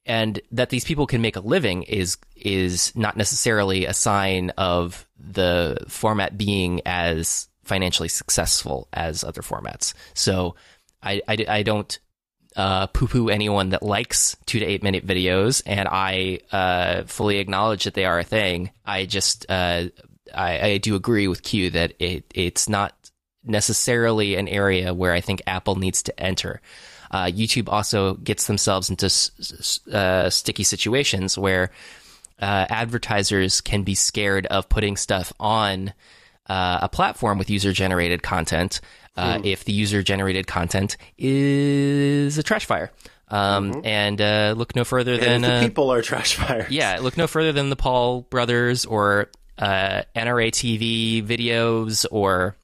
and 0.05 0.39
that 0.51 0.69
these 0.69 0.83
people 0.83 1.07
can 1.07 1.21
make 1.21 1.35
a 1.35 1.39
living 1.39 1.83
is 1.83 2.17
is 2.35 2.95
not 2.95 3.17
necessarily 3.17 3.85
a 3.85 3.93
sign 3.93 4.51
of 4.51 5.07
the 5.17 5.77
format 5.87 6.37
being 6.37 6.81
as 6.85 7.47
financially 7.63 8.09
successful 8.09 8.87
as 8.93 9.23
other 9.23 9.41
formats. 9.41 9.95
So 10.13 10.55
I, 11.01 11.21
I, 11.27 11.45
I 11.47 11.63
don't 11.63 11.97
uh, 12.55 12.87
poo 12.87 13.07
poo 13.07 13.29
anyone 13.29 13.69
that 13.69 13.83
likes 13.83 14.37
two 14.45 14.59
to 14.59 14.65
eight 14.65 14.83
minute 14.83 15.05
videos, 15.05 15.61
and 15.65 15.87
I 15.91 16.39
uh, 16.51 17.03
fully 17.03 17.39
acknowledge 17.39 17.83
that 17.85 17.95
they 17.95 18.05
are 18.05 18.19
a 18.19 18.23
thing. 18.23 18.71
I 18.85 19.05
just 19.05 19.45
uh, 19.49 19.85
I, 20.33 20.59
I, 20.61 20.77
do 20.77 20.95
agree 20.95 21.27
with 21.27 21.43
Cue 21.43 21.69
that 21.71 21.93
it 21.99 22.25
it's 22.33 22.67
not 22.67 22.93
necessarily 23.43 24.35
an 24.35 24.47
area 24.47 24.93
where 24.93 25.13
I 25.13 25.21
think 25.21 25.41
Apple 25.45 25.75
needs 25.75 26.03
to 26.03 26.19
enter. 26.19 26.61
Uh, 27.11 27.25
YouTube 27.25 27.69
also 27.69 28.15
gets 28.15 28.47
themselves 28.47 28.89
into 28.89 29.05
uh, 29.95 30.29
sticky 30.29 30.63
situations 30.63 31.37
where 31.37 31.71
uh, 32.41 32.65
advertisers 32.69 33.61
can 33.61 33.83
be 33.83 33.95
scared 33.95 34.45
of 34.47 34.67
putting 34.67 34.97
stuff 34.97 35.31
on 35.39 35.93
a 36.47 36.89
platform 36.91 37.37
with 37.37 37.49
user 37.49 37.71
generated 37.71 38.21
content 38.21 38.81
uh, 39.17 39.39
hmm. 39.39 39.45
if 39.45 39.63
the 39.63 39.73
user 39.73 40.03
generated 40.03 40.47
content 40.47 40.97
is 41.17 42.37
a 42.37 42.43
trash 42.43 42.65
fire. 42.65 42.91
Um, 43.27 43.71
mm-hmm. 43.71 43.85
And 43.85 44.21
uh, 44.21 44.53
look 44.55 44.75
no 44.75 44.83
further 44.83 45.13
and 45.13 45.43
than 45.43 45.45
uh, 45.45 45.61
people 45.61 45.91
are 45.91 46.01
trash 46.01 46.35
fires. 46.37 46.71
Yeah, 46.71 46.99
look 47.01 47.17
no 47.17 47.27
further 47.27 47.51
than 47.51 47.69
the 47.69 47.75
Paul 47.75 48.21
brothers 48.21 48.85
or 48.85 49.29
uh, 49.57 50.03
NRA 50.15 50.51
TV 50.51 51.23
videos 51.25 52.05
or 52.11 52.55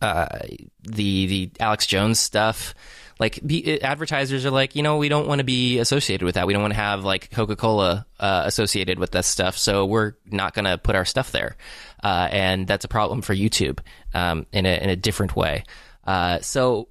uh, 0.00 0.38
the 0.82 1.26
the 1.26 1.50
Alex 1.60 1.86
Jones 1.86 2.18
stuff. 2.18 2.74
Like 3.18 3.38
be, 3.46 3.82
advertisers 3.82 4.46
are 4.46 4.50
like, 4.50 4.74
you 4.74 4.82
know, 4.82 4.96
we 4.96 5.10
don't 5.10 5.28
want 5.28 5.40
to 5.40 5.44
be 5.44 5.78
associated 5.78 6.24
with 6.24 6.36
that. 6.36 6.46
We 6.46 6.54
don't 6.54 6.62
want 6.62 6.72
to 6.72 6.80
have 6.80 7.04
like 7.04 7.30
Coca 7.30 7.54
Cola 7.54 8.06
uh, 8.18 8.44
associated 8.46 8.98
with 8.98 9.10
that 9.10 9.26
stuff, 9.26 9.58
so 9.58 9.84
we're 9.84 10.14
not 10.24 10.54
going 10.54 10.64
to 10.64 10.78
put 10.78 10.94
our 10.96 11.04
stuff 11.04 11.30
there 11.30 11.56
uh, 12.02 12.28
and 12.30 12.66
that's 12.66 12.84
a 12.84 12.88
problem 12.88 13.22
for 13.22 13.34
YouTube 13.34 13.80
um, 14.14 14.46
in 14.52 14.66
a 14.66 14.82
in 14.82 14.90
a 14.90 14.96
different 14.96 15.36
way. 15.36 15.64
Uh, 16.04 16.40
so, 16.40 16.88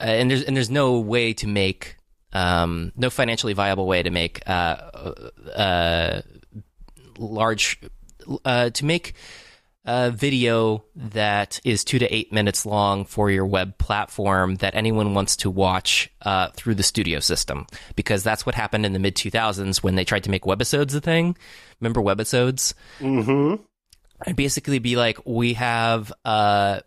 uh, 0.00 0.04
and 0.04 0.30
there's 0.30 0.42
and 0.42 0.56
there's 0.56 0.70
no 0.70 1.00
way 1.00 1.32
to 1.34 1.46
make 1.46 1.96
um, 2.32 2.92
no 2.96 3.10
financially 3.10 3.52
viable 3.52 3.86
way 3.86 4.02
to 4.02 4.10
make 4.10 4.42
large 7.18 7.80
uh, 8.44 8.70
to 8.70 8.84
make 8.84 9.14
a 9.86 10.10
video 10.10 10.84
that 10.96 11.60
is 11.64 11.84
two 11.84 11.98
to 11.98 12.12
eight 12.12 12.32
minutes 12.32 12.66
long 12.66 13.04
for 13.04 13.30
your 13.30 13.46
web 13.46 13.78
platform 13.78 14.56
that 14.56 14.74
anyone 14.74 15.14
wants 15.14 15.36
to 15.36 15.48
watch 15.48 16.10
uh, 16.22 16.48
through 16.54 16.74
the 16.74 16.82
studio 16.82 17.20
system 17.20 17.66
because 17.94 18.24
that's 18.24 18.44
what 18.44 18.56
happened 18.56 18.84
in 18.84 18.92
the 18.92 18.98
mid 18.98 19.14
2000s 19.14 19.82
when 19.82 19.94
they 19.94 20.04
tried 20.04 20.24
to 20.24 20.30
make 20.30 20.42
webisodes 20.42 20.94
a 20.94 21.00
thing. 21.00 21.36
Remember 21.80 22.00
webisodes? 22.00 22.74
Mm-hmm. 22.98 23.62
I'd 24.24 24.36
basically 24.36 24.78
be 24.78 24.96
like, 24.96 25.18
we 25.26 25.54
have 25.54 26.12
uh, 26.24 26.80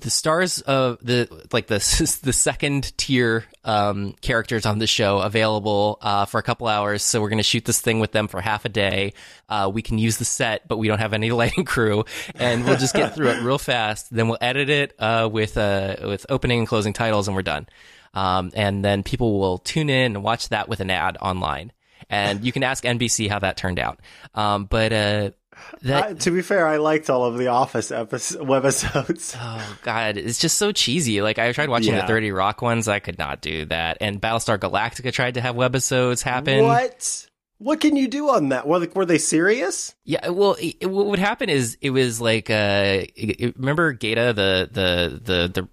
the 0.00 0.10
stars 0.10 0.60
of 0.60 0.98
the 1.02 1.28
like 1.52 1.66
the 1.68 1.76
the 2.22 2.32
second 2.32 2.96
tier 2.96 3.44
um, 3.64 4.14
characters 4.20 4.66
on 4.66 4.78
the 4.78 4.86
show 4.86 5.18
available 5.18 5.98
uh, 6.00 6.24
for 6.24 6.38
a 6.38 6.42
couple 6.42 6.66
hours. 6.66 7.02
So 7.02 7.20
we're 7.20 7.28
going 7.28 7.38
to 7.38 7.44
shoot 7.44 7.64
this 7.64 7.80
thing 7.80 8.00
with 8.00 8.12
them 8.12 8.26
for 8.28 8.40
half 8.40 8.64
a 8.64 8.68
day. 8.68 9.12
Uh, 9.48 9.70
we 9.72 9.82
can 9.82 9.98
use 9.98 10.16
the 10.16 10.24
set, 10.24 10.66
but 10.66 10.78
we 10.78 10.88
don't 10.88 10.98
have 10.98 11.12
any 11.12 11.30
lighting 11.32 11.64
crew, 11.64 12.04
and 12.34 12.64
we'll 12.64 12.76
just 12.76 12.94
get 12.94 13.14
through 13.14 13.28
it 13.28 13.42
real 13.42 13.58
fast. 13.58 14.12
Then 14.12 14.28
we'll 14.28 14.38
edit 14.40 14.68
it 14.68 14.94
uh, 14.98 15.28
with 15.30 15.56
uh, 15.56 15.96
with 16.02 16.26
opening 16.28 16.60
and 16.60 16.68
closing 16.68 16.92
titles, 16.92 17.28
and 17.28 17.36
we're 17.36 17.42
done. 17.42 17.68
Um, 18.14 18.52
and 18.54 18.84
then 18.84 19.02
people 19.02 19.38
will 19.38 19.58
tune 19.58 19.90
in 19.90 20.16
and 20.16 20.24
watch 20.24 20.48
that 20.50 20.68
with 20.68 20.80
an 20.80 20.90
ad 20.90 21.18
online. 21.20 21.72
And 22.10 22.44
you 22.44 22.52
can 22.52 22.62
ask 22.62 22.84
NBC 22.84 23.28
how 23.28 23.38
that 23.40 23.56
turned 23.56 23.78
out. 23.78 24.00
Um, 24.34 24.66
but 24.66 24.92
uh, 24.92 25.30
that, 25.82 26.04
Uh, 26.04 26.14
to 26.14 26.30
be 26.30 26.42
fair, 26.42 26.66
I 26.66 26.76
liked 26.78 27.10
all 27.10 27.24
of 27.24 27.38
the 27.38 27.48
Office 27.48 27.90
episodes, 27.90 28.44
webisodes. 28.44 29.36
Oh 29.40 29.78
god, 29.82 30.16
it's 30.16 30.38
just 30.38 30.58
so 30.58 30.72
cheesy. 30.72 31.22
Like 31.22 31.38
I 31.38 31.52
tried 31.52 31.68
watching 31.68 31.94
Yeah. 31.94 32.02
the 32.02 32.06
Thirty 32.06 32.30
Rock 32.32 32.62
ones, 32.62 32.88
I 32.88 32.98
could 32.98 33.18
not 33.18 33.40
do 33.40 33.64
that. 33.66 33.98
And 34.00 34.20
Battlestar 34.20 34.58
Galactica 34.58 35.12
tried 35.12 35.34
to 35.34 35.40
have 35.40 35.54
webisodes 35.56 36.22
happen. 36.22 36.64
What? 36.64 37.26
What 37.58 37.80
can 37.80 37.96
you 37.96 38.08
do 38.08 38.28
on 38.30 38.48
that? 38.50 38.66
Were 38.66 38.80
they, 38.80 38.88
were 38.88 39.06
they 39.06 39.16
serious? 39.16 39.94
Yeah, 40.04 40.28
well, 40.30 40.56
it, 40.60 40.90
what 40.90 41.06
would 41.06 41.20
happen 41.20 41.48
is 41.48 41.78
it 41.80 41.90
was 41.90 42.20
like 42.20 42.50
uh, 42.50 43.04
remember 43.56 43.92
Gaeta, 43.92 44.32
the 44.34 44.68
the 44.70 45.20
the 45.22 45.48
the 45.62 45.68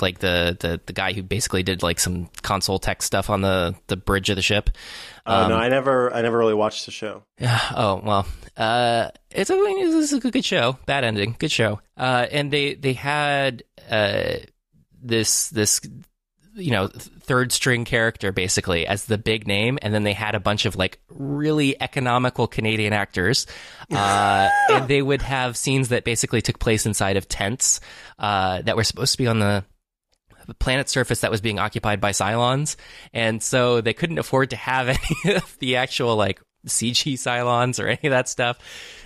like 0.00 0.18
the, 0.18 0.56
the 0.58 0.80
the 0.86 0.92
guy 0.92 1.12
who 1.12 1.22
basically 1.22 1.62
did 1.62 1.82
like 1.82 2.00
some 2.00 2.28
console 2.42 2.78
tech 2.78 3.02
stuff 3.02 3.30
on 3.30 3.40
the 3.40 3.74
the 3.86 3.96
bridge 3.96 4.30
of 4.30 4.36
the 4.36 4.42
ship. 4.42 4.70
Oh 5.26 5.48
no, 5.48 5.56
I 5.56 5.68
never, 5.68 6.12
I 6.12 6.22
never 6.22 6.36
really 6.36 6.54
watched 6.54 6.86
the 6.86 6.92
show. 6.92 7.24
Yeah. 7.38 7.60
Oh 7.74 8.00
well. 8.04 8.26
Uh, 8.56 9.08
it's 9.30 9.50
a 9.50 9.54
it's 9.58 10.12
a 10.12 10.20
good 10.20 10.44
show. 10.44 10.78
Bad 10.86 11.04
ending. 11.04 11.36
Good 11.38 11.52
show. 11.52 11.80
Uh, 11.96 12.26
and 12.30 12.50
they 12.52 12.74
they 12.74 12.92
had 12.92 13.62
uh 13.90 14.34
this 15.02 15.48
this 15.50 15.80
you 16.54 16.70
know 16.70 16.88
third 16.88 17.52
string 17.52 17.84
character 17.84 18.32
basically 18.32 18.86
as 18.86 19.06
the 19.06 19.18
big 19.18 19.46
name, 19.46 19.78
and 19.82 19.94
then 19.94 20.02
they 20.02 20.12
had 20.12 20.34
a 20.34 20.40
bunch 20.40 20.66
of 20.66 20.76
like 20.76 21.00
really 21.08 21.80
economical 21.80 22.46
Canadian 22.46 22.92
actors, 22.92 23.46
uh, 23.90 24.48
and 24.70 24.88
they 24.88 25.02
would 25.02 25.22
have 25.22 25.56
scenes 25.56 25.88
that 25.88 26.04
basically 26.04 26.42
took 26.42 26.58
place 26.58 26.86
inside 26.86 27.16
of 27.16 27.28
tents 27.28 27.80
uh, 28.18 28.62
that 28.62 28.76
were 28.76 28.84
supposed 28.84 29.12
to 29.12 29.18
be 29.18 29.26
on 29.26 29.38
the 29.38 29.64
the 30.52 30.64
planet's 30.64 30.92
surface 30.92 31.20
that 31.20 31.30
was 31.30 31.40
being 31.40 31.58
occupied 31.58 31.98
by 31.98 32.12
Cylons, 32.12 32.76
and 33.14 33.42
so 33.42 33.80
they 33.80 33.94
couldn't 33.94 34.18
afford 34.18 34.50
to 34.50 34.56
have 34.56 34.88
any 35.24 35.34
of 35.34 35.56
the 35.60 35.76
actual 35.76 36.14
like 36.14 36.40
CG 36.66 37.14
Cylons 37.14 37.82
or 37.82 37.88
any 37.88 38.00
of 38.04 38.10
that 38.10 38.28
stuff. 38.28 38.58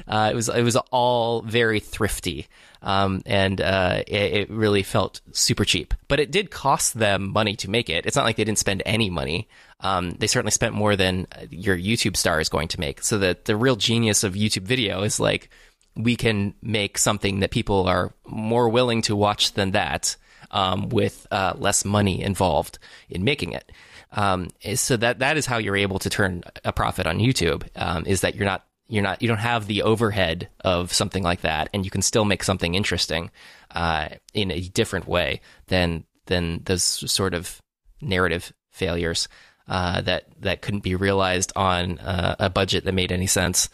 Uh, 0.08 0.30
it 0.32 0.34
was 0.34 0.48
it 0.48 0.62
was 0.62 0.76
all 0.90 1.42
very 1.42 1.78
thrifty, 1.78 2.48
um, 2.82 3.22
and 3.26 3.60
uh, 3.60 4.02
it, 4.08 4.32
it 4.34 4.50
really 4.50 4.82
felt 4.82 5.20
super 5.30 5.64
cheap. 5.64 5.94
But 6.08 6.18
it 6.18 6.32
did 6.32 6.50
cost 6.50 6.98
them 6.98 7.30
money 7.32 7.54
to 7.56 7.70
make 7.70 7.88
it. 7.88 8.06
It's 8.06 8.16
not 8.16 8.24
like 8.24 8.36
they 8.36 8.44
didn't 8.44 8.58
spend 8.58 8.82
any 8.84 9.08
money. 9.08 9.48
Um, 9.80 10.12
they 10.18 10.26
certainly 10.26 10.50
spent 10.50 10.74
more 10.74 10.96
than 10.96 11.28
your 11.50 11.76
YouTube 11.76 12.16
star 12.16 12.40
is 12.40 12.48
going 12.48 12.68
to 12.68 12.80
make. 12.80 13.04
So 13.04 13.18
that 13.18 13.44
the 13.44 13.56
real 13.56 13.76
genius 13.76 14.24
of 14.24 14.34
YouTube 14.34 14.64
video 14.64 15.02
is 15.02 15.20
like 15.20 15.48
we 15.94 16.16
can 16.16 16.54
make 16.60 16.98
something 16.98 17.38
that 17.40 17.52
people 17.52 17.86
are 17.86 18.12
more 18.26 18.68
willing 18.68 19.02
to 19.02 19.14
watch 19.14 19.52
than 19.52 19.70
that 19.70 20.16
um, 20.50 20.88
with 20.88 21.26
uh, 21.30 21.54
less 21.56 21.84
money 21.84 22.22
involved 22.22 22.78
in 23.08 23.24
making 23.24 23.52
it. 23.52 23.70
Um, 24.12 24.48
so 24.74 24.96
that 24.96 25.18
that 25.18 25.36
is 25.36 25.46
how 25.46 25.58
you're 25.58 25.76
able 25.76 25.98
to 26.00 26.10
turn 26.10 26.42
a 26.64 26.72
profit 26.72 27.06
on 27.06 27.18
YouTube. 27.18 27.66
Um, 27.76 28.04
is 28.06 28.20
that 28.22 28.34
you're 28.34 28.46
not 28.46 28.64
you're 28.88 29.02
not 29.02 29.20
you 29.20 29.28
don't 29.28 29.38
have 29.38 29.66
the 29.66 29.82
overhead 29.82 30.48
of 30.60 30.92
something 30.92 31.22
like 31.22 31.40
that, 31.42 31.68
and 31.74 31.84
you 31.84 31.90
can 31.90 32.02
still 32.02 32.24
make 32.24 32.42
something 32.42 32.74
interesting 32.74 33.30
uh, 33.72 34.08
in 34.32 34.50
a 34.50 34.60
different 34.60 35.06
way 35.06 35.40
than 35.66 36.04
than 36.26 36.62
those 36.64 36.82
sort 36.82 37.34
of 37.34 37.60
narrative 38.00 38.52
failures 38.70 39.28
uh, 39.68 40.00
that 40.02 40.26
that 40.40 40.62
couldn't 40.62 40.82
be 40.82 40.94
realized 40.94 41.52
on 41.56 41.98
uh, 41.98 42.36
a 42.38 42.50
budget 42.50 42.84
that 42.84 42.92
made 42.92 43.12
any 43.12 43.26
sense. 43.26 43.68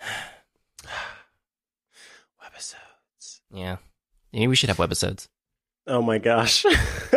Webisodes. 2.42 3.40
Yeah, 3.52 3.76
maybe 4.32 4.48
we 4.48 4.56
should 4.56 4.70
have 4.70 4.78
webisodes. 4.78 5.28
Oh 5.86 6.02
my 6.02 6.18
gosh. 6.18 6.64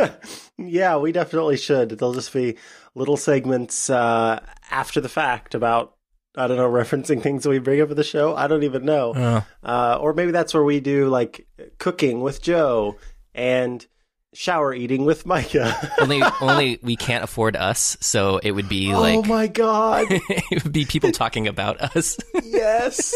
yeah, 0.57 0.97
we 0.97 1.11
definitely 1.11 1.57
should. 1.57 1.89
They'll 1.89 2.14
just 2.14 2.34
be 2.34 2.57
little 2.95 3.18
segments 3.18 3.89
uh, 3.89 4.43
after 4.72 5.01
the 5.01 5.09
fact 5.09 5.55
about 5.55 5.95
I 6.36 6.47
don't 6.47 6.57
know 6.57 6.70
referencing 6.70 7.22
things 7.22 7.43
that 7.43 7.49
we 7.49 7.59
bring 7.59 7.82
up 7.82 7.91
in 7.91 7.97
the 7.97 8.03
show. 8.03 8.36
I 8.36 8.47
don't 8.47 8.64
even 8.64 8.86
know. 8.86 9.43
Uh, 9.64 9.97
or 9.99 10.14
maybe 10.14 10.32
that's 10.32 10.53
where 10.53 10.64
we 10.64 10.80
do 10.80 11.07
like 11.07 11.47
cooking 11.78 12.22
with 12.22 12.41
Joe 12.41 12.95
and 13.36 13.86
shower 14.34 14.74
eating 14.74 15.05
with 15.05 15.26
Micah. 15.26 15.76
only 15.99 16.22
only 16.41 16.80
we 16.82 16.95
can't 16.95 17.24
afford 17.24 17.55
us, 17.55 17.97
so 18.01 18.38
it 18.38 18.51
would 18.51 18.68
be 18.68 18.93
like, 18.95 19.18
oh 19.18 19.24
my 19.24 19.47
god. 19.47 20.07
it 20.11 20.64
would 20.64 20.74
be 20.74 20.86
people 20.86 21.11
talking 21.11 21.47
about 21.47 21.82
us. 21.95 22.18
yes. 22.43 23.14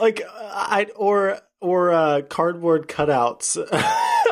Like 0.00 0.22
I 0.30 0.86
or 0.96 1.40
or 1.60 1.92
uh, 1.92 2.22
cardboard 2.22 2.88
cutouts. 2.88 3.58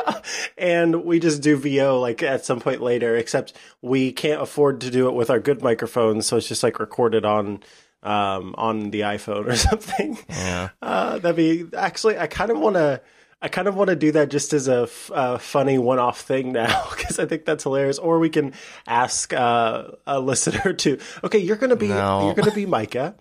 and 0.57 1.03
we 1.05 1.19
just 1.19 1.41
do 1.41 1.57
VO 1.57 1.99
like 1.99 2.21
at 2.23 2.45
some 2.45 2.59
point 2.59 2.81
later 2.81 3.15
except 3.15 3.53
we 3.81 4.11
can't 4.11 4.41
afford 4.41 4.81
to 4.81 4.89
do 4.91 5.07
it 5.07 5.13
with 5.13 5.29
our 5.29 5.39
good 5.39 5.61
microphones 5.61 6.25
so 6.25 6.37
it's 6.37 6.47
just 6.47 6.63
like 6.63 6.79
recorded 6.79 7.25
on 7.25 7.61
um 8.03 8.53
on 8.57 8.89
the 8.91 9.01
iPhone 9.01 9.45
or 9.47 9.55
something. 9.69 10.17
yeah. 10.29 10.69
Uh 10.81 11.19
that'd 11.19 11.35
be 11.35 11.65
actually 11.77 12.17
I 12.17 12.27
kind 12.27 12.51
of 12.51 12.59
want 12.59 12.75
to 12.75 13.01
I 13.41 13.49
kind 13.49 13.67
of 13.67 13.75
want 13.75 13.89
to 13.89 13.97
do 13.97 14.13
that 14.13 14.29
just 14.29 14.53
as 14.53 14.69
a, 14.69 14.83
f- 14.83 15.11
a 15.13 15.37
funny 15.37 15.77
one-off 15.77 16.21
thing 16.21 16.53
now 16.53 16.85
because 16.95 17.19
I 17.19 17.25
think 17.25 17.43
that's 17.43 17.63
hilarious. 17.63 17.99
Or 17.99 18.17
we 18.17 18.29
can 18.29 18.53
ask 18.87 19.33
uh, 19.33 19.87
a 20.07 20.17
listener 20.21 20.71
to, 20.71 20.97
okay, 21.25 21.39
you're 21.39 21.57
gonna 21.57 21.75
be 21.75 21.89
No. 21.89 22.27
you're 22.27 22.35
gonna 22.35 22.55
be 22.55 22.65
Micah, 22.65 23.15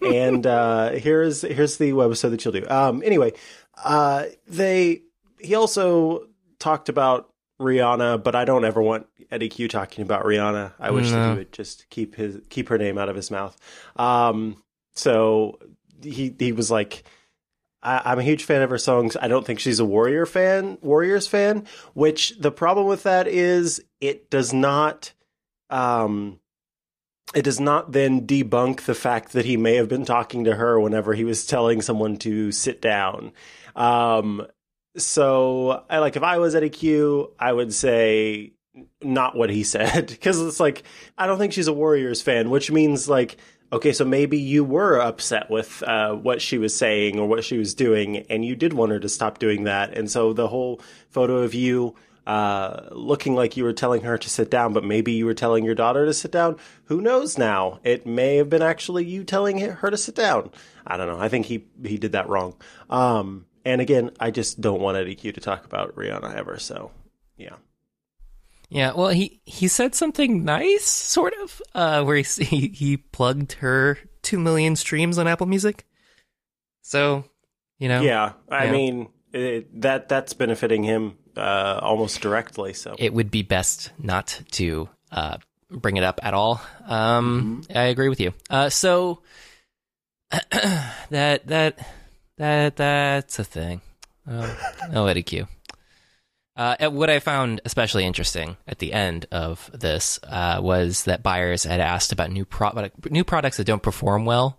and 0.00 0.46
uh, 0.46 0.92
here's 0.92 1.42
here's 1.42 1.76
the 1.76 1.90
webisode 1.90 2.30
that 2.30 2.42
you'll 2.42 2.52
do. 2.52 2.66
Um, 2.66 3.02
anyway, 3.04 3.34
uh, 3.84 4.24
they 4.48 5.02
he 5.46 5.54
also 5.54 6.26
talked 6.58 6.88
about 6.88 7.30
Rihanna, 7.60 8.22
but 8.22 8.34
I 8.34 8.44
don't 8.44 8.64
ever 8.64 8.82
want 8.82 9.06
Eddy 9.30 9.48
Cue 9.48 9.68
talking 9.68 10.02
about 10.02 10.24
Rihanna. 10.24 10.72
I 10.78 10.90
wish 10.90 11.10
that 11.10 11.32
he 11.32 11.38
would 11.38 11.52
just 11.52 11.88
keep 11.88 12.14
his 12.14 12.40
keep 12.50 12.68
her 12.68 12.78
name 12.78 12.98
out 12.98 13.08
of 13.08 13.16
his 13.16 13.30
mouth. 13.30 13.56
Um, 13.96 14.62
so 14.94 15.58
he 16.02 16.34
he 16.38 16.52
was 16.52 16.70
like. 16.70 17.04
I, 17.82 18.02
I'm 18.04 18.18
a 18.18 18.22
huge 18.22 18.44
fan 18.44 18.62
of 18.62 18.70
her 18.70 18.78
songs. 18.78 19.16
I 19.20 19.28
don't 19.28 19.46
think 19.46 19.60
she's 19.60 19.78
a 19.78 19.84
Warrior 19.84 20.26
fan, 20.26 20.78
Warriors 20.80 21.28
fan. 21.28 21.66
Which 21.94 22.34
the 22.38 22.50
problem 22.50 22.86
with 22.86 23.04
that 23.04 23.28
is 23.28 23.80
it 24.00 24.28
does 24.30 24.52
not, 24.52 25.12
um, 25.70 26.40
it 27.34 27.42
does 27.42 27.60
not 27.60 27.92
then 27.92 28.26
debunk 28.26 28.86
the 28.86 28.94
fact 28.94 29.32
that 29.32 29.44
he 29.44 29.56
may 29.56 29.76
have 29.76 29.88
been 29.88 30.04
talking 30.04 30.44
to 30.44 30.56
her 30.56 30.80
whenever 30.80 31.14
he 31.14 31.24
was 31.24 31.46
telling 31.46 31.82
someone 31.82 32.16
to 32.16 32.50
sit 32.50 32.80
down. 32.80 33.32
Um, 33.76 34.46
so 34.96 35.84
I 35.88 35.98
like 35.98 36.16
if 36.16 36.22
I 36.22 36.38
was 36.38 36.54
Eddy 36.54 36.70
Cue, 36.70 37.32
I 37.38 37.52
would 37.52 37.72
say 37.72 38.52
not 39.02 39.36
what 39.36 39.50
he 39.50 39.62
said 39.74 40.06
because 40.06 40.40
it's 40.40 40.60
like 40.60 40.82
I 41.16 41.26
don't 41.26 41.38
think 41.38 41.52
she's 41.52 41.68
a 41.68 41.72
Warriors 41.72 42.22
fan, 42.22 42.50
which 42.50 42.70
means 42.70 43.08
like 43.08 43.36
okay, 43.72 43.92
so 43.92 44.04
maybe 44.04 44.38
you 44.38 44.62
were 44.64 45.00
upset 45.00 45.50
with 45.50 45.82
uh, 45.82 46.14
what 46.14 46.40
she 46.40 46.56
was 46.56 46.76
saying 46.76 47.18
or 47.18 47.26
what 47.26 47.44
she 47.44 47.58
was 47.58 47.74
doing, 47.74 48.18
and 48.30 48.44
you 48.44 48.54
did 48.54 48.72
want 48.72 48.92
her 48.92 49.00
to 49.00 49.08
stop 49.08 49.38
doing 49.38 49.64
that, 49.64 49.96
and 49.96 50.10
so 50.10 50.32
the 50.32 50.48
whole 50.48 50.80
photo 51.10 51.38
of 51.38 51.54
you. 51.54 51.94
Uh, 52.26 52.88
looking 52.90 53.36
like 53.36 53.56
you 53.56 53.62
were 53.62 53.72
telling 53.72 54.02
her 54.02 54.18
to 54.18 54.28
sit 54.28 54.50
down, 54.50 54.72
but 54.72 54.82
maybe 54.82 55.12
you 55.12 55.24
were 55.24 55.32
telling 55.32 55.64
your 55.64 55.76
daughter 55.76 56.04
to 56.04 56.12
sit 56.12 56.32
down. 56.32 56.56
Who 56.86 57.00
knows 57.00 57.38
now? 57.38 57.78
It 57.84 58.04
may 58.04 58.34
have 58.38 58.50
been 58.50 58.62
actually 58.62 59.04
you 59.04 59.22
telling 59.22 59.60
her 59.60 59.90
to 59.90 59.96
sit 59.96 60.16
down. 60.16 60.50
I 60.84 60.96
don't 60.96 61.06
know. 61.06 61.20
I 61.20 61.28
think 61.28 61.46
he 61.46 61.66
he 61.84 61.98
did 61.98 62.10
that 62.12 62.28
wrong. 62.28 62.56
Um, 62.90 63.46
and 63.66 63.80
again, 63.80 64.12
I 64.20 64.30
just 64.30 64.60
don't 64.60 64.80
want 64.80 64.96
Eddy 64.96 65.16
Cue 65.16 65.32
to 65.32 65.40
talk 65.40 65.64
about 65.64 65.94
Rihanna 65.96 66.34
ever. 66.36 66.58
So, 66.58 66.92
yeah. 67.36 67.56
Yeah, 68.68 68.92
well, 68.94 69.08
he 69.10 69.40
he 69.44 69.68
said 69.68 69.94
something 69.94 70.44
nice, 70.44 70.86
sort 70.86 71.34
of, 71.42 71.60
uh, 71.74 72.04
where 72.04 72.16
he 72.16 72.22
he, 72.44 72.68
he 72.68 72.96
plugged 72.96 73.54
her 73.54 73.98
two 74.22 74.38
million 74.38 74.76
streams 74.76 75.18
on 75.18 75.26
Apple 75.28 75.46
Music. 75.46 75.84
So, 76.82 77.24
you 77.78 77.88
know, 77.88 78.02
Yeah, 78.02 78.32
I 78.48 78.66
Yeah. 78.66 78.72
mean 78.72 79.08
it, 79.32 79.80
that 79.82 80.08
that's 80.08 80.32
benefiting 80.32 80.84
him 80.84 81.18
uh, 81.36 81.80
almost 81.82 82.20
directly. 82.20 82.72
So 82.72 82.94
it 82.98 83.12
would 83.12 83.30
be 83.30 83.42
best 83.42 83.90
not 83.98 84.40
to 84.52 84.88
uh, 85.10 85.38
bring 85.70 85.96
it 85.96 86.04
up 86.04 86.20
at 86.22 86.34
all. 86.34 86.60
Um, 86.86 87.62
I 87.74 87.84
agree 87.84 88.08
with 88.08 88.20
you. 88.20 88.32
Uh, 88.48 88.68
so 88.68 89.22
that 91.10 91.46
that 91.46 91.86
that 92.38 92.76
that's 92.76 93.38
a 93.38 93.44
thing. 93.44 93.80
Oh, 94.28 95.06
Eddy 95.06 95.22
Cue. 95.22 95.46
Uh, 96.56 96.88
what 96.88 97.10
I 97.10 97.18
found 97.18 97.60
especially 97.66 98.06
interesting 98.06 98.56
at 98.66 98.78
the 98.78 98.94
end 98.94 99.26
of 99.30 99.70
this 99.74 100.18
uh, 100.22 100.58
was 100.62 101.04
that 101.04 101.22
buyers 101.22 101.64
had 101.64 101.80
asked 101.80 102.12
about 102.12 102.30
new 102.30 102.46
product, 102.46 103.10
new 103.10 103.24
products 103.24 103.58
that 103.58 103.66
don't 103.66 103.82
perform 103.82 104.24
well, 104.24 104.58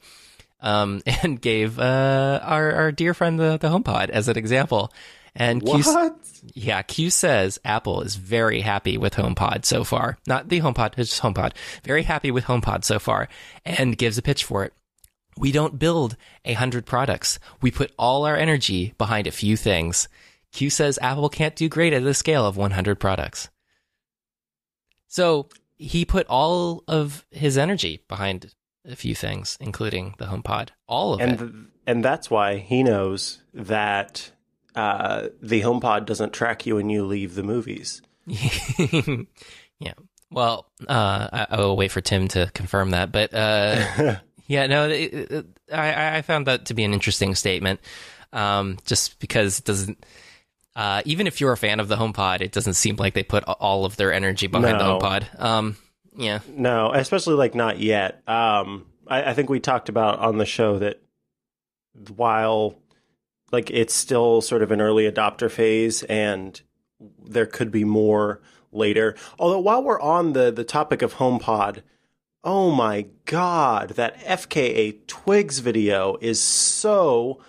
um, 0.61 1.01
and 1.23 1.41
gave 1.41 1.79
uh, 1.79 2.39
our 2.43 2.71
our 2.71 2.91
dear 2.91 3.15
friend 3.15 3.39
the 3.39 3.57
the 3.57 3.69
HomePod 3.69 4.09
as 4.09 4.27
an 4.27 4.37
example. 4.37 4.93
And 5.35 5.63
What? 5.63 5.83
Cue, 5.83 6.51
yeah, 6.53 6.83
Cue 6.83 7.09
says 7.09 7.59
Apple 7.65 8.01
is 8.01 8.15
very 8.15 8.61
happy 8.61 8.99
with 8.99 9.15
HomePod 9.15 9.65
so 9.65 9.83
far. 9.83 10.19
Not 10.27 10.49
the 10.49 10.61
HomePod, 10.61 10.99
it's 10.99 11.09
just 11.09 11.23
HomePod. 11.23 11.53
Very 11.83 12.03
happy 12.03 12.29
with 12.29 12.45
HomePod 12.45 12.83
so 12.83 12.99
far, 12.99 13.27
and 13.65 13.97
gives 13.97 14.19
a 14.19 14.21
pitch 14.21 14.43
for 14.43 14.63
it. 14.63 14.73
We 15.37 15.51
don't 15.51 15.79
build 15.79 16.15
a 16.45 16.53
hundred 16.53 16.85
products. 16.85 17.39
We 17.61 17.71
put 17.71 17.93
all 17.97 18.25
our 18.25 18.35
energy 18.35 18.93
behind 18.97 19.27
a 19.27 19.31
few 19.31 19.55
things. 19.55 20.07
Cue 20.51 20.69
says 20.69 20.97
Apple 21.01 21.29
can't 21.29 21.55
do 21.55 21.69
great 21.69 21.93
at 21.93 22.03
the 22.03 22.13
scale 22.13 22.45
of 22.45 22.57
100 22.57 22.99
products. 22.99 23.49
So 25.07 25.49
he 25.77 26.05
put 26.05 26.27
all 26.27 26.83
of 26.87 27.25
his 27.31 27.57
energy 27.57 28.03
behind 28.07 28.53
a 28.85 28.95
few 28.95 29.15
things, 29.15 29.57
including 29.59 30.15
the 30.17 30.25
HomePod. 30.25 30.69
All 30.87 31.13
of 31.13 31.21
and 31.21 31.33
it. 31.33 31.37
th- 31.37 31.51
and 31.85 32.03
that's 32.03 32.29
why 32.29 32.57
he 32.57 32.83
knows 32.83 33.41
that 33.53 34.31
uh, 34.75 35.29
the 35.41 35.61
HomePod 35.61 36.05
doesn't 36.05 36.33
track 36.33 36.65
you 36.65 36.75
when 36.75 36.89
you 36.89 37.05
leave 37.05 37.35
the 37.35 37.43
movies. 37.43 38.01
yeah. 38.27 39.93
Well, 40.29 40.69
uh, 40.87 41.29
I, 41.31 41.47
I 41.51 41.57
will 41.57 41.77
wait 41.77 41.91
for 41.91 42.01
Tim 42.01 42.27
to 42.29 42.51
confirm 42.53 42.91
that, 42.91 43.11
but 43.11 43.33
uh, 43.33 44.17
yeah, 44.47 44.67
no, 44.67 44.89
it, 44.89 45.13
it, 45.13 45.45
I, 45.71 46.17
I 46.17 46.21
found 46.23 46.47
that 46.47 46.65
to 46.65 46.73
be 46.73 46.83
an 46.83 46.93
interesting 46.93 47.35
statement, 47.35 47.79
um, 48.33 48.77
just 48.85 49.19
because 49.19 49.59
it 49.59 49.65
doesn't. 49.65 50.05
Uh, 50.75 51.01
even 51.05 51.25
if 51.27 51.41
you're 51.41 51.51
a 51.53 51.57
fan 51.57 51.79
of 51.79 51.87
the 51.87 51.95
HomePod, 51.95 52.41
it 52.41 52.51
doesn't 52.51 52.75
seem 52.75 52.97
like 52.97 53.13
they 53.15 53.23
put 53.23 53.43
all 53.45 53.83
of 53.85 53.95
their 53.97 54.13
energy 54.13 54.45
behind 54.47 54.77
No. 54.77 54.99
the 54.99 55.05
HomePod. 55.05 55.41
Um, 55.41 55.77
yeah, 56.15 56.39
No, 56.47 56.91
especially 56.93 57.33
like 57.35 57.55
not 57.55 57.79
yet. 57.79 58.21
Um, 58.27 58.85
I, 59.07 59.31
I 59.31 59.33
think 59.33 59.49
we 59.49 59.59
talked 59.59 59.89
about 59.89 60.19
on 60.19 60.37
the 60.37 60.45
show 60.45 60.77
that 60.79 61.01
while 62.15 62.75
like 63.51 63.69
it's 63.71 63.93
still 63.95 64.41
sort 64.41 64.61
of 64.61 64.71
an 64.71 64.81
early 64.81 65.09
adopter 65.09 65.49
phase, 65.49 66.03
and 66.03 66.59
there 67.23 67.45
could 67.45 67.71
be 67.71 67.83
more 67.83 68.41
later. 68.71 69.15
Although 69.39 69.59
while 69.59 69.83
we're 69.83 70.01
on 70.01 70.33
the 70.33 70.51
the 70.51 70.63
topic 70.63 71.01
of 71.01 71.15
HomePod, 71.15 71.81
oh 72.47 72.71
my 72.71 73.05
god, 73.25 73.89
that 73.89 74.17
FKA 74.21 75.05
Twigs 75.05 75.59
video 75.59 76.17
is 76.21 76.41
so 76.41 77.39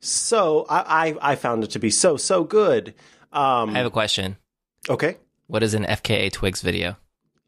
so. 0.00 0.66
I 0.68 1.14
I, 1.22 1.32
I 1.32 1.34
found 1.36 1.62
it 1.62 1.70
to 1.70 1.78
be 1.78 1.88
so 1.88 2.16
so 2.16 2.42
good. 2.42 2.88
Um, 3.32 3.70
I 3.70 3.78
have 3.78 3.86
a 3.86 3.90
question. 3.90 4.36
okay. 4.90 5.16
What 5.46 5.62
is 5.62 5.74
an 5.74 5.84
FKA 5.84 6.32
Twigs 6.32 6.62
video? 6.62 6.96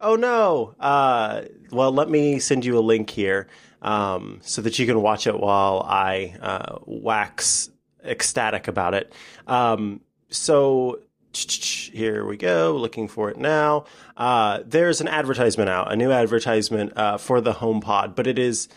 Oh 0.01 0.15
no! 0.17 0.75
Uh, 0.79 1.43
well, 1.73 1.93
let 1.93 2.09
me 2.09 2.39
send 2.39 2.65
you 2.65 2.79
a 2.79 2.81
link 2.81 3.11
here 3.11 3.49
um, 3.83 4.41
so 4.43 4.63
that 4.63 4.79
you 4.79 4.87
can 4.87 5.03
watch 5.03 5.27
it 5.27 5.39
while 5.39 5.85
I 5.85 6.37
uh, 6.41 6.79
wax 6.87 7.69
ecstatic 8.05 8.69
about 8.69 8.95
it. 8.95 9.13
Um, 9.49 10.01
so 10.31 11.01
here 11.37 12.25
we 12.25 12.37
go. 12.37 12.77
Looking 12.77 13.09
for 13.09 13.31
it 13.31 13.37
now. 13.37 13.85
Uh, 14.17 14.61
there's 14.65 15.01
an 15.01 15.09
advertisement 15.09 15.69
out, 15.71 15.93
a 15.93 15.97
new 15.97 16.11
advertisement 16.11 16.97
uh, 16.97 17.19
for 17.19 17.41
the 17.41 17.53
HomePod, 17.53 18.15
but 18.15 18.27
it 18.27 18.39
is. 18.39 18.69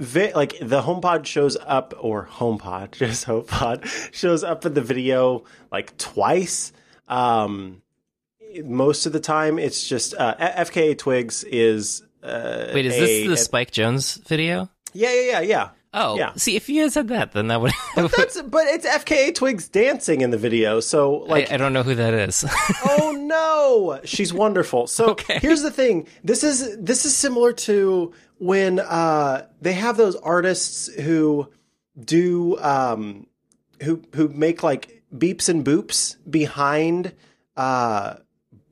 Vi- 0.00 0.32
like 0.32 0.56
the 0.60 0.82
HomePod 0.82 1.26
shows 1.26 1.56
up, 1.66 1.92
or 1.98 2.26
HomePod, 2.30 2.92
just 2.98 3.26
HomePod 3.26 3.84
shows 4.14 4.44
up 4.44 4.64
in 4.64 4.74
the 4.74 4.80
video 4.80 5.42
like 5.72 5.96
twice. 5.98 6.72
Um, 7.08 7.82
most 8.64 9.06
of 9.06 9.12
the 9.12 9.18
time 9.20 9.58
it's 9.58 9.88
just 9.88 10.14
uh, 10.14 10.34
FKA 10.36 10.96
Twigs 10.96 11.42
is 11.44 12.02
uh, 12.22 12.68
Wait, 12.72 12.86
is 12.86 12.94
a- 12.94 13.00
this 13.00 13.28
the 13.28 13.36
Spike 13.36 13.70
Jonze 13.72 14.22
video? 14.26 14.68
yeah 14.94 15.12
yeah 15.12 15.30
yeah 15.32 15.40
yeah 15.40 15.68
Oh, 15.94 16.16
Yeah. 16.18 16.32
see, 16.36 16.54
if 16.54 16.68
you 16.68 16.82
had 16.82 16.92
said 16.92 17.08
that, 17.08 17.32
then 17.32 17.48
that 17.48 17.60
would. 17.60 17.72
but, 17.96 18.12
that's 18.16 18.40
but 18.42 18.66
it's 18.66 18.86
FKA 18.86 19.34
Twigs 19.34 19.68
dancing 19.68 20.20
in 20.20 20.30
the 20.30 20.36
video 20.38 20.80
so 20.80 21.12
like 21.26 21.50
I, 21.50 21.54
I 21.54 21.56
don't 21.56 21.72
know 21.72 21.82
who 21.82 21.94
that 21.94 22.12
is. 22.14 22.44
oh 22.84 23.12
no 23.18 24.00
she's 24.04 24.32
wonderful 24.32 24.86
so 24.86 25.10
Okay. 25.10 25.38
here's 25.40 25.62
the 25.62 25.70
thing 25.70 26.06
this 26.22 26.44
is 26.44 26.76
this 26.78 27.04
is 27.04 27.16
similar 27.16 27.52
to 27.52 28.12
when 28.38 28.78
uh 28.80 29.46
they 29.62 29.72
have 29.72 29.96
those 29.96 30.14
artists 30.16 30.88
who 30.94 31.48
do 31.98 32.58
um 32.58 33.26
who 33.82 34.02
who 34.14 34.28
make 34.28 34.62
like 34.62 35.02
beeps 35.16 35.48
and 35.48 35.64
boops 35.64 36.16
behind 36.30 37.14
uh 37.56 38.14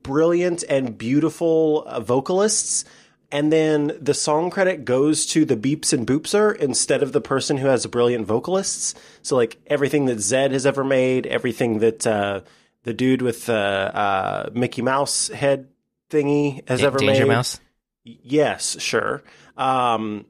brilliant 0.03 0.63
and 0.69 0.97
beautiful 0.97 1.83
uh, 1.87 1.99
vocalists 1.99 2.85
and 3.31 3.51
then 3.51 3.97
the 3.99 4.13
song 4.13 4.49
credit 4.49 4.85
goes 4.85 5.25
to 5.25 5.45
the 5.45 5.57
beeps 5.57 5.93
and 5.93 6.07
boopser 6.07 6.55
instead 6.55 7.03
of 7.03 7.11
the 7.11 7.21
person 7.21 7.57
who 7.57 7.67
has 7.67 7.85
brilliant 7.85 8.25
vocalists 8.25 8.95
so 9.21 9.35
like 9.35 9.57
everything 9.67 10.05
that 10.05 10.17
Zedd 10.17 10.51
has 10.51 10.65
ever 10.65 10.83
made 10.83 11.25
everything 11.27 11.79
that 11.79 12.05
uh 12.07 12.41
the 12.87 12.93
dude 12.93 13.21
with 13.21 13.47
the 13.47 13.53
uh, 13.53 14.49
Mickey 14.53 14.81
Mouse 14.81 15.27
head 15.27 15.67
thingy 16.09 16.67
has 16.69 16.81
ever 16.81 16.97
Danger 16.97 17.25
made. 17.25 17.33
Mouse. 17.33 17.59
Yes, 18.05 18.79
sure. 18.79 19.23
Um, 19.57 20.25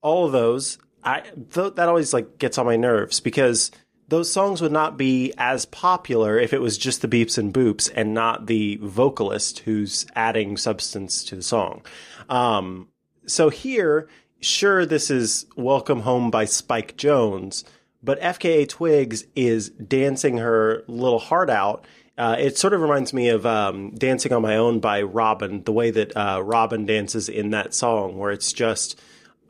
all 0.00 0.24
of 0.24 0.32
those, 0.32 0.78
I 1.04 1.20
th- 1.20 1.74
that 1.74 1.86
always 1.86 2.14
like 2.14 2.38
gets 2.38 2.56
on 2.56 2.64
my 2.64 2.76
nerves 2.76 3.20
because 3.20 3.70
those 4.08 4.32
songs 4.32 4.62
would 4.62 4.72
not 4.72 4.96
be 4.96 5.32
as 5.36 5.66
popular 5.66 6.38
if 6.38 6.52
it 6.52 6.60
was 6.60 6.78
just 6.78 7.02
the 7.02 7.08
beeps 7.08 7.36
and 7.36 7.52
boops 7.52 7.90
and 7.94 8.14
not 8.14 8.46
the 8.46 8.78
vocalist 8.82 9.60
who's 9.60 10.06
adding 10.16 10.56
substance 10.56 11.22
to 11.24 11.36
the 11.36 11.42
song. 11.42 11.82
Um, 12.28 12.88
so 13.26 13.50
here, 13.50 14.08
sure, 14.40 14.86
this 14.86 15.10
is 15.10 15.46
"Welcome 15.56 16.00
Home" 16.00 16.30
by 16.30 16.46
Spike 16.46 16.96
Jonze, 16.96 17.64
but 18.02 18.20
FKA 18.20 18.66
Twigs 18.68 19.24
is 19.36 19.68
dancing 19.70 20.38
her 20.38 20.84
little 20.86 21.18
heart 21.18 21.50
out. 21.50 21.86
Uh, 22.16 22.34
it 22.38 22.58
sort 22.58 22.72
of 22.72 22.80
reminds 22.80 23.12
me 23.12 23.28
of 23.28 23.44
um, 23.44 23.90
"Dancing 23.90 24.32
on 24.32 24.42
My 24.42 24.56
Own" 24.56 24.80
by 24.80 25.02
Robyn, 25.02 25.64
the 25.64 25.72
way 25.72 25.90
that 25.90 26.16
uh, 26.16 26.42
Robyn 26.42 26.86
dances 26.86 27.28
in 27.28 27.50
that 27.50 27.74
song, 27.74 28.16
where 28.16 28.32
it's 28.32 28.52
just 28.52 28.98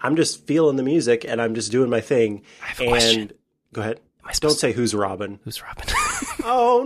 I'm 0.00 0.16
just 0.16 0.46
feeling 0.46 0.76
the 0.76 0.82
music 0.82 1.24
and 1.26 1.40
I'm 1.40 1.54
just 1.54 1.70
doing 1.72 1.90
my 1.90 2.00
thing. 2.00 2.42
I 2.62 2.66
have 2.66 2.80
a 2.80 2.82
and 2.82 2.90
question. 2.90 3.32
go 3.72 3.80
ahead. 3.82 4.00
I 4.28 4.32
Don't 4.32 4.34
supposed 4.50 4.58
say 4.60 4.72
who's 4.72 4.94
Robyn. 4.94 5.40
Who's 5.44 5.62
Robyn? 5.62 5.86
Oh 6.50 6.84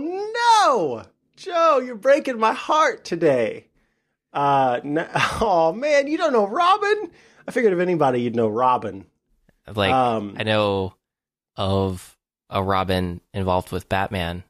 no, 0.65 1.05
Joe, 1.37 1.79
you're 1.79 1.95
breaking 1.95 2.39
my 2.39 2.53
heart 2.53 3.05
today. 3.05 3.67
Uh, 4.33 4.79
n- 4.83 5.07
oh 5.41 5.71
man, 5.73 6.07
you 6.07 6.17
don't 6.17 6.33
know 6.33 6.47
Robyn. 6.47 7.11
I 7.47 7.51
figured 7.51 7.71
if 7.73 7.79
anybody, 7.79 8.21
you'd 8.21 8.35
know 8.35 8.47
Robyn. 8.49 9.05
like, 9.73 9.91
Um, 9.91 10.35
I 10.39 10.43
know 10.43 10.95
of 11.55 12.17
a 12.49 12.63
Robin 12.63 13.21
involved 13.33 13.71
with 13.71 13.87
Batman. 13.89 14.43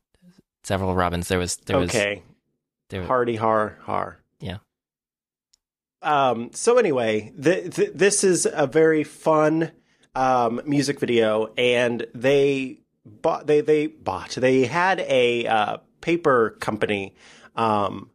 Several 0.63 0.95
Robins. 0.95 1.27
There 1.27 1.39
was. 1.39 1.57
There 1.57 1.77
was. 1.77 1.89
okay, 1.89 2.23
There, 2.89 3.03
hardy 3.03 3.35
har 3.35 3.77
har. 3.81 4.17
Yeah. 4.39 4.59
Um. 6.01 6.51
So 6.53 6.77
anyway, 6.77 7.33
th- 7.41 7.75
th- 7.75 7.91
this 7.93 8.23
is 8.23 8.47
a 8.51 8.67
very 8.67 9.03
fun 9.03 9.71
um, 10.15 10.61
music 10.65 10.99
video, 10.99 11.51
and 11.57 12.05
they 12.15 12.79
bought 13.05 13.47
they 13.47 13.61
they 13.61 13.87
bought 13.87 14.31
they 14.31 14.65
had 14.65 14.99
a 15.01 15.45
uh, 15.47 15.77
paper 16.01 16.51
company 16.59 17.13
um, 17.55 18.09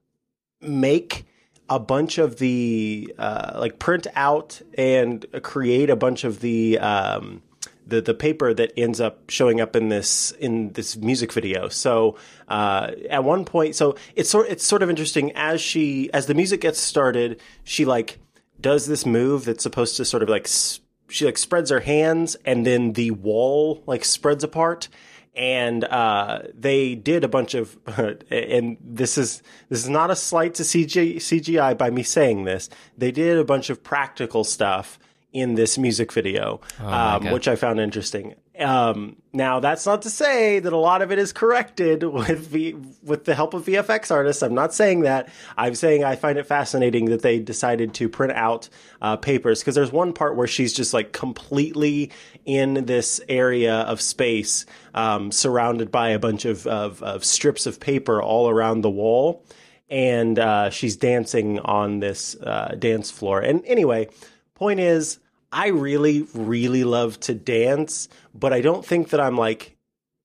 make 0.61 1.27
a 1.69 1.79
bunch 1.79 2.19
of 2.19 2.39
the 2.39 3.15
uh, 3.19 3.53
like 3.59 3.79
print 3.79 4.07
out 4.15 4.61
and 4.77 5.27
create 5.43 5.91
a 5.91 5.97
bunch 5.97 6.25
of 6.25 6.41
the 6.41 6.79
um, 6.79 7.43
the 7.87 8.01
the 8.01 8.15
paper 8.15 8.55
that 8.55 8.73
ends 8.77 9.01
up 9.01 9.31
showing 9.31 9.61
up 9.61 9.75
in 9.77 9.89
this 9.89 10.31
in 10.33 10.73
this 10.73 10.97
music 10.97 11.33
video. 11.33 11.69
So 11.69 12.17
uh, 12.49 12.93
at 13.11 13.25
one 13.25 13.45
point, 13.45 13.75
so 13.75 13.97
it's 14.15 14.31
sort 14.31 14.49
it's 14.49 14.65
sort 14.65 14.83
of 14.83 14.91
interesting 14.91 15.33
as 15.35 15.61
she 15.61 16.11
as 16.13 16.27
the 16.27 16.35
music 16.35 16.61
gets 16.61 16.79
started, 16.79 17.41
she 17.65 17.85
like 17.85 18.19
does 18.61 18.87
this 18.87 19.07
move 19.07 19.45
that's 19.45 19.63
supposed 19.63 19.97
to 19.97 20.05
sort 20.05 20.23
of 20.23 20.29
like 20.29 20.45
s- 20.45 20.81
she 21.09 21.25
like 21.25 21.39
spreads 21.39 21.71
her 21.71 21.81
hands 21.81 22.37
and 22.45 22.67
then 22.67 22.93
the 22.93 23.11
wall 23.11 23.83
like 23.87 24.05
spreads 24.05 24.45
apart. 24.45 24.89
And 25.35 25.85
uh, 25.85 26.43
they 26.53 26.97
did 26.97 27.23
a 27.23 27.29
bunch 27.29 27.55
of 27.55 27.79
and 28.31 28.77
this 28.81 29.17
is 29.17 29.43
this 29.69 29.85
is 29.85 29.89
not 29.89 30.11
a 30.11 30.17
slight 30.17 30.55
to 30.55 30.65
CG, 30.65 31.17
CGI 31.17 31.79
by 31.79 31.91
me 31.91 32.03
saying 32.03 32.45
this. 32.45 32.69
They 32.97 33.13
did 33.13 33.39
a 33.39 33.45
bunch 33.45 33.71
of 33.71 33.83
practical 33.85 34.43
stuff 34.43 34.99
in 35.33 35.55
this 35.55 35.79
music 35.79 36.13
video, 36.13 36.61
my 36.81 37.15
um, 37.15 37.31
which 37.31 37.47
I 37.47 37.55
found 37.55 37.81
interesting. 37.81 38.35
Um, 38.59 39.17
now, 39.33 39.61
that's 39.61 39.87
not 39.87 40.03
to 40.03 40.11
say 40.11 40.59
that 40.59 40.73
a 40.73 40.77
lot 40.77 41.01
of 41.03 41.13
it 41.13 41.19
is 41.19 41.33
corrected 41.33 42.03
with 42.03 42.41
v- 42.49 42.77
with 43.03 43.25
the 43.25 43.35
help 43.35 43.55
of 43.55 43.65
VFX 43.65 44.11
artists. 44.11 44.43
I'm 44.43 44.55
not 44.55 44.75
saying 44.75 45.01
that. 45.01 45.29
I'm 45.57 45.75
saying 45.75 46.03
I 46.05 46.17
find 46.17 46.39
it 46.39 46.47
fascinating 46.47 47.07
that 47.07 47.23
they 47.23 47.39
decided 47.39 47.95
to 47.95 48.09
print 48.09 48.33
out 48.33 48.69
uh, 49.01 49.17
papers 49.17 49.61
because 49.61 49.75
there's 49.75 49.93
one 49.93 50.13
part 50.13 50.37
where 50.37 50.47
she's 50.47 50.73
just 50.73 50.93
like 50.93 51.13
completely 51.13 52.11
in 52.45 52.87
this 52.87 53.21
area 53.29 53.77
of 53.83 54.01
space, 54.01 54.67
um, 54.95 55.31
surrounded 55.31 55.93
by 55.93 56.09
a 56.11 56.19
bunch 56.19 56.45
of, 56.45 56.67
of, 56.67 57.03
of 57.03 57.25
strips 57.25 57.67
of 57.67 57.79
paper 57.79 58.21
all 58.21 58.49
around 58.49 58.81
the 58.81 58.91
wall 58.91 59.45
and 59.91 60.39
uh, 60.39 60.71
she's 60.71 60.97
dancing 60.97 61.59
on 61.61 62.01
this 62.01 62.37
uh, 62.37 62.75
dance 62.79 63.11
floor. 63.11 63.41
And 63.41 63.65
anyway, 63.65 64.09
point 64.55 64.81
is, 64.81 65.19
I 65.53 65.69
really, 65.69 66.27
really 66.35 66.85
love 66.85 67.19
to 67.21 67.35
dance, 67.35 68.09
but 68.35 68.53
I 68.53 68.61
don't 68.61 68.85
think 68.85 69.11
that 69.11 69.21
I'm 69.21 69.37
like, 69.37 69.77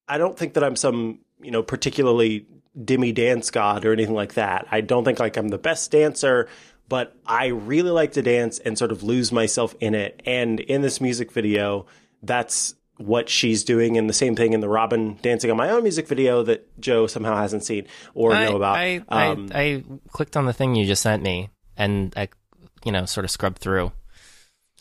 I 0.08 0.18
don't 0.18 0.38
think 0.38 0.54
that 0.56 0.64
I'm 0.64 0.76
some, 0.76 1.20
you 1.42 1.52
know, 1.52 1.64
particularly 1.64 2.46
dimmy 2.78 3.14
dance 3.14 3.52
god 3.52 3.86
or 3.86 3.94
anything 3.94 4.16
like 4.16 4.34
that. 4.34 4.68
I 4.72 4.82
don't 4.82 5.06
think 5.06 5.20
like 5.20 5.38
I'm 5.38 5.50
the 5.50 5.58
best 5.58 5.92
dancer, 5.92 6.50
but 6.90 7.16
I 7.26 7.48
really 7.48 7.92
like 7.92 8.14
to 8.14 8.22
dance 8.22 8.60
and 8.60 8.78
sort 8.78 8.92
of 8.92 9.04
lose 9.04 9.32
myself 9.32 9.76
in 9.80 9.96
it. 9.96 10.22
And 10.26 10.60
in 10.60 10.82
this 10.82 11.00
music 11.00 11.32
video, 11.32 11.86
that's 12.22 12.76
what 12.98 13.30
she's 13.30 13.64
doing 13.64 13.98
and 13.98 14.10
the 14.10 14.14
same 14.14 14.36
thing 14.36 14.54
in 14.54 14.60
the 14.60 14.70
Robyn 14.70 15.18
dancing 15.22 15.50
on 15.50 15.58
my 15.58 15.70
own 15.70 15.84
music 15.84 16.08
video 16.08 16.44
that 16.44 16.68
Joe 16.80 17.08
somehow 17.08 17.36
hasn't 17.36 17.64
seen 17.64 17.88
or 18.14 18.34
I, 18.34 18.46
know 18.46 18.56
about. 18.58 18.78
I, 18.78 19.04
Um, 19.08 19.50
I, 19.54 19.62
I 19.62 19.84
clicked 20.10 20.38
on 20.38 20.46
the 20.46 20.54
thing 20.54 20.76
you 20.76 20.86
just 20.86 21.02
sent 21.02 21.24
me, 21.24 21.50
and 21.76 22.14
I, 22.16 22.30
you 22.84 22.92
know, 22.92 23.06
sort 23.06 23.26
of 23.26 23.32
scrubbed 23.32 23.60
through 23.60 23.92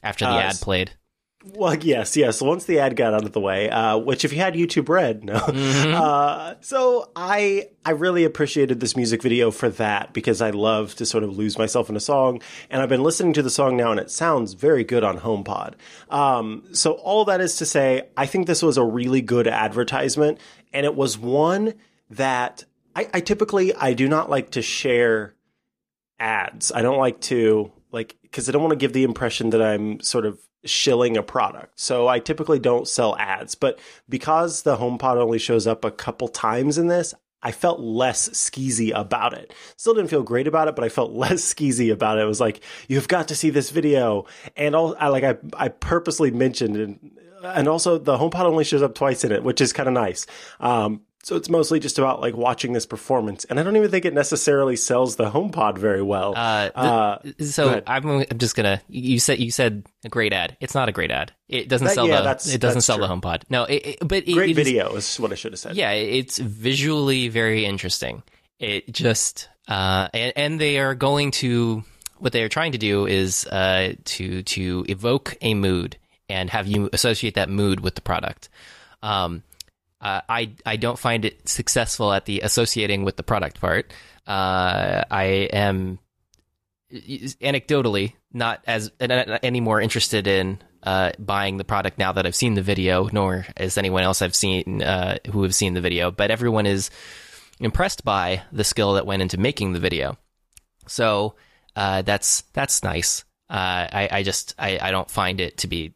after 0.03 0.25
the 0.25 0.31
Uh, 0.33 0.41
ad 0.41 0.57
played. 0.61 0.93
Well, 1.57 1.75
yes, 1.75 2.17
yes. 2.17 2.41
Once 2.41 2.67
the 2.67 2.79
ad 2.79 2.95
got 2.95 3.15
out 3.15 3.25
of 3.25 3.33
the 3.33 3.41
way, 3.41 3.69
uh, 3.69 3.97
which 3.99 4.25
if 4.25 4.33
you 4.33 4.39
had 4.39 4.55
YouTube 4.55 4.89
Red, 4.89 5.25
no. 5.25 5.35
Uh, 5.93 6.55
so 6.61 7.11
I 7.17 7.69
I 7.85 7.91
really 7.91 8.23
appreciated 8.25 8.79
this 8.79 8.97
music 8.97 9.23
video 9.23 9.51
for 9.51 9.69
that 9.71 10.13
because 10.13 10.41
I 10.41 10.51
love 10.51 10.95
to 10.97 11.05
sort 11.07 11.25
of 11.25 11.37
lose 11.37 11.59
myself 11.59 11.91
in 11.91 11.97
a 11.97 12.01
song, 12.01 12.41
and 12.71 12.81
I've 12.81 12.89
been 12.89 13.03
listening 13.03 13.33
to 13.33 13.43
the 13.43 13.51
song 13.51 13.77
now, 13.77 13.91
and 13.91 13.99
it 13.99 14.09
sounds 14.11 14.53
very 14.53 14.85
good 14.85 15.03
on 15.03 15.19
HomePod. 15.19 15.75
Um, 16.11 16.63
so 16.73 16.93
all 16.93 17.25
that 17.25 17.41
is 17.41 17.57
to 17.57 17.67
say, 17.67 18.09
I 18.17 18.27
think 18.27 18.47
this 18.47 18.63
was 18.63 18.77
a 18.77 18.85
really 18.85 19.21
good 19.21 19.49
advertisement, 19.49 20.39
and 20.73 20.87
it 20.87 20.95
was 20.95 21.19
one 21.19 21.75
that 22.11 22.65
I, 22.95 23.09
I 23.15 23.21
typically 23.21 23.75
I 23.75 23.95
do 23.95 24.07
not 24.09 24.31
like 24.31 24.51
to 24.51 24.63
share 24.63 25.35
ads. 26.21 26.71
I 26.71 26.83
don't 26.83 26.99
like 26.99 27.21
to 27.23 27.73
like 27.93 28.17
because 28.23 28.49
I 28.49 28.53
don't 28.53 28.63
want 28.63 28.73
to 28.73 28.77
give 28.77 28.93
the 28.93 29.05
impression 29.05 29.51
that 29.51 29.63
I'm 29.63 30.01
sort 30.01 30.27
of 30.27 30.39
shilling 30.65 31.17
a 31.17 31.23
product. 31.23 31.79
So 31.79 32.09
I 32.09 32.19
typically 32.19 32.59
don't 32.59 32.89
sell 32.89 33.17
ads, 33.17 33.55
but 33.55 33.79
because 34.09 34.63
the 34.63 34.77
HomePod 34.77 35.17
only 35.17 35.39
shows 35.39 35.67
up 35.67 35.85
a 35.85 35.91
couple 35.91 36.29
times 36.29 36.79
in 36.79 36.87
this, 36.87 37.15
I 37.43 37.51
felt 37.51 37.81
less 37.81 38.29
skeezy 38.31 38.93
about 38.95 39.35
it. 39.35 39.53
Still 39.77 39.95
didn't 39.95 40.11
feel 40.11 40.23
great 40.23 40.47
about 40.47 40.69
it, 40.69 40.77
but 40.77 40.85
I 40.85 40.89
felt 40.89 41.13
less 41.13 41.43
skeezy 41.43 41.93
about 41.93 42.19
it. 42.19 42.23
It 42.23 42.27
was 42.27 42.41
like, 42.41 42.61
you've 42.89 43.09
got 43.09 43.29
to 43.29 43.35
see 43.35 43.51
this 43.51 43.71
video. 43.71 44.27
And 44.57 44.75
all 44.75 44.97
I 44.99 45.09
like 45.09 45.25
I 45.25 45.37
I 45.55 45.69
purposely 45.69 46.31
mentioned 46.31 46.77
and 46.77 47.19
and 47.43 47.67
also 47.67 47.99
the 47.99 48.17
HomePod 48.17 48.45
only 48.45 48.63
shows 48.63 48.83
up 48.83 48.95
twice 48.95 49.25
in 49.25 49.33
it, 49.33 49.43
which 49.43 49.61
is 49.61 49.73
kind 49.73 49.89
of 49.89 49.95
nice. 49.95 50.27
Um 50.61 51.03
so 51.23 51.37
it's 51.37 51.49
mostly 51.49 51.79
just 51.81 51.99
about 51.99 52.21
like 52.21 52.37
watching 52.37 52.73
this 52.73 52.87
performance, 52.87 53.45
and 53.45 53.59
I 53.61 53.63
don't 53.63 53.77
even 53.77 53.91
think 53.91 54.05
it 54.05 54.15
necessarily 54.15 54.77
sells 54.77 55.17
the 55.17 55.31
HomePod 55.31 55.79
very 55.79 56.03
well. 56.03 56.35
Uh, 56.37 56.71
Uh, 56.75 57.19
so. 57.41 57.83
I'm, 57.87 58.07
I'm 58.09 58.39
just 58.39 58.57
gonna. 58.57 58.81
You 58.89 59.19
said 59.19 59.39
you 59.39 59.51
said 59.51 59.85
a 60.05 60.09
great 60.09 60.33
ad. 60.33 60.57
It's 60.61 60.75
not 60.75 60.89
a 60.89 60.93
great 60.93 61.11
ad. 61.11 61.33
It 61.49 61.69
doesn't 61.69 61.87
That- 61.87 61.95
sell 61.95 62.09
yeah, 62.09 62.17
the. 62.19 62.23
that's- 62.25 62.49
it 62.53 62.61
doesn't 62.61 62.77
that's 62.79 62.87
sell 62.87 62.99
the. 62.99 63.07
HomePod. 63.07 63.43
No, 63.51 63.65
it, 63.65 63.87
it- 63.87 63.99
but 64.09 64.27
it, 64.29 64.33
Great 64.35 64.51
it 64.51 64.59
is- 64.59 64.67
video 64.67 64.95
is 64.97 65.21
what 65.21 65.33
I 65.33 65.35
should 65.37 65.53
have 65.53 65.61
said. 65.61 65.77
yeah, 65.77 65.91
it's 65.93 66.39
visually 66.39 67.29
very 67.29 67.65
interesting. 67.65 68.23
It 68.59 68.93
just 68.93 69.49
uh, 69.69 70.09
and, 70.15 70.33
and 70.37 70.61
they 70.61 70.79
are 70.79 70.95
going 70.95 71.31
to 71.33 71.85
what 72.19 72.33
they 72.33 72.43
are 72.43 72.49
trying 72.49 72.73
to 72.73 72.79
do 72.79 73.07
is 73.07 73.47
uh, 73.47 73.95
to 74.05 74.43
to 74.45 74.85
evoke 74.89 75.37
a 75.41 75.55
mood 75.55 75.97
and 76.29 76.49
have 76.51 76.67
you 76.69 76.89
associate 76.93 77.35
that 77.35 77.49
mood 77.49 77.81
with 77.81 77.95
the 77.97 78.01
product. 78.01 78.49
Um, 79.03 79.43
uh, 80.03 80.21
I 80.29 80.53
I 80.67 80.77
don't 80.77 80.99
find 80.99 81.25
it 81.25 81.49
successful 81.49 82.13
at 82.13 82.27
the 82.27 82.41
associating 82.41 83.05
with 83.05 83.17
the 83.17 83.23
product 83.23 83.61
part. 83.61 83.93
Uh, 84.27 85.05
I 85.11 85.49
am 85.53 85.99
anecdotally 86.93 88.15
not 88.33 88.63
as 88.67 88.91
any 89.01 89.61
more 89.61 89.81
interested 89.81 90.27
in 90.27 90.59
uh, 90.83 91.13
buying 91.19 91.57
the 91.57 91.65
product 91.65 91.99
now 91.99 92.13
that 92.13 92.27
I've 92.27 92.35
seen 92.35 92.55
the 92.55 92.63
video, 92.63 93.09
nor 93.13 93.47
is 93.57 93.79
anyone 93.79 94.03
else 94.03 94.21
I've 94.21 94.35
seen 94.35 94.83
uh, 94.83 95.19
who 95.31 95.45
have 95.45 95.55
seen 95.55 95.75
the 95.75 95.81
video. 95.81 96.11
But 96.11 96.31
everyone 96.31 96.67
is 96.67 96.91
impressed 97.61 98.05
by 98.05 98.43
the 98.51 98.65
skill 98.65 98.95
that 98.95 99.07
went 99.07 99.23
into 99.23 99.39
making 99.39 99.73
the 99.73 99.81
video. 99.81 100.19
So 100.89 101.37
uh, 101.77 102.03
that's 102.03 102.43
that's 102.53 102.83
nice. 102.83 103.25
Uh, 103.49 103.87
I, 103.93 104.09
I 104.11 104.23
just 104.23 104.55
I, 104.59 104.79
I 104.83 104.91
don't 104.91 105.11
find 105.11 105.41
it 105.41 105.59
to 105.59 105.69
be 105.69 105.95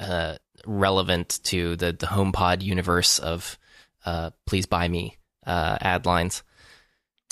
uh, 0.00 0.36
relevant 0.66 1.40
to 1.44 1.76
the 1.76 1.92
the 1.92 2.06
HomePod 2.06 2.62
universe 2.62 3.18
of 3.18 3.58
uh, 4.04 4.30
please 4.46 4.66
buy 4.66 4.88
me 4.88 5.16
uh, 5.46 5.78
ad 5.80 6.06
lines. 6.06 6.42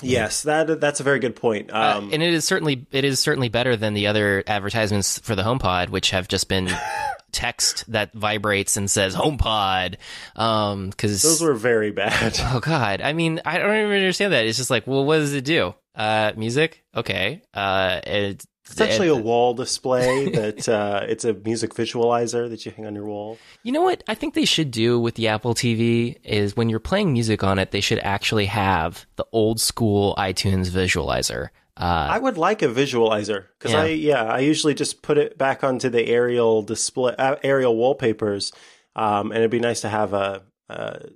Yes, 0.01 0.43
that 0.43 0.81
that's 0.81 1.01
a 1.01 1.03
very 1.03 1.19
good 1.19 1.35
point. 1.35 1.73
Uh, 1.73 1.97
Um, 1.99 2.11
and 2.13 2.23
it 2.23 2.33
is 2.33 2.45
certainly 2.45 2.87
it 2.93 3.05
is 3.05 3.19
certainly 3.19 3.49
better 3.49 3.77
than 3.77 3.95
the 3.95 4.07
other 4.07 4.45
advertisements 4.47 5.19
for 5.19 5.35
the 5.35 5.43
HomePod, 5.43 5.89
which 5.89 6.11
have 6.11 6.29
just 6.29 6.49
been 6.49 6.71
text 7.33 7.91
that 7.91 8.13
vibrates 8.15 8.77
and 8.77 8.89
says 8.89 9.17
HomePod. 9.17 9.97
Um, 10.37 10.91
because 10.91 11.23
those 11.23 11.43
were 11.43 11.55
very 11.55 11.91
bad. 11.91 12.37
oh 12.41 12.61
god, 12.61 13.01
I 13.01 13.13
mean, 13.13 13.41
I 13.45 13.59
don't 13.59 13.77
even 13.77 13.91
understand 13.91 14.33
that. 14.35 14.47
It's 14.47 14.59
just 14.59 14.71
like, 14.71 14.87
well, 14.87 15.05
what 15.05 15.17
does 15.17 15.35
it 15.35 15.45
do? 15.45 15.75
Uh, 15.97 16.33
music, 16.37 16.85
okay. 16.95 17.43
Uh, 17.53 18.01
it, 18.07 18.45
It's 18.71 18.81
actually 18.81 19.09
a 19.09 19.17
wall 19.17 19.55
display 19.55 20.29
that 20.41 20.69
uh, 20.69 21.05
it's 21.09 21.25
a 21.25 21.35
music 21.35 21.75
visualizer 21.75 22.49
that 22.51 22.65
you 22.67 22.73
hang 22.73 22.87
on 22.87 22.95
your 22.95 23.07
wall. 23.07 23.39
You 23.63 23.73
know 23.73 23.83
what 23.83 24.03
I 24.09 24.15
think 24.15 24.35
they 24.35 24.45
should 24.45 24.71
do 24.71 25.01
with 25.01 25.15
the 25.15 25.29
Apple 25.29 25.55
TV 25.55 26.17
is 26.25 26.57
when 26.57 26.69
you're 26.69 26.79
playing 26.81 27.13
music 27.13 27.43
on 27.43 27.59
it, 27.59 27.71
they 27.71 27.81
should 27.81 27.99
actually 28.01 28.47
have 28.47 29.07
the 29.17 29.27
old 29.33 29.61
school 29.61 30.15
iTunes 30.19 30.69
visualizer. 30.71 31.49
Uh, 31.77 32.09
I 32.11 32.19
would 32.19 32.37
like 32.37 32.63
a 32.63 32.67
visualizer 32.69 33.47
because 33.59 33.73
Yeah. 33.73 33.83
I 33.83 33.87
yeah 33.87 34.25
I 34.25 34.41
usually 34.41 34.75
just 34.75 35.01
put 35.03 35.17
it 35.17 35.39
back 35.39 35.63
onto 35.63 35.89
the 35.89 36.05
aerial 36.07 36.63
display 36.63 37.15
uh, 37.17 37.37
aerial 37.45 37.77
wallpapers, 37.77 38.53
um, 38.97 39.31
and 39.31 39.39
it'd 39.39 39.51
be 39.53 39.61
nice 39.61 39.83
to 39.83 39.89
have 39.89 40.13
a, 40.13 40.43
a 40.69 41.11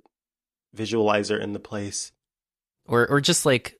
visualizer 0.75 1.39
in 1.39 1.53
the 1.53 1.59
place. 1.59 2.11
or 2.85 3.07
or 3.09 3.21
just 3.21 3.45
like 3.45 3.77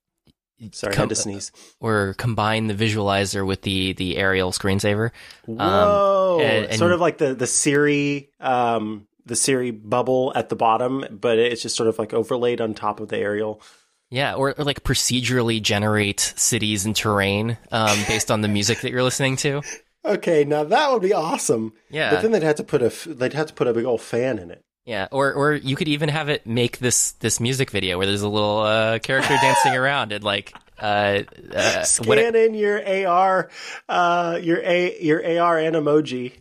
Sorry, 0.71 0.93
I 0.93 0.95
Com- 0.95 1.03
had 1.03 1.09
to 1.09 1.15
sneeze. 1.15 1.51
or 1.79 2.15
combine 2.17 2.67
the 2.67 2.73
visualizer 2.73 3.45
with 3.45 3.63
the 3.63 3.93
the 3.93 4.17
aerial 4.17 4.51
screensaver. 4.51 5.11
Whoa! 5.45 6.35
Um, 6.39 6.41
and- 6.41 6.65
and- 6.67 6.79
sort 6.79 6.91
of 6.93 7.01
like 7.01 7.17
the 7.17 7.33
the 7.35 7.47
Siri 7.47 8.29
um, 8.39 9.07
the 9.25 9.35
Siri 9.35 9.71
bubble 9.71 10.31
at 10.35 10.49
the 10.49 10.55
bottom, 10.55 11.05
but 11.11 11.37
it's 11.39 11.61
just 11.61 11.75
sort 11.75 11.89
of 11.89 11.99
like 11.99 12.13
overlaid 12.13 12.61
on 12.61 12.73
top 12.73 12.99
of 12.99 13.09
the 13.09 13.17
aerial. 13.17 13.61
Yeah, 14.09 14.35
or, 14.35 14.53
or 14.57 14.63
like 14.63 14.83
procedurally 14.83 15.59
generate 15.61 16.19
cities 16.35 16.85
and 16.85 16.95
terrain 16.95 17.57
um, 17.71 17.97
based 18.07 18.29
on 18.29 18.41
the 18.41 18.47
music 18.47 18.81
that 18.81 18.91
you're 18.91 19.01
listening 19.03 19.37
to. 19.37 19.61
Okay, 20.05 20.43
now 20.43 20.63
that 20.65 20.91
would 20.91 21.01
be 21.01 21.13
awesome. 21.13 21.73
Yeah. 21.89 22.11
But 22.11 22.21
then 22.21 22.31
they'd 22.31 22.43
have 22.43 22.57
to 22.57 22.63
put 22.63 22.81
a 22.81 22.89
they'd 23.09 23.33
have 23.33 23.47
to 23.47 23.53
put 23.53 23.67
a 23.67 23.73
big 23.73 23.85
old 23.85 24.01
fan 24.01 24.37
in 24.37 24.51
it. 24.51 24.63
Yeah, 24.85 25.07
or 25.11 25.33
or 25.33 25.53
you 25.53 25.75
could 25.75 25.87
even 25.87 26.09
have 26.09 26.27
it 26.27 26.45
make 26.45 26.79
this 26.79 27.13
this 27.13 27.39
music 27.39 27.71
video 27.71 27.97
where 27.97 28.05
there's 28.05 28.21
a 28.21 28.27
little 28.27 28.59
uh, 28.59 28.99
character 28.99 29.35
dancing 29.41 29.75
around 29.75 30.11
and 30.11 30.23
like 30.23 30.53
uh, 30.77 31.23
uh 31.55 31.83
Scan 31.83 32.35
in 32.35 32.53
your 32.53 33.07
AR, 33.07 33.49
uh, 33.87 34.39
your 34.41 34.61
a 34.61 35.01
your 35.01 35.39
AR 35.39 35.57
and 35.57 35.75
emoji. 35.77 36.33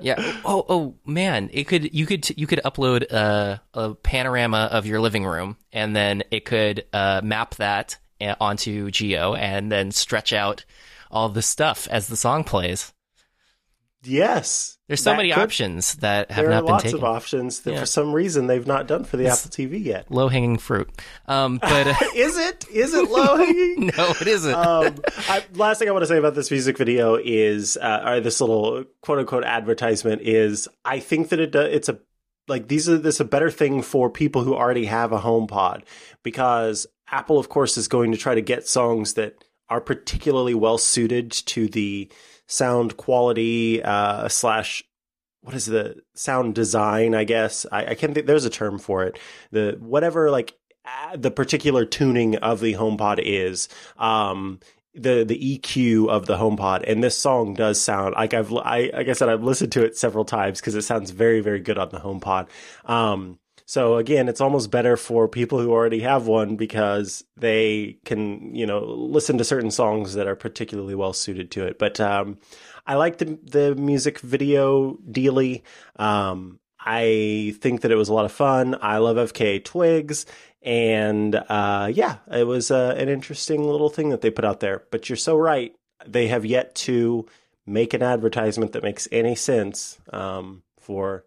yeah. 0.00 0.16
Oh 0.44 0.64
oh 0.68 0.94
man. 1.04 1.50
It 1.52 1.64
could 1.64 1.92
you 1.94 2.06
could 2.06 2.26
you 2.38 2.46
could 2.46 2.60
upload 2.64 3.10
a, 3.12 3.60
a 3.74 3.94
panorama 3.94 4.68
of 4.72 4.86
your 4.86 5.00
living 5.00 5.26
room 5.26 5.58
and 5.70 5.94
then 5.94 6.22
it 6.30 6.46
could 6.46 6.86
uh, 6.94 7.20
map 7.22 7.56
that 7.56 7.98
uh, 8.22 8.34
onto 8.40 8.90
geo 8.90 9.34
and 9.34 9.70
then 9.70 9.90
stretch 9.90 10.32
out 10.32 10.64
all 11.10 11.28
the 11.28 11.42
stuff 11.42 11.86
as 11.90 12.08
the 12.08 12.16
song 12.16 12.42
plays 12.42 12.92
yes, 14.06 14.78
there's 14.88 15.02
so 15.02 15.14
many 15.16 15.30
could- 15.32 15.42
options 15.42 15.94
that 15.96 16.30
have 16.30 16.44
There 16.44 16.52
are 16.52 16.54
not 16.54 16.64
been 16.64 16.72
lots 16.72 16.84
taken 16.84 16.98
of 16.98 17.04
options 17.04 17.60
that 17.60 17.72
Yeah. 17.72 17.80
for 17.80 17.86
some 17.86 18.12
reason 18.12 18.46
they've 18.46 18.66
not 18.66 18.86
done 18.86 19.04
for 19.04 19.16
the 19.16 19.26
Apple 19.26 19.50
TV 19.50 19.84
yet. 19.84 20.10
low 20.10 20.28
hanging 20.28 20.58
fruit 20.58 20.88
um 21.26 21.58
but 21.58 21.86
uh, 21.88 21.94
Is 22.14 22.38
it? 22.38 22.64
Is 22.72 22.94
it 22.94 23.10
low 23.10 23.36
hanging? 23.36 23.86
no 23.98 24.14
it 24.20 24.26
isn't 24.28 24.54
um, 24.54 24.94
I, 25.28 25.44
last 25.54 25.78
thing 25.78 25.88
I 25.88 25.92
want 25.92 26.02
to 26.02 26.06
say 26.06 26.18
about 26.18 26.34
this 26.34 26.50
music 26.50 26.78
video 26.78 27.16
is, 27.22 27.76
uh, 27.76 28.02
or 28.06 28.20
this 28.20 28.40
little 28.40 28.84
quote 29.02 29.18
unquote 29.18 29.44
advertisement 29.44 30.22
is, 30.22 30.68
I 30.84 31.00
think 31.00 31.30
that 31.30 31.40
it 31.40 31.52
do, 31.52 31.60
it's 31.60 31.88
a 31.88 31.98
like 32.48 32.68
these 32.68 32.88
are 32.88 32.96
this 32.96 33.18
a 33.18 33.24
better 33.24 33.50
thing 33.50 33.82
for 33.82 34.08
people 34.08 34.44
who 34.44 34.54
already 34.54 34.84
have 34.86 35.10
a 35.12 35.18
HomePod 35.18 35.82
because 36.22 36.86
Apple, 37.10 37.38
of 37.38 37.48
course, 37.48 37.76
is 37.76 37.88
going 37.88 38.12
to 38.12 38.18
try 38.18 38.34
to 38.36 38.40
get 38.40 38.68
songs 38.68 39.14
that 39.14 39.42
are 39.68 39.80
particularly 39.80 40.54
well 40.54 40.78
suited 40.78 41.32
to 41.32 41.66
the 41.68 42.08
sound 42.46 42.96
quality 42.96 43.82
uh, 43.82 44.28
slash 44.28 44.84
what 45.42 45.54
is 45.54 45.66
the 45.66 45.96
sound 46.14 46.54
design? 46.56 47.14
I 47.14 47.24
guess 47.24 47.66
I, 47.70 47.86
I 47.86 47.94
can't 47.94 48.14
think. 48.14 48.26
There's 48.26 48.44
a 48.44 48.50
term 48.50 48.78
for 48.78 49.04
it. 49.04 49.18
The 49.52 49.76
whatever 49.80 50.30
like 50.30 50.54
the 51.16 51.30
particular 51.30 51.84
tuning 51.84 52.36
of 52.36 52.60
the 52.60 52.74
HomePod 52.74 53.20
is. 53.22 53.68
Um, 53.96 54.60
the 54.94 55.24
the 55.24 55.58
EQ 55.58 56.08
of 56.08 56.26
the 56.26 56.36
HomePod, 56.36 56.84
and 56.90 57.04
this 57.04 57.16
song 57.16 57.54
does 57.54 57.80
sound 57.80 58.14
like 58.14 58.32
I've 58.34 58.52
I 58.52 58.90
like 58.92 59.08
I 59.08 59.12
said 59.12 59.28
I've 59.28 59.42
listened 59.44 59.72
to 59.72 59.84
it 59.84 59.96
several 59.96 60.24
times 60.24 60.58
because 60.60 60.74
it 60.74 60.82
sounds 60.82 61.10
very 61.10 61.40
very 61.40 61.60
good 61.60 61.78
on 61.78 61.90
the 61.90 62.00
HomePod. 62.00 62.48
Um, 62.86 63.38
so 63.66 63.96
again, 63.96 64.28
it's 64.28 64.40
almost 64.40 64.70
better 64.70 64.96
for 64.96 65.28
people 65.28 65.60
who 65.60 65.72
already 65.72 66.00
have 66.00 66.26
one 66.26 66.56
because 66.56 67.24
they 67.36 67.98
can 68.04 68.54
you 68.54 68.66
know 68.66 68.80
listen 68.80 69.38
to 69.38 69.44
certain 69.44 69.70
songs 69.70 70.14
that 70.14 70.28
are 70.28 70.36
particularly 70.36 70.94
well 70.94 71.12
suited 71.12 71.50
to 71.52 71.66
it. 71.66 71.78
But 71.78 72.00
um, 72.00 72.38
I 72.86 72.94
like 72.94 73.18
the 73.18 73.38
the 73.42 73.74
music 73.74 74.20
video 74.20 74.96
dealy. 75.10 75.64
Um, 75.96 76.60
I 76.78 77.56
think 77.60 77.80
that 77.80 77.90
it 77.90 77.96
was 77.96 78.08
a 78.08 78.14
lot 78.14 78.24
of 78.24 78.32
fun. 78.32 78.76
I 78.80 78.98
love 78.98 79.16
FKA 79.16 79.64
Twigs. 79.64 80.24
And 80.62 81.34
uh, 81.34 81.90
yeah, 81.92 82.18
it 82.30 82.46
was 82.46 82.70
uh, 82.70 82.94
an 82.96 83.08
interesting 83.08 83.64
little 83.64 83.88
thing 83.88 84.10
that 84.10 84.20
they 84.20 84.30
put 84.30 84.44
out 84.44 84.60
there. 84.60 84.84
But 84.90 85.08
you're 85.08 85.16
so 85.16 85.36
right. 85.36 85.74
They 86.06 86.28
have 86.28 86.46
yet 86.46 86.74
to 86.76 87.26
make 87.66 87.92
an 87.92 88.02
advertisement 88.02 88.72
that 88.72 88.84
makes 88.84 89.08
any 89.10 89.34
sense 89.34 89.98
um, 90.12 90.62
for 90.78 91.24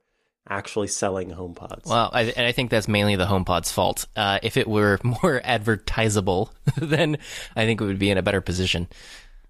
actually 0.49 0.87
selling 0.87 1.31
HomePods. 1.31 1.85
Well, 1.85 2.09
I, 2.13 2.23
and 2.23 2.45
I 2.45 2.51
think 2.51 2.71
that's 2.71 2.87
mainly 2.87 3.15
the 3.15 3.25
HomePod's 3.25 3.71
fault. 3.71 4.05
Uh, 4.15 4.39
if 4.43 4.57
it 4.57 4.67
were 4.67 4.99
more 5.03 5.41
advertisable, 5.43 6.51
then 6.77 7.17
I 7.55 7.65
think 7.65 7.81
it 7.81 7.85
would 7.85 7.99
be 7.99 8.09
in 8.09 8.17
a 8.17 8.23
better 8.23 8.41
position. 8.41 8.87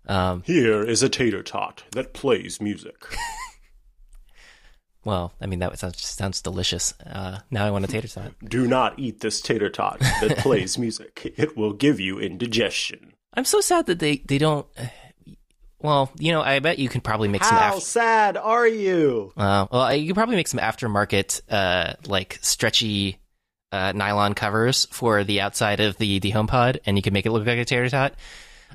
Um, 0.08 0.44
Here 0.46 0.84
is 0.84 1.04
a 1.04 1.10
tater 1.10 1.44
tot 1.44 1.84
that 1.92 2.14
plays 2.14 2.60
music. 2.60 3.06
Well, 5.06 5.34
I 5.40 5.46
mean 5.46 5.60
that 5.60 5.78
sounds 5.80 6.06
sounds 6.06 6.42
delicious. 6.42 6.94
Uh, 7.06 7.40
now 7.50 7.66
I 7.66 7.72
want 7.72 7.86
a 7.86 7.88
tater 7.88 8.08
tot. 8.08 8.34
Do 8.44 8.68
not 8.68 9.00
eat 9.00 9.22
this 9.22 9.40
tater 9.40 9.70
tot 9.70 10.00
that 10.00 10.38
plays 10.40 10.78
music. 10.78 11.34
It 11.38 11.56
will 11.56 11.74
give 11.74 12.00
you 12.00 12.20
indigestion. 12.20 13.14
I'm 13.34 13.46
so 13.46 13.62
sad 13.62 13.86
that 13.86 14.00
they 14.00 14.18
they 14.18 14.38
don't. 14.38 14.68
Uh, 15.82 15.86
well, 15.88 16.12
you 16.20 16.32
know, 16.32 16.42
I 16.42 16.60
bet 16.60 16.80
you 16.80 16.90
can 16.90 17.02
probably 17.02 17.28
make 17.28 17.44
How 17.44 17.50
some. 17.50 17.58
How 17.58 17.80
sad 17.80 18.38
are 18.38 18.68
you? 18.68 19.34
Uh, 19.36 19.68
well, 19.72 19.96
you 19.96 20.08
can 20.08 20.16
probably 20.16 20.36
make 20.36 20.48
some 20.48 20.60
aftermarket, 20.60 21.42
uh, 21.50 21.94
like 22.06 22.40
stretchy 22.42 23.20
uh, 23.72 23.92
nylon 23.94 24.34
covers 24.34 24.86
for 24.92 25.24
the 25.24 25.42
outside 25.42 25.80
of 25.80 25.98
the 25.98 26.20
the 26.20 26.32
HomePod, 26.32 26.80
and 26.86 26.98
you 26.98 27.02
can 27.02 27.14
make 27.14 27.26
it 27.26 27.32
look 27.32 27.46
like 27.46 27.60
a 27.60 27.66
tater 27.66 27.90
tot. 27.90 28.16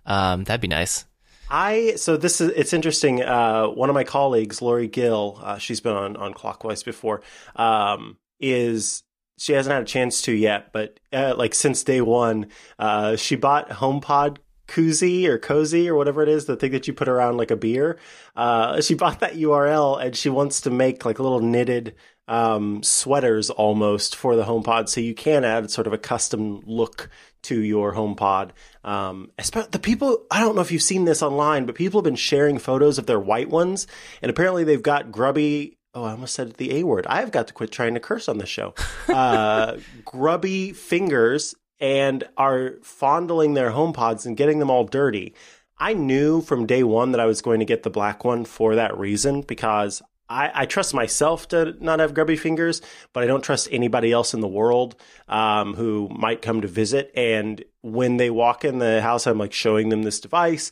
Um, 0.07 0.44
that'd 0.44 0.61
be 0.61 0.68
nice. 0.68 1.05
I 1.50 1.94
so 1.96 2.16
this 2.16 2.40
is 2.40 2.50
it's 2.50 2.72
interesting. 2.72 3.22
Uh, 3.22 3.66
one 3.66 3.90
of 3.90 3.94
my 3.94 4.05
colleagues, 4.05 4.62
Lory 4.62 4.88
Gil, 4.88 5.38
uh, 5.42 5.59
she's 5.59 5.80
been 5.80 5.94
on 5.94 6.16
on 6.16 6.32
Clockwise 6.32 6.82
before. 6.82 7.22
Um, 7.57 8.16
is 8.40 9.02
she 9.38 9.52
hasn't 9.52 9.72
had 9.72 9.82
a 9.82 9.86
chance 9.86 10.22
to 10.22 10.32
yet, 10.32 10.72
but 10.72 11.00
uh, 11.12 11.34
like 11.36 11.55
since 11.55 11.82
day 11.82 12.00
one, 12.00 12.46
uh, 12.78 13.16
she 13.16 13.36
bought 13.36 13.68
HomePod 13.68 14.38
koozie 14.74 15.26
or 15.26 15.38
cozy 15.38 15.88
or 15.88 15.94
whatever 15.94 16.22
it 16.22 16.28
is, 16.28 16.46
the 16.46 16.56
thing 16.56 16.72
that 16.72 16.86
you 16.86 16.92
put 16.92 17.08
around 17.08 17.36
like 17.36 17.50
a 17.50 17.56
beer. 17.56 17.98
Uh, 18.34 18.80
she 18.80 18.94
bought 18.94 19.20
that 19.20 19.34
URL 19.34 20.04
and 20.04 20.16
she 20.16 20.28
wants 20.28 20.62
to 20.62 20.70
make 20.70 21.04
like 21.04 21.18
little 21.18 21.40
knitted 21.40 21.94
um, 22.26 22.82
sweaters 22.82 23.50
almost 23.50 24.16
for 24.16 24.34
the 24.34 24.44
HomePod, 24.44 24.88
so 24.88 25.00
you 25.00 25.14
can 25.14 25.44
add 25.44 25.70
sort 25.70 25.86
of 25.86 25.92
a 25.92 25.98
custom 25.98 26.60
look 26.64 27.10
to 27.42 27.60
your 27.60 27.92
HomePod. 27.92 28.50
Um, 28.82 29.30
the 29.36 29.78
people, 29.80 30.24
I 30.30 30.40
don't 30.40 30.54
know 30.54 30.62
if 30.62 30.72
you've 30.72 30.82
seen 30.82 31.04
this 31.04 31.22
online, 31.22 31.66
but 31.66 31.74
people 31.74 32.00
have 32.00 32.04
been 32.04 32.16
sharing 32.16 32.58
photos 32.58 32.98
of 32.98 33.06
their 33.06 33.20
white 33.20 33.50
ones, 33.50 33.86
and 34.22 34.30
apparently 34.30 34.64
they've 34.64 34.82
got 34.82 35.12
grubby. 35.12 35.76
Oh, 35.92 36.04
I 36.04 36.12
almost 36.12 36.34
said 36.34 36.54
the 36.54 36.78
A 36.78 36.82
word. 36.82 37.06
I've 37.08 37.30
got 37.30 37.46
to 37.48 37.54
quit 37.54 37.70
trying 37.70 37.94
to 37.94 38.00
curse 38.00 38.28
on 38.28 38.38
this 38.38 38.48
show. 38.48 38.74
Uh, 39.06 39.76
grubby 40.04 40.72
fingers 40.72 41.54
and 41.85 42.24
are 42.39 42.76
fondling 42.80 43.53
their 43.53 43.70
HomePods 43.70 44.24
and 44.24 44.39
getting 44.39 44.59
them 44.59 44.70
all 44.70 44.85
dirty. 44.85 45.35
I 45.76 45.93
knew 45.93 46.41
from 46.41 46.64
day 46.64 46.82
one 46.82 47.12
that 47.12 47.20
I 47.20 47.26
was 47.26 47.43
going 47.43 47.59
to 47.59 47.66
get 47.66 47.82
the 47.82 47.91
black 47.91 48.24
one 48.24 48.47
for 48.47 48.76
that 48.76 48.97
reason 48.97 49.43
because 49.43 50.01
I, 50.26 50.51
I, 50.55 50.64
trust 50.64 50.95
myself 50.95 51.49
to 51.49 51.76
not 51.85 52.01
have 52.01 52.14
grubby 52.14 52.37
fingers, 52.37 52.80
but 53.12 53.22
I 53.22 53.26
don't 53.26 53.45
trust 53.45 53.68
anybody 53.70 54.12
else 54.12 54.32
in 54.32 54.41
the 54.41 54.49
world 54.49 54.97
um, 55.28 55.74
who 55.74 56.09
might 56.09 56.41
come 56.41 56.62
to 56.62 56.68
visit. 56.68 57.12
And 57.14 57.62
when 57.82 58.16
they 58.16 58.30
walk 58.30 58.64
in 58.64 58.78
the 58.78 59.03
house, 59.03 59.26
I'm 59.26 59.37
like 59.37 59.53
showing 59.53 59.91
them 59.91 60.05
this 60.05 60.20
device. 60.20 60.70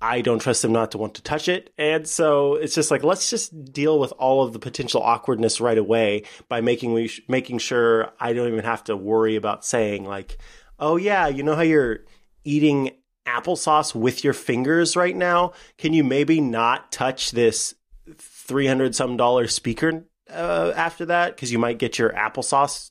I 0.00 0.22
don't 0.22 0.38
trust 0.38 0.62
them 0.62 0.72
not 0.72 0.92
to 0.92 0.98
want 0.98 1.14
to 1.14 1.22
touch 1.22 1.48
it. 1.48 1.72
And 1.76 2.08
so 2.08 2.54
it's 2.54 2.74
just 2.74 2.90
like, 2.90 3.04
let's 3.04 3.28
just 3.28 3.72
deal 3.72 3.98
with 3.98 4.12
all 4.12 4.42
of 4.42 4.52
the 4.52 4.58
potential 4.58 5.02
awkwardness 5.02 5.60
right 5.60 5.76
away 5.76 6.24
by 6.48 6.60
making, 6.60 6.92
we, 6.92 7.10
making 7.28 7.58
sure 7.58 8.10
I 8.18 8.32
don't 8.32 8.48
even 8.48 8.64
have 8.64 8.84
to 8.84 8.96
worry 8.96 9.36
about 9.36 9.64
saying, 9.64 10.04
like, 10.04 10.38
oh, 10.78 10.96
yeah, 10.96 11.28
you 11.28 11.42
know 11.42 11.54
how 11.54 11.62
you're 11.62 12.00
eating 12.44 12.92
applesauce 13.26 13.94
with 13.94 14.24
your 14.24 14.32
fingers 14.32 14.96
right 14.96 15.14
now? 15.14 15.52
Can 15.76 15.92
you 15.92 16.02
maybe 16.02 16.40
not 16.40 16.90
touch 16.90 17.32
this 17.32 17.74
300 18.16 18.94
some 18.94 19.16
dollar 19.16 19.46
speaker 19.46 20.04
uh, 20.30 20.72
after 20.74 21.06
that 21.06 21.34
because 21.34 21.52
you 21.52 21.58
might 21.58 21.78
get 21.78 21.98
your 21.98 22.10
applesauce 22.10 22.90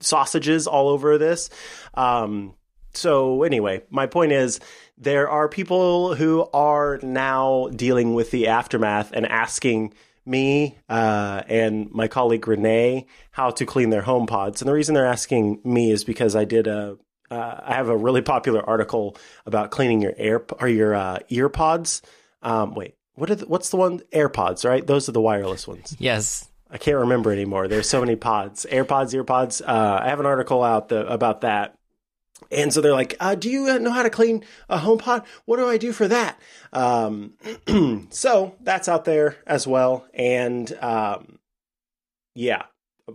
sausages 0.00 0.66
all 0.66 0.88
over 0.88 1.18
this. 1.18 1.50
Um, 1.94 2.54
so 2.94 3.42
anyway, 3.42 3.82
my 3.90 4.06
point 4.06 4.32
is 4.32 4.60
there 4.98 5.28
are 5.28 5.48
people 5.48 6.14
who 6.14 6.48
are 6.52 6.98
now 7.02 7.68
dealing 7.68 8.14
with 8.14 8.30
the 8.30 8.48
aftermath 8.48 9.12
and 9.12 9.26
asking 9.26 9.94
me 10.26 10.76
uh, 10.88 11.42
and 11.48 11.90
my 11.90 12.08
colleague 12.08 12.46
Renee 12.46 13.06
how 13.30 13.50
to 13.50 13.64
clean 13.64 13.90
their 13.90 14.02
HomePods. 14.02 14.60
And 14.60 14.68
the 14.68 14.72
reason 14.72 14.94
they're 14.94 15.06
asking 15.06 15.60
me 15.64 15.90
is 15.90 16.04
because 16.04 16.36
I 16.36 16.44
did 16.44 16.66
a 16.66 16.98
uh, 17.30 17.60
I 17.62 17.74
have 17.74 17.88
a 17.88 17.96
really 17.96 18.22
popular 18.22 18.66
article 18.66 19.16
about 19.44 19.70
cleaning 19.70 20.00
your 20.00 20.14
air 20.16 20.42
or 20.60 20.68
your 20.68 20.94
uh, 20.94 21.18
ear 21.28 21.50
pods. 21.50 22.00
Um, 22.42 22.74
wait, 22.74 22.94
what 23.14 23.30
are 23.30 23.34
the, 23.34 23.46
what's 23.46 23.68
the 23.68 23.76
one 23.76 24.00
AirPods, 24.14 24.66
right? 24.66 24.86
Those 24.86 25.08
are 25.08 25.12
the 25.12 25.20
wireless 25.20 25.68
ones. 25.68 25.94
Yes. 25.98 26.48
I 26.70 26.78
can't 26.78 26.98
remember 26.98 27.32
anymore. 27.32 27.68
There's 27.68 27.88
so 27.88 28.00
many 28.00 28.16
pods, 28.16 28.66
AirPods, 28.70 29.14
EarPods. 29.14 29.62
Uh, 29.66 30.00
I 30.02 30.08
have 30.08 30.20
an 30.20 30.26
article 30.26 30.62
out 30.62 30.88
the, 30.88 31.06
about 31.06 31.42
that. 31.42 31.77
And 32.50 32.72
so 32.72 32.80
they're 32.80 32.92
like, 32.92 33.16
uh, 33.20 33.34
"Do 33.34 33.50
you 33.50 33.78
know 33.78 33.90
how 33.90 34.02
to 34.02 34.10
clean 34.10 34.44
a 34.68 34.78
home 34.78 34.98
HomePod? 34.98 35.26
What 35.44 35.56
do 35.56 35.68
I 35.68 35.76
do 35.76 35.92
for 35.92 36.08
that?" 36.08 36.38
Um, 36.72 37.34
so 38.10 38.54
that's 38.60 38.88
out 38.88 39.04
there 39.04 39.36
as 39.46 39.66
well. 39.66 40.06
And 40.14 40.72
um, 40.80 41.38
yeah, 42.34 42.62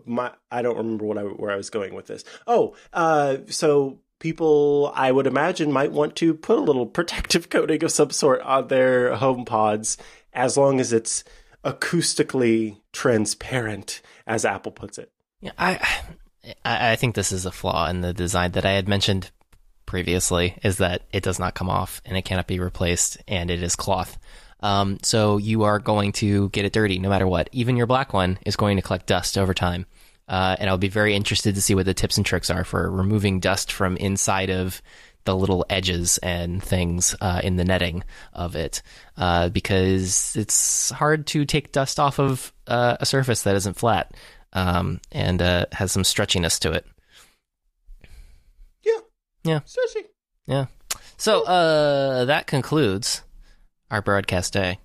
my 0.06 0.32
I 0.52 0.62
don't 0.62 0.78
remember 0.78 1.06
what 1.06 1.18
I 1.18 1.24
where 1.24 1.52
I 1.52 1.56
was 1.56 1.70
going 1.70 1.94
with 1.94 2.08
this. 2.08 2.24
Oh, 2.48 2.76
uh, 2.92 3.38
so 3.48 4.00
people 4.20 4.92
I 4.96 5.12
would 5.12 5.28
imagine 5.28 5.72
might 5.72 5.92
want 5.92 6.16
to 6.18 6.34
put 6.34 6.58
a 6.58 6.62
little 6.62 6.86
protective 6.86 7.50
coating 7.50 7.84
of 7.84 7.92
some 7.92 8.10
sort 8.12 8.42
on 8.42 8.68
their 8.68 9.12
HomePods 9.16 9.98
as 10.34 10.58
long 10.58 10.80
as 10.80 10.94
it's 10.94 11.24
acoustically 11.64 12.82
transparent 12.92 14.02
as 14.28 14.46
Apple 14.46 14.72
puts 14.72 14.98
it. 14.98 15.12
Yeah, 15.42 15.52
I 15.58 16.02
I 16.66 16.96
think 16.98 17.16
this 17.16 17.32
is 17.32 17.46
a 17.46 17.52
flaw 17.52 17.88
in 17.88 18.02
the 18.02 18.14
design 18.14 18.52
that 18.52 18.66
I 18.66 18.72
had 18.72 18.88
mentioned 18.88 19.32
previously 19.86 20.58
is 20.64 20.78
that 20.78 21.04
it 21.12 21.24
does 21.24 21.40
not 21.40 21.56
come 21.56 21.70
off 21.70 22.02
and 22.06 22.18
it 22.18 22.26
cannot 22.26 22.48
be 22.48 22.60
replaced 22.60 23.18
and 23.28 23.50
it 23.50 23.64
is 23.64 23.76
cloth. 23.76 24.18
Um, 24.60 24.98
so 25.04 25.38
you 25.38 25.64
are 25.64 25.80
going 25.80 26.14
to 26.14 26.50
get 26.50 26.66
it 26.66 26.74
dirty 26.74 27.00
no 27.00 27.10
matter 27.10 27.28
what. 27.28 27.50
Even 27.52 27.78
your 27.78 27.86
black 27.86 28.14
one 28.14 28.40
is 28.46 28.56
going 28.56 28.78
to 28.78 28.82
collect 28.82 29.08
dust 29.08 29.38
over 29.38 29.54
time. 29.54 29.86
Uh, 30.28 30.56
and 30.58 30.70
I'll 30.70 30.78
be 30.78 30.88
very 30.88 31.16
interested 31.16 31.56
to 31.56 31.62
see 31.62 31.76
what 31.76 31.86
the 31.86 31.94
tips 31.94 32.18
and 32.18 32.26
tricks 32.26 32.50
are 32.50 32.64
for 32.64 32.90
removing 32.90 33.40
dust 33.40 33.72
from 33.72 33.98
inside 33.98 34.50
of 34.50 34.82
the 35.26 35.36
little 35.36 35.66
edges 35.70 36.18
and 36.18 36.64
things 36.64 37.16
uh, 37.22 37.42
in 37.44 37.56
the 37.56 37.64
netting 37.64 38.04
of 38.34 38.56
it, 38.56 38.82
uh, 39.18 39.50
because 39.50 40.36
it's 40.36 40.90
hard 40.92 41.28
to 41.28 41.46
take 41.46 41.72
dust 41.72 42.00
off 42.00 42.20
of 42.20 42.52
uh, 42.68 42.98
a 43.00 43.06
surface 43.06 43.44
that 43.44 43.56
isn't 43.56 43.78
flat 43.78 44.14
um, 44.54 45.00
and 45.12 45.42
uh, 45.42 45.66
has 45.72 45.92
some 45.92 46.04
stretchiness 46.04 46.60
to 46.60 46.72
it. 46.72 46.86
Yeah. 48.84 49.00
Yeah. 49.44 49.60
Stretchy. 49.66 50.08
Yeah. 50.46 50.66
So 51.18 51.44
uh, 51.44 52.26
that 52.26 52.48
concludes 52.48 53.22
our 53.92 54.02
broadcast 54.02 54.54
day. 54.54 54.80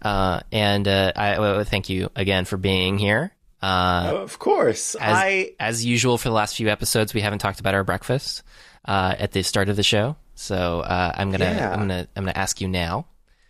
Uh, 0.00 0.40
and 0.52 0.86
I 0.86 1.64
thank 1.64 1.88
you 1.88 2.10
again 2.14 2.44
for 2.44 2.56
being 2.56 2.98
here. 2.98 3.32
Uh, 3.60 4.12
of 4.14 4.38
course, 4.38 4.94
as, 4.94 5.16
I 5.16 5.52
as 5.58 5.84
usual 5.84 6.16
for 6.16 6.28
the 6.28 6.34
last 6.34 6.56
few 6.56 6.68
episodes, 6.68 7.12
we 7.12 7.20
haven't 7.20 7.40
talked 7.40 7.58
about 7.58 7.74
our 7.74 7.82
breakfast 7.82 8.44
uh, 8.84 9.14
at 9.18 9.32
the 9.32 9.42
start 9.42 9.68
of 9.68 9.76
the 9.76 9.82
show. 9.82 10.16
So 10.36 10.80
uh, 10.80 11.12
I'm 11.14 11.32
gonna 11.32 11.44
yeah. 11.44 11.72
I'm 11.72 11.80
gonna 11.80 12.06
I'm 12.14 12.24
gonna 12.24 12.38
ask 12.38 12.60
you 12.60 12.68
now. 12.68 13.06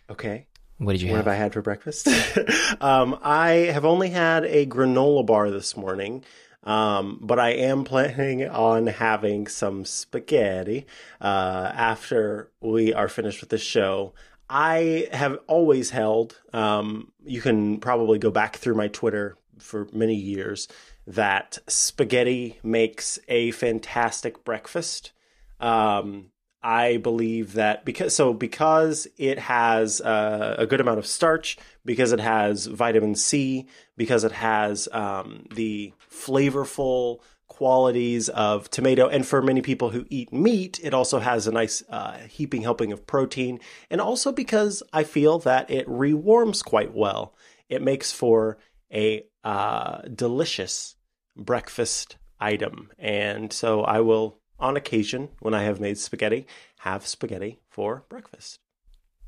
Okay. 0.09 0.47
What 0.79 0.93
did 0.93 1.01
you 1.01 1.09
what 1.09 1.17
have? 1.17 1.25
have 1.25 1.33
I 1.33 1.37
had 1.37 1.53
for 1.53 1.61
breakfast? 1.61 2.07
um, 2.81 3.19
I 3.21 3.49
have 3.71 3.85
only 3.85 4.09
had 4.09 4.45
a 4.45 4.65
granola 4.65 5.25
bar 5.25 5.51
this 5.51 5.77
morning. 5.77 6.23
Um, 6.63 7.19
but 7.21 7.39
I 7.39 7.51
am 7.51 7.83
planning 7.83 8.47
on 8.47 8.87
having 8.87 9.47
some 9.47 9.85
spaghetti 9.85 10.85
uh, 11.21 11.71
after 11.73 12.51
we 12.59 12.93
are 12.93 13.07
finished 13.07 13.41
with 13.41 13.49
the 13.49 13.57
show. 13.57 14.13
I 14.49 15.07
have 15.11 15.39
always 15.47 15.91
held, 15.91 16.39
um, 16.53 17.11
you 17.23 17.41
can 17.41 17.79
probably 17.79 18.19
go 18.19 18.31
back 18.31 18.57
through 18.57 18.75
my 18.75 18.87
Twitter 18.87 19.37
for 19.59 19.87
many 19.93 20.15
years, 20.15 20.67
that 21.05 21.59
spaghetti 21.67 22.59
makes 22.63 23.19
a 23.27 23.51
fantastic 23.51 24.43
breakfast. 24.43 25.11
Um, 25.59 26.31
I 26.61 26.97
believe 26.97 27.53
that 27.53 27.85
because 27.85 28.13
so 28.13 28.33
because 28.33 29.07
it 29.17 29.39
has 29.39 30.01
uh, 30.01 30.55
a 30.57 30.65
good 30.65 30.81
amount 30.81 30.99
of 30.99 31.07
starch, 31.07 31.57
because 31.85 32.11
it 32.11 32.19
has 32.19 32.65
vitamin 32.65 33.15
C, 33.15 33.67
because 33.95 34.23
it 34.23 34.33
has 34.33 34.89
um, 34.91 35.45
the 35.55 35.93
flavorful 36.11 37.19
qualities 37.47 38.29
of 38.29 38.69
tomato, 38.69 39.07
and 39.07 39.25
for 39.25 39.41
many 39.41 39.61
people 39.61 39.89
who 39.89 40.05
eat 40.09 40.33
meat, 40.33 40.79
it 40.83 40.93
also 40.93 41.19
has 41.19 41.47
a 41.47 41.51
nice 41.51 41.81
uh, 41.89 42.17
heaping 42.27 42.61
helping 42.61 42.91
of 42.91 43.07
protein, 43.07 43.59
and 43.89 44.01
also 44.01 44.31
because 44.31 44.83
I 44.91 45.03
feel 45.03 45.39
that 45.39 45.71
it 45.71 45.87
rewarms 45.87 46.61
quite 46.61 46.93
well. 46.93 47.35
It 47.69 47.81
makes 47.81 48.11
for 48.11 48.57
a 48.93 49.23
uh, 49.45 50.01
delicious 50.13 50.95
breakfast 51.37 52.17
item, 52.37 52.91
and 52.97 53.53
so 53.53 53.81
I 53.81 54.01
will 54.01 54.38
on 54.59 54.77
occasion, 54.77 55.29
when 55.39 55.53
I 55.53 55.63
have 55.63 55.79
made 55.79 55.97
spaghetti, 55.97 56.45
have 56.79 57.05
spaghetti 57.07 57.59
for 57.69 58.03
breakfast. 58.09 58.59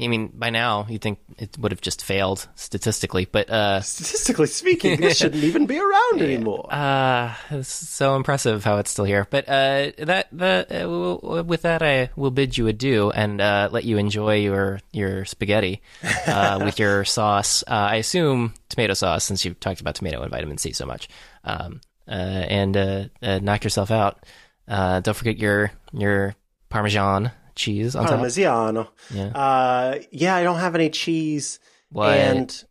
I 0.00 0.08
mean, 0.08 0.32
by 0.34 0.50
now 0.50 0.86
you 0.88 0.98
think 0.98 1.18
it 1.38 1.56
would 1.58 1.72
have 1.72 1.80
just 1.80 2.04
failed 2.04 2.48
statistically, 2.54 3.26
but 3.26 3.50
uh, 3.50 3.80
Statistically 3.80 4.46
speaking, 4.46 5.00
this 5.00 5.18
shouldn't 5.18 5.44
even 5.44 5.66
be 5.66 5.78
around 5.78 6.22
anymore. 6.22 6.66
Uh, 6.72 7.34
it's 7.50 7.68
so 7.68 8.16
impressive 8.16 8.64
how 8.64 8.78
it's 8.78 8.90
still 8.90 9.04
here. 9.04 9.26
But 9.30 9.48
uh, 9.48 9.92
that 9.98 10.28
the 10.32 10.86
uh, 10.86 11.42
with 11.42 11.62
that, 11.62 11.82
I 11.82 12.10
will 12.16 12.30
bid 12.30 12.56
you 12.56 12.66
adieu 12.66 13.10
and 13.10 13.40
uh, 13.40 13.68
let 13.70 13.84
you 13.84 13.98
enjoy 13.98 14.36
your 14.36 14.80
your 14.92 15.24
spaghetti 15.24 15.82
uh, 16.26 16.60
with 16.64 16.78
your 16.78 17.04
sauce. 17.04 17.62
Uh, 17.66 17.88
I 17.90 17.96
assume 17.96 18.54
tomato 18.68 18.94
sauce, 18.94 19.24
since 19.24 19.44
you've 19.44 19.60
talked 19.60 19.80
about 19.80 19.94
tomato 19.96 20.22
and 20.22 20.30
vitamin 20.30 20.58
C 20.58 20.72
so 20.72 20.86
much. 20.86 21.08
Um, 21.44 21.80
uh, 22.08 22.12
and 22.12 22.76
uh, 22.76 23.04
uh, 23.22 23.38
knock 23.40 23.64
yourself 23.64 23.90
out. 23.90 24.24
Uh, 24.66 25.00
don't 25.00 25.14
forget 25.16 25.38
your 25.38 25.72
your 25.92 26.34
Parmesan 26.68 27.32
cheese 27.54 27.96
on 27.96 28.06
top. 28.06 28.20
Parmigiano. 28.20 28.88
Yeah. 29.10 29.26
Uh, 29.26 29.98
yeah, 30.10 30.36
I 30.36 30.42
don't 30.42 30.58
have 30.58 30.74
any 30.74 30.90
cheese. 30.90 31.60
What? 31.90 32.10
And 32.10 32.64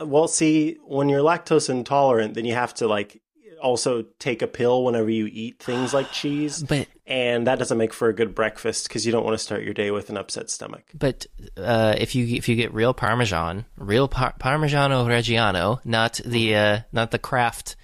well, 0.00 0.28
see, 0.28 0.78
when 0.86 1.08
you're 1.08 1.20
lactose 1.20 1.68
intolerant, 1.68 2.34
then 2.34 2.44
you 2.44 2.54
have 2.54 2.74
to 2.74 2.86
like 2.86 3.20
also 3.60 4.02
take 4.18 4.42
a 4.42 4.46
pill 4.46 4.84
whenever 4.84 5.08
you 5.08 5.26
eat 5.26 5.62
things 5.62 5.94
like 5.94 6.10
cheese, 6.12 6.62
But 6.62 6.88
and 7.06 7.46
that 7.46 7.58
doesn't 7.58 7.78
make 7.78 7.92
for 7.92 8.08
a 8.08 8.14
good 8.14 8.34
breakfast 8.34 8.88
because 8.88 9.06
you 9.06 9.12
don't 9.12 9.24
want 9.24 9.34
to 9.34 9.42
start 9.42 9.62
your 9.62 9.74
day 9.74 9.90
with 9.90 10.10
an 10.10 10.16
upset 10.16 10.50
stomach. 10.50 10.84
But 10.94 11.26
uh, 11.56 11.94
if 11.96 12.14
you 12.14 12.26
if 12.36 12.48
you 12.48 12.56
get 12.56 12.74
real 12.74 12.92
Parmesan, 12.92 13.64
real 13.76 14.08
par- 14.08 14.34
Parmigiano 14.38 15.06
Reggiano, 15.06 15.80
not 15.84 16.20
the 16.24 16.54
uh, 16.56 16.80
not 16.92 17.10
the 17.10 17.18
craft 17.18 17.76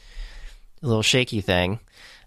little 0.82 1.02
shaky 1.02 1.40
thing, 1.40 1.80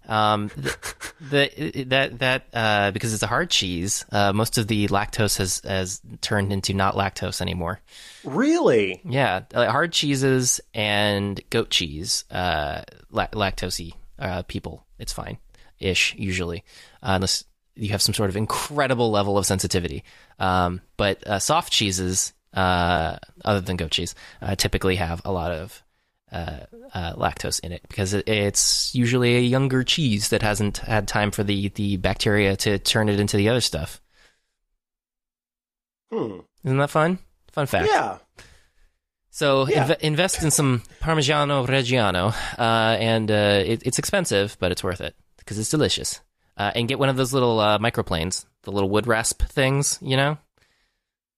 um, 0.08 0.50
the, 0.56 1.50
the 1.60 1.84
that 1.84 2.18
that 2.18 2.44
uh, 2.52 2.90
because 2.90 3.14
it's 3.14 3.22
a 3.22 3.28
hard 3.28 3.50
cheese, 3.50 4.04
uh, 4.12 4.32
most 4.32 4.58
of 4.58 4.66
the 4.66 4.88
lactose 4.88 5.38
has 5.38 5.60
has 5.64 6.00
turned 6.20 6.52
into 6.52 6.74
not 6.74 6.94
lactose 6.94 7.40
anymore. 7.40 7.80
Really? 8.24 9.00
Yeah, 9.04 9.42
uh, 9.54 9.70
hard 9.70 9.92
cheeses 9.92 10.60
and 10.74 11.40
goat 11.50 11.70
cheese, 11.70 12.24
uh, 12.30 12.82
la- 13.10 13.28
lactosey 13.28 13.94
uh, 14.18 14.42
people, 14.42 14.86
it's 14.98 15.12
fine 15.12 15.38
ish 15.82 16.14
usually, 16.16 16.64
uh, 17.02 17.12
unless 17.16 17.44
you 17.74 17.90
have 17.90 18.02
some 18.02 18.14
sort 18.14 18.30
of 18.30 18.36
incredible 18.36 19.10
level 19.10 19.36
of 19.36 19.46
sensitivity. 19.46 20.04
Um, 20.38 20.80
but 20.96 21.26
uh, 21.26 21.38
soft 21.38 21.72
cheeses, 21.72 22.32
uh, 22.54 23.16
other 23.44 23.60
than 23.60 23.76
goat 23.76 23.90
cheese, 23.90 24.14
uh, 24.40 24.54
typically 24.54 24.96
have 24.96 25.22
a 25.24 25.32
lot 25.32 25.52
of 25.52 25.82
uh, 26.32 26.60
uh, 26.94 27.14
lactose 27.14 27.60
in 27.60 27.72
it 27.72 27.82
because 27.88 28.14
it, 28.14 28.26
it's 28.28 28.94
usually 28.94 29.36
a 29.36 29.40
younger 29.40 29.84
cheese 29.84 30.30
that 30.30 30.42
hasn't 30.42 30.78
had 30.78 31.06
time 31.06 31.30
for 31.30 31.42
the 31.44 31.68
the 31.70 31.96
bacteria 31.98 32.56
to 32.56 32.78
turn 32.78 33.08
it 33.08 33.20
into 33.20 33.36
the 33.36 33.48
other 33.48 33.60
stuff. 33.60 34.00
Hmm. 36.10 36.40
Isn't 36.64 36.78
that 36.78 36.90
fun? 36.90 37.18
Fun 37.52 37.66
fact. 37.66 37.88
Yeah. 37.90 38.18
So 39.30 39.66
Yeah. 39.68 39.86
inve- 39.88 40.00
invest 40.00 40.42
in 40.42 40.50
some 40.50 40.82
Parmigiano 41.00 41.66
Reggiano, 41.66 42.34
uh, 42.58 42.96
and 43.00 43.30
uh, 43.30 43.62
it, 43.64 43.82
it's 43.86 43.98
expensive, 43.98 44.56
but 44.60 44.72
it's 44.72 44.84
worth 44.84 45.00
it 45.00 45.14
because 45.38 45.58
it's 45.58 45.70
delicious. 45.70 46.20
Uh, 46.56 46.70
and 46.74 46.86
get 46.86 46.98
one 46.98 47.08
of 47.08 47.16
those 47.16 47.32
little 47.32 47.58
uh, 47.60 47.78
microplanes, 47.78 48.44
the 48.62 48.70
little 48.70 48.90
wood 48.90 49.06
rasp 49.06 49.42
things, 49.44 49.98
you 50.02 50.16
know. 50.16 50.36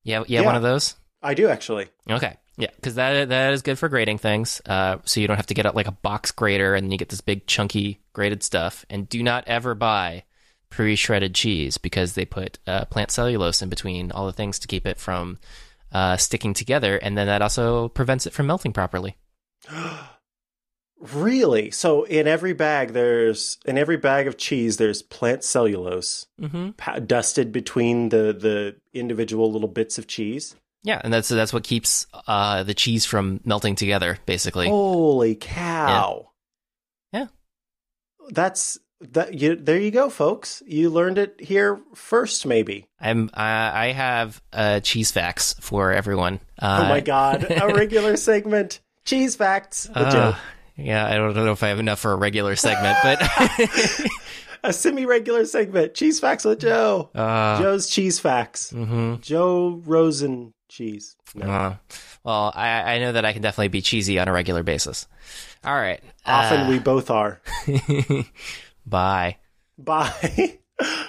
Yeah, 0.03 0.25
yeah, 0.27 0.41
Yeah. 0.41 0.47
one 0.47 0.57
of 0.57 0.63
those. 0.63 0.97
I 1.23 1.35
do 1.35 1.49
actually. 1.49 1.87
Okay, 2.11 2.37
yeah, 2.57 2.71
because 2.77 2.95
that 2.97 3.29
that 3.29 3.53
is 3.53 3.63
good 3.63 3.79
for 3.79 3.89
grating 3.89 4.19
things. 4.19 4.61
Uh, 4.67 4.99
so 5.05 5.21
you 5.21 5.27
don't 5.27 5.37
have 5.37 5.47
to 5.47 5.55
get 5.55 5.75
like 5.75 5.89
a 5.89 5.93
box 5.93 6.31
grater 6.31 6.75
and 6.75 6.93
you 6.93 6.99
get 6.99 7.09
this 7.09 7.21
big 7.21 7.47
chunky 7.47 8.01
grated 8.13 8.43
stuff. 8.43 8.85
And 8.89 9.09
do 9.09 9.23
not 9.23 9.45
ever 9.47 9.75
buy 9.75 10.25
pre-shredded 10.71 11.35
cheese 11.35 11.79
because 11.79 12.15
they 12.15 12.25
put 12.25 12.59
uh, 12.67 12.85
plant 12.87 13.11
cellulose 13.11 13.63
in 13.63 13.69
between 13.69 14.11
all 14.13 14.27
the 14.27 14.33
things 14.33 14.59
to 14.61 14.69
keep 14.69 14.87
it 14.87 14.99
from 14.99 15.39
uh, 15.93 16.17
sticking 16.17 16.55
together, 16.55 16.97
and 16.97 17.17
then 17.17 17.27
that 17.29 17.43
also 17.43 17.89
prevents 17.89 18.27
it 18.27 18.33
from 18.33 18.47
melting 18.47 18.73
properly. 18.73 19.17
Really? 21.13 21.71
So 21.71 22.05
in 22.05 22.27
every 22.27 22.55
bag, 22.55 22.93
there's 22.93 23.59
in 23.67 23.77
every 23.77 23.99
bag 23.99 24.27
of 24.27 24.39
cheese, 24.39 24.79
there's 24.79 25.03
plant 25.03 25.45
cellulose 25.45 26.27
Mm-hmm. 26.41 26.71
pa- 26.71 27.01
dusted 27.01 27.53
between 27.53 28.09
the 28.09 28.33
the 28.33 28.77
individual 28.99 29.53
little 29.53 29.69
bits 29.69 29.99
of 29.99 30.07
cheese. 30.07 30.57
Yeah, 30.85 31.01
and 31.03 31.13
that's 31.13 31.29
that's 31.31 31.53
what 31.53 31.65
keeps 31.65 32.07
uh, 32.29 32.63
the 32.63 32.75
cheese 32.75 33.05
from 33.07 33.41
melting 33.45 33.75
together, 33.75 34.19
basically. 34.27 34.69
Holy 34.69 35.35
cow! 35.35 36.31
Yeah. 37.13 37.27
that's 38.31 38.79
that. 39.01 39.33
You 39.35 39.57
there 39.57 39.79
you 39.79 39.91
go, 39.91 40.11
folks. 40.11 40.63
You 40.67 40.91
learned 40.91 41.17
it 41.19 41.37
here 41.41 41.81
first, 41.95 42.45
maybe. 42.47 42.87
I'm 43.01 43.31
I, 43.33 43.87
I 43.89 43.93
have 43.93 44.43
uh, 44.53 44.81
cheese 44.81 45.11
facts 45.11 45.55
for 45.59 45.91
everyone. 45.91 46.41
Uh, 46.61 46.83
oh 46.85 46.89
my 46.91 47.01
god, 47.01 47.47
a 47.51 47.67
regular 47.75 48.17
segment, 48.19 48.81
cheese 49.07 49.37
facts. 49.37 49.89
A 49.95 49.99
uh, 49.99 50.37
yeah, 50.77 51.07
I 51.07 51.15
don't 51.15 51.35
know 51.35 51.53
if 51.53 51.63
I 51.63 51.69
have 51.69 51.81
enough 51.81 52.01
for 52.01 52.13
a 52.13 52.17
regular 52.17 52.57
segment, 52.57 52.99
but 53.03 53.23
A 54.65 54.73
semi-regular 54.73 55.45
segment, 55.45 55.93
cheese 55.93 56.19
facts 56.21 56.43
with 56.43 56.61
Joe. 56.61 57.11
uh, 57.15 57.61
Joe's 57.61 57.87
cheese 57.91 58.19
facts. 58.19 58.73
mhm. 58.73 59.21
Joe 59.21 59.83
Rosen 59.85 60.54
cheese. 60.75 61.17
No. 61.35 61.47
Uh, 61.47 61.77
well, 62.25 62.53
I, 62.55 62.95
I 62.95 62.99
know 62.99 63.13
that 63.13 63.25
I 63.25 63.33
can 63.33 63.43
definitely 63.43 63.69
be 63.69 63.81
cheesy 63.83 64.19
on 64.19 64.29
a 64.29 64.33
regular 64.33 64.63
basis. 64.63 65.07
All 65.65 65.75
right. 65.75 66.01
Often 66.27 66.61
Uh, 66.63 66.69
we 66.69 66.79
both 66.79 67.11
are. 67.11 67.41
Bye. 68.87 69.39
Bye. 69.79 70.59